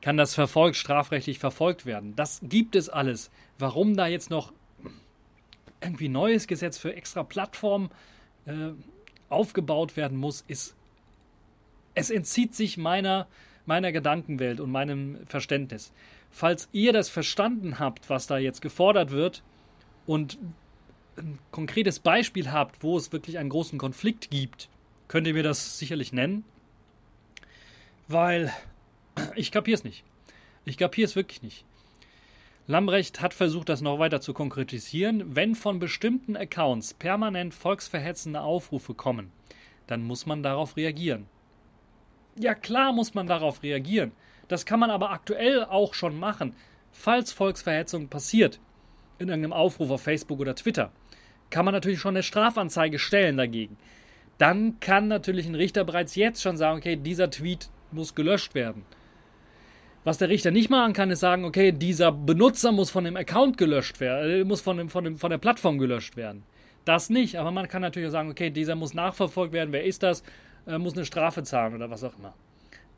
Kann 0.00 0.16
das 0.16 0.34
verfolgt, 0.34 0.76
strafrechtlich 0.76 1.38
verfolgt 1.38 1.86
werden. 1.86 2.16
Das 2.16 2.40
gibt 2.42 2.76
es 2.76 2.88
alles. 2.88 3.30
Warum 3.58 3.96
da 3.96 4.06
jetzt 4.06 4.30
noch 4.30 4.52
irgendwie 5.80 6.08
neues 6.08 6.46
Gesetz 6.46 6.78
für 6.78 6.94
extra 6.94 7.22
Plattformen 7.22 7.90
äh, 8.46 8.70
aufgebaut 9.28 9.96
werden 9.96 10.18
muss, 10.18 10.44
ist, 10.46 10.74
es 11.94 12.10
entzieht 12.10 12.54
sich 12.54 12.76
meiner, 12.76 13.26
meiner 13.64 13.92
Gedankenwelt 13.92 14.60
und 14.60 14.70
meinem 14.70 15.26
Verständnis. 15.26 15.92
Falls 16.30 16.68
ihr 16.72 16.92
das 16.92 17.08
verstanden 17.08 17.78
habt, 17.78 18.10
was 18.10 18.26
da 18.26 18.38
jetzt 18.38 18.60
gefordert 18.60 19.10
wird 19.10 19.42
und 20.06 20.38
ein 21.16 21.38
konkretes 21.50 21.98
Beispiel 21.98 22.52
habt, 22.52 22.82
wo 22.82 22.96
es 22.96 23.12
wirklich 23.12 23.38
einen 23.38 23.48
großen 23.48 23.78
Konflikt 23.78 24.30
gibt, 24.30 24.68
könnt 25.08 25.26
ihr 25.26 25.34
mir 25.34 25.42
das 25.42 25.78
sicherlich 25.78 26.12
nennen. 26.12 26.44
Weil 28.08 28.52
ich 29.34 29.50
kapiere 29.50 29.76
es 29.76 29.84
nicht. 29.84 30.04
Ich 30.64 30.76
kapiere 30.76 31.06
es 31.06 31.16
wirklich 31.16 31.42
nicht. 31.42 31.64
Lambrecht 32.66 33.20
hat 33.20 33.32
versucht, 33.32 33.68
das 33.68 33.80
noch 33.80 34.00
weiter 34.00 34.20
zu 34.20 34.34
konkretisieren. 34.34 35.36
Wenn 35.36 35.54
von 35.54 35.78
bestimmten 35.78 36.36
Accounts 36.36 36.94
permanent 36.94 37.54
volksverhetzende 37.54 38.40
Aufrufe 38.40 38.94
kommen, 38.94 39.30
dann 39.86 40.02
muss 40.02 40.26
man 40.26 40.42
darauf 40.42 40.76
reagieren. 40.76 41.26
Ja 42.38 42.54
klar 42.54 42.92
muss 42.92 43.14
man 43.14 43.28
darauf 43.28 43.62
reagieren. 43.62 44.12
Das 44.48 44.66
kann 44.66 44.80
man 44.80 44.90
aber 44.90 45.10
aktuell 45.10 45.64
auch 45.64 45.94
schon 45.94 46.18
machen, 46.18 46.54
falls 46.92 47.32
Volksverhetzung 47.32 48.08
passiert 48.08 48.60
in 49.18 49.28
irgendeinem 49.28 49.52
Aufruf 49.52 49.90
auf 49.90 50.02
Facebook 50.02 50.40
oder 50.40 50.54
Twitter 50.54 50.92
kann 51.50 51.64
man 51.64 51.74
natürlich 51.74 52.00
schon 52.00 52.14
eine 52.14 52.22
Strafanzeige 52.22 52.98
stellen 52.98 53.36
dagegen. 53.36 53.76
Dann 54.38 54.80
kann 54.80 55.08
natürlich 55.08 55.46
ein 55.46 55.54
Richter 55.54 55.84
bereits 55.84 56.14
jetzt 56.14 56.42
schon 56.42 56.56
sagen, 56.56 56.78
okay, 56.78 56.96
dieser 56.96 57.30
Tweet 57.30 57.70
muss 57.92 58.14
gelöscht 58.14 58.54
werden. 58.54 58.84
Was 60.04 60.18
der 60.18 60.28
Richter 60.28 60.50
nicht 60.50 60.70
machen 60.70 60.92
kann, 60.92 61.10
ist 61.10 61.20
sagen, 61.20 61.44
okay, 61.44 61.72
dieser 61.72 62.12
Benutzer 62.12 62.70
muss 62.70 62.90
von 62.90 63.04
dem 63.04 63.16
Account 63.16 63.58
gelöscht 63.58 63.98
werden, 63.98 64.42
äh, 64.42 64.44
muss 64.44 64.60
von, 64.60 64.76
dem, 64.76 64.88
von, 64.88 65.04
dem, 65.04 65.16
von 65.16 65.30
der 65.30 65.38
Plattform 65.38 65.78
gelöscht 65.78 66.16
werden. 66.16 66.44
Das 66.84 67.10
nicht, 67.10 67.36
aber 67.36 67.50
man 67.50 67.66
kann 67.66 67.82
natürlich 67.82 68.10
sagen, 68.10 68.30
okay, 68.30 68.50
dieser 68.50 68.76
muss 68.76 68.94
nachverfolgt 68.94 69.52
werden, 69.52 69.72
wer 69.72 69.84
ist 69.84 70.02
das, 70.02 70.22
äh, 70.66 70.78
muss 70.78 70.94
eine 70.94 71.06
Strafe 71.06 71.42
zahlen 71.42 71.74
oder 71.74 71.90
was 71.90 72.04
auch 72.04 72.16
immer. 72.18 72.34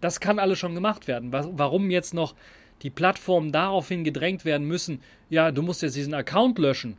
Das 0.01 0.21
kann 0.21 0.39
alles 0.39 0.59
schon 0.59 0.75
gemacht 0.75 1.09
werden. 1.09 1.33
Warum 1.33 1.91
jetzt 1.91 2.15
noch 2.15 2.35
die 2.83 2.91
Plattformen 2.91 3.51
daraufhin 3.51 4.05
gedrängt 4.05 4.45
werden 4.45 4.67
müssen, 4.67 5.03
ja, 5.31 5.51
du 5.51 5.63
musst 5.63 5.83
jetzt 5.83 5.97
diesen 5.97 6.15
Account 6.15 6.59
löschen 6.59 6.97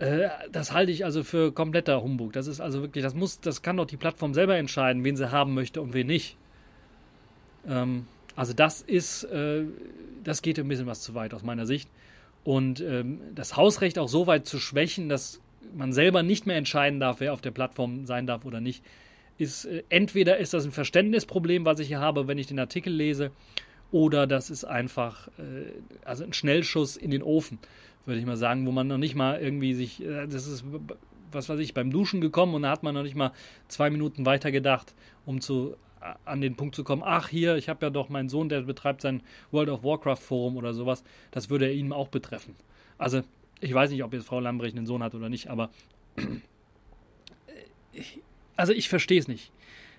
äh, 0.00 0.30
das 0.50 0.72
halte 0.72 0.90
ich 0.90 1.04
also 1.04 1.22
für 1.22 1.52
kompletter 1.52 2.02
Humbug. 2.02 2.32
Das 2.32 2.46
ist 2.46 2.60
also 2.60 2.80
wirklich, 2.80 3.04
das 3.04 3.14
muss, 3.14 3.40
das 3.40 3.62
kann 3.62 3.76
doch 3.76 3.86
die 3.86 3.98
Plattform 3.98 4.34
selber 4.34 4.56
entscheiden, 4.56 5.04
wen 5.04 5.14
sie 5.16 5.30
haben 5.30 5.54
möchte 5.54 5.80
und 5.82 5.92
wen 5.92 6.06
nicht. 6.06 6.36
Ähm, 7.68 8.06
also 8.34 8.54
das 8.54 8.80
ist, 8.80 9.24
äh, 9.24 9.64
das 10.24 10.40
geht 10.42 10.58
ein 10.58 10.68
bisschen 10.68 10.86
was 10.86 11.02
zu 11.02 11.14
weit 11.14 11.34
aus 11.34 11.42
meiner 11.42 11.66
Sicht. 11.66 11.90
Und 12.44 12.80
ähm, 12.80 13.20
das 13.34 13.56
Hausrecht 13.56 13.98
auch 13.98 14.08
so 14.08 14.26
weit 14.26 14.46
zu 14.46 14.58
schwächen, 14.58 15.10
dass 15.10 15.40
man 15.76 15.92
selber 15.92 16.22
nicht 16.22 16.46
mehr 16.46 16.56
entscheiden 16.56 16.98
darf, 16.98 17.20
wer 17.20 17.34
auf 17.34 17.42
der 17.42 17.50
Plattform 17.50 18.06
sein 18.06 18.26
darf 18.26 18.46
oder 18.46 18.62
nicht, 18.62 18.82
ist 19.40 19.64
äh, 19.64 19.82
entweder 19.88 20.38
ist 20.38 20.54
das 20.54 20.64
ein 20.64 20.72
Verständnisproblem, 20.72 21.64
was 21.64 21.80
ich 21.80 21.88
hier 21.88 22.00
habe, 22.00 22.28
wenn 22.28 22.38
ich 22.38 22.46
den 22.46 22.58
Artikel 22.58 22.92
lese, 22.92 23.30
oder 23.92 24.28
das 24.28 24.50
ist 24.50 24.64
einfach 24.64 25.28
äh, 25.38 25.72
also 26.04 26.24
ein 26.24 26.32
Schnellschuss 26.32 26.96
in 26.96 27.10
den 27.10 27.22
Ofen 27.22 27.58
würde 28.06 28.20
ich 28.20 28.26
mal 28.26 28.36
sagen, 28.36 28.66
wo 28.66 28.72
man 28.72 28.86
noch 28.88 28.98
nicht 28.98 29.14
mal 29.14 29.40
irgendwie 29.40 29.74
sich, 29.74 30.02
äh, 30.02 30.26
das 30.26 30.46
ist, 30.46 30.64
was 31.32 31.48
weiß 31.48 31.60
ich, 31.60 31.74
beim 31.74 31.90
Duschen 31.90 32.20
gekommen 32.20 32.54
und 32.54 32.62
da 32.62 32.70
hat 32.70 32.82
man 32.82 32.94
noch 32.94 33.02
nicht 33.02 33.14
mal 33.14 33.32
zwei 33.68 33.90
Minuten 33.90 34.26
weiter 34.26 34.50
gedacht, 34.50 34.94
um 35.26 35.40
zu 35.40 35.76
an 36.24 36.40
den 36.40 36.56
Punkt 36.56 36.74
zu 36.74 36.82
kommen, 36.82 37.02
ach 37.04 37.28
hier, 37.28 37.56
ich 37.56 37.68
habe 37.68 37.84
ja 37.84 37.90
doch 37.90 38.08
meinen 38.08 38.30
Sohn, 38.30 38.48
der 38.48 38.62
betreibt 38.62 39.02
sein 39.02 39.22
World 39.50 39.68
of 39.68 39.84
Warcraft 39.84 40.16
Forum 40.16 40.56
oder 40.56 40.72
sowas, 40.72 41.04
das 41.30 41.50
würde 41.50 41.70
ihn 41.70 41.92
auch 41.92 42.08
betreffen. 42.08 42.54
Also, 42.96 43.20
ich 43.60 43.74
weiß 43.74 43.90
nicht, 43.90 44.02
ob 44.02 44.14
jetzt 44.14 44.26
Frau 44.26 44.40
Lambrecht 44.40 44.74
einen 44.76 44.86
Sohn 44.86 45.02
hat 45.02 45.14
oder 45.14 45.28
nicht, 45.28 45.48
aber 45.48 45.68
also 48.60 48.72
ich 48.72 48.88
verstehe 48.88 49.18
es 49.18 49.28
nicht. 49.28 49.50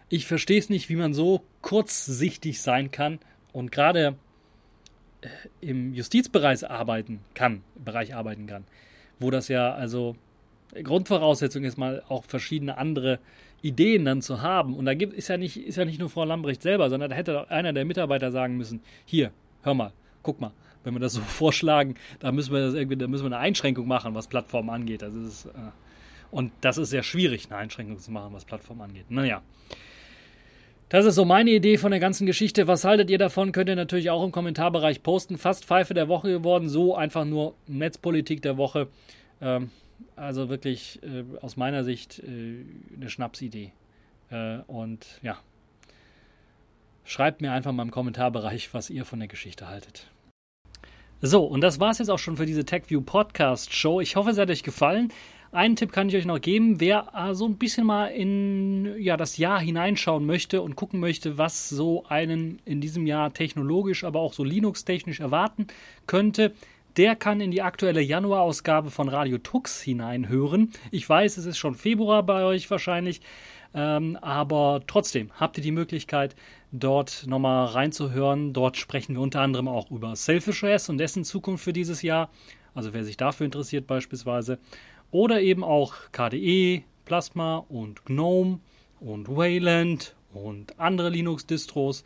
Ich 0.09 0.27
verstehe 0.27 0.59
es 0.59 0.69
nicht, 0.69 0.89
wie 0.89 0.95
man 0.95 1.13
so 1.13 1.41
kurzsichtig 1.61 2.61
sein 2.61 2.91
kann 2.91 3.19
und 3.53 3.71
gerade 3.71 4.15
im 5.61 5.93
Justizbereich 5.93 6.69
arbeiten 6.69 7.19
kann, 7.33 7.63
Bereich 7.75 8.15
arbeiten 8.15 8.47
kann, 8.47 8.65
wo 9.19 9.31
das 9.31 9.47
ja 9.47 9.73
also 9.73 10.15
Grundvoraussetzung 10.83 11.63
ist, 11.63 11.77
mal 11.77 12.03
auch 12.07 12.23
verschiedene 12.23 12.77
andere 12.77 13.19
Ideen 13.61 14.05
dann 14.05 14.21
zu 14.21 14.41
haben. 14.41 14.75
Und 14.75 14.85
da 14.85 14.93
gibt 14.93 15.13
ist 15.13 15.27
ja 15.27 15.37
nicht 15.37 15.57
ist 15.57 15.75
ja 15.75 15.85
nicht 15.85 15.99
nur 15.99 16.09
Frau 16.09 16.25
Lambrecht 16.25 16.61
selber, 16.61 16.89
sondern 16.89 17.09
da 17.09 17.15
hätte 17.15 17.49
einer 17.49 17.73
der 17.73 17.85
Mitarbeiter 17.85 18.31
sagen 18.31 18.57
müssen: 18.57 18.81
Hier, 19.05 19.31
hör 19.63 19.73
mal, 19.73 19.91
guck 20.23 20.41
mal, 20.41 20.51
wenn 20.83 20.93
wir 20.93 20.99
das 20.99 21.13
so 21.13 21.21
vorschlagen, 21.27 21.95
da 22.19 22.31
müssen 22.31 22.53
wir 22.53 22.61
das 22.61 22.73
irgendwie, 22.73 22.97
da 22.97 23.07
müssen 23.07 23.23
wir 23.23 23.37
eine 23.37 23.37
Einschränkung 23.37 23.87
machen, 23.87 24.15
was 24.15 24.27
Plattformen 24.27 24.69
angeht. 24.69 25.01
Das 25.01 25.13
ist, 25.13 25.45
äh, 25.45 25.49
und 26.31 26.51
das 26.61 26.77
ist 26.77 26.89
sehr 26.89 27.03
schwierig, 27.03 27.47
eine 27.49 27.57
Einschränkung 27.57 27.99
zu 27.99 28.11
machen, 28.11 28.33
was 28.33 28.45
Plattformen 28.45 28.81
angeht. 28.81 29.09
Naja. 29.09 29.41
Das 30.89 31.05
ist 31.05 31.15
so 31.15 31.23
meine 31.23 31.51
Idee 31.51 31.77
von 31.77 31.91
der 31.91 32.01
ganzen 32.01 32.25
Geschichte. 32.25 32.67
Was 32.67 32.83
haltet 32.83 33.09
ihr 33.09 33.17
davon? 33.17 33.53
Könnt 33.53 33.69
ihr 33.69 33.77
natürlich 33.77 34.09
auch 34.09 34.25
im 34.25 34.33
Kommentarbereich 34.33 35.03
posten. 35.03 35.37
Fast 35.37 35.63
Pfeife 35.63 35.93
der 35.93 36.09
Woche 36.09 36.29
geworden, 36.29 36.67
so 36.67 36.95
einfach 36.95 37.23
nur 37.23 37.55
Netzpolitik 37.67 38.41
der 38.41 38.57
Woche. 38.57 38.89
Ähm, 39.39 39.69
also 40.17 40.49
wirklich 40.49 40.99
äh, 41.03 41.23
aus 41.39 41.55
meiner 41.55 41.85
Sicht 41.85 42.19
äh, 42.19 42.65
eine 42.95 43.09
Schnapsidee. 43.09 43.71
Äh, 44.31 44.57
und 44.67 45.05
ja, 45.21 45.37
schreibt 47.05 47.41
mir 47.41 47.53
einfach 47.53 47.71
mal 47.71 47.83
im 47.83 47.91
Kommentarbereich, 47.91 48.73
was 48.73 48.89
ihr 48.89 49.05
von 49.05 49.19
der 49.19 49.27
Geschichte 49.27 49.69
haltet. 49.69 50.07
So, 51.21 51.45
und 51.45 51.61
das 51.61 51.79
war 51.79 51.91
es 51.91 51.99
jetzt 51.99 52.09
auch 52.09 52.19
schon 52.19 52.35
für 52.35 52.45
diese 52.45 52.65
TechView 52.65 53.01
Podcast 53.01 53.73
Show. 53.73 54.01
Ich 54.01 54.15
hoffe, 54.15 54.31
es 54.31 54.37
hat 54.37 54.49
euch 54.49 54.63
gefallen. 54.63 55.13
Einen 55.53 55.75
Tipp 55.75 55.91
kann 55.91 56.07
ich 56.07 56.15
euch 56.15 56.25
noch 56.25 56.39
geben, 56.39 56.79
wer 56.79 57.11
äh, 57.13 57.35
so 57.35 57.45
ein 57.45 57.57
bisschen 57.57 57.85
mal 57.85 58.07
in 58.07 58.95
ja, 58.97 59.17
das 59.17 59.35
Jahr 59.35 59.59
hineinschauen 59.59 60.25
möchte 60.25 60.61
und 60.61 60.77
gucken 60.77 61.01
möchte, 61.01 61.37
was 61.37 61.67
so 61.67 62.05
einen 62.07 62.59
in 62.63 62.79
diesem 62.79 63.05
Jahr 63.05 63.33
technologisch, 63.33 64.05
aber 64.05 64.21
auch 64.21 64.31
so 64.31 64.45
Linux-technisch 64.45 65.19
erwarten 65.19 65.67
könnte, 66.07 66.53
der 66.95 67.17
kann 67.17 67.41
in 67.41 67.51
die 67.51 67.61
aktuelle 67.61 68.01
Januarausgabe 68.01 68.91
von 68.91 69.09
Radio 69.09 69.39
Tux 69.39 69.81
hineinhören. 69.81 70.71
Ich 70.89 71.07
weiß, 71.07 71.35
es 71.35 71.45
ist 71.45 71.57
schon 71.57 71.75
Februar 71.75 72.23
bei 72.23 72.45
euch 72.45 72.71
wahrscheinlich, 72.71 73.19
ähm, 73.73 74.17
aber 74.21 74.83
trotzdem 74.87 75.31
habt 75.37 75.57
ihr 75.57 75.63
die 75.63 75.71
Möglichkeit, 75.71 76.33
dort 76.71 77.25
nochmal 77.27 77.65
reinzuhören. 77.65 78.53
Dort 78.53 78.77
sprechen 78.77 79.15
wir 79.15 79.21
unter 79.21 79.41
anderem 79.41 79.67
auch 79.67 79.91
über 79.91 80.15
Selfish 80.15 80.63
OS 80.63 80.87
und 80.87 80.97
dessen 80.97 81.25
Zukunft 81.25 81.65
für 81.65 81.73
dieses 81.73 82.03
Jahr. 82.03 82.29
Also 82.73 82.93
wer 82.93 83.03
sich 83.03 83.17
dafür 83.17 83.43
interessiert 83.43 83.85
beispielsweise. 83.85 84.59
Oder 85.11 85.41
eben 85.41 85.63
auch 85.63 85.93
KDE, 86.11 86.83
Plasma 87.05 87.57
und 87.57 88.05
GNOME 88.05 88.59
und 88.99 89.27
Wayland 89.27 90.15
und 90.33 90.79
andere 90.79 91.09
Linux-Distros. 91.09 92.05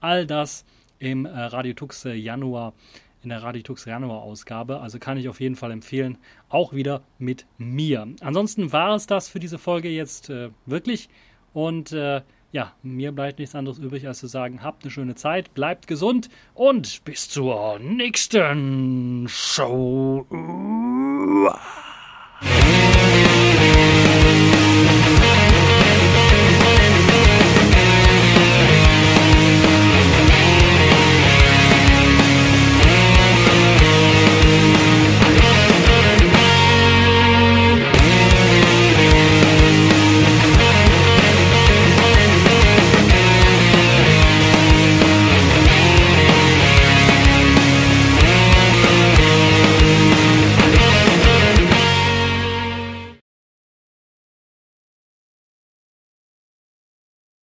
All 0.00 0.26
das 0.26 0.64
im 0.98 1.24
äh, 1.26 1.30
Radiotux 1.30 2.04
Januar, 2.04 2.74
in 3.22 3.30
der 3.30 3.42
Radiotux 3.42 3.86
Januar-Ausgabe. 3.86 4.80
Also 4.80 4.98
kann 4.98 5.16
ich 5.16 5.28
auf 5.28 5.40
jeden 5.40 5.56
Fall 5.56 5.70
empfehlen, 5.70 6.18
auch 6.48 6.72
wieder 6.72 7.02
mit 7.18 7.46
mir. 7.58 8.06
Ansonsten 8.20 8.72
war 8.72 8.94
es 8.94 9.06
das 9.06 9.28
für 9.28 9.40
diese 9.40 9.58
Folge 9.58 9.88
jetzt 9.88 10.30
äh, 10.30 10.50
wirklich. 10.66 11.08
Und 11.54 11.92
äh, 11.92 12.22
ja, 12.52 12.72
mir 12.82 13.12
bleibt 13.12 13.38
nichts 13.38 13.54
anderes 13.54 13.78
übrig, 13.78 14.06
als 14.06 14.18
zu 14.18 14.26
sagen, 14.26 14.62
habt 14.62 14.84
eine 14.84 14.90
schöne 14.90 15.14
Zeit, 15.14 15.54
bleibt 15.54 15.86
gesund 15.86 16.28
und 16.54 17.02
bis 17.04 17.28
zur 17.28 17.78
nächsten 17.78 19.26
Show. 19.28 20.26
Yeah. 22.44 22.81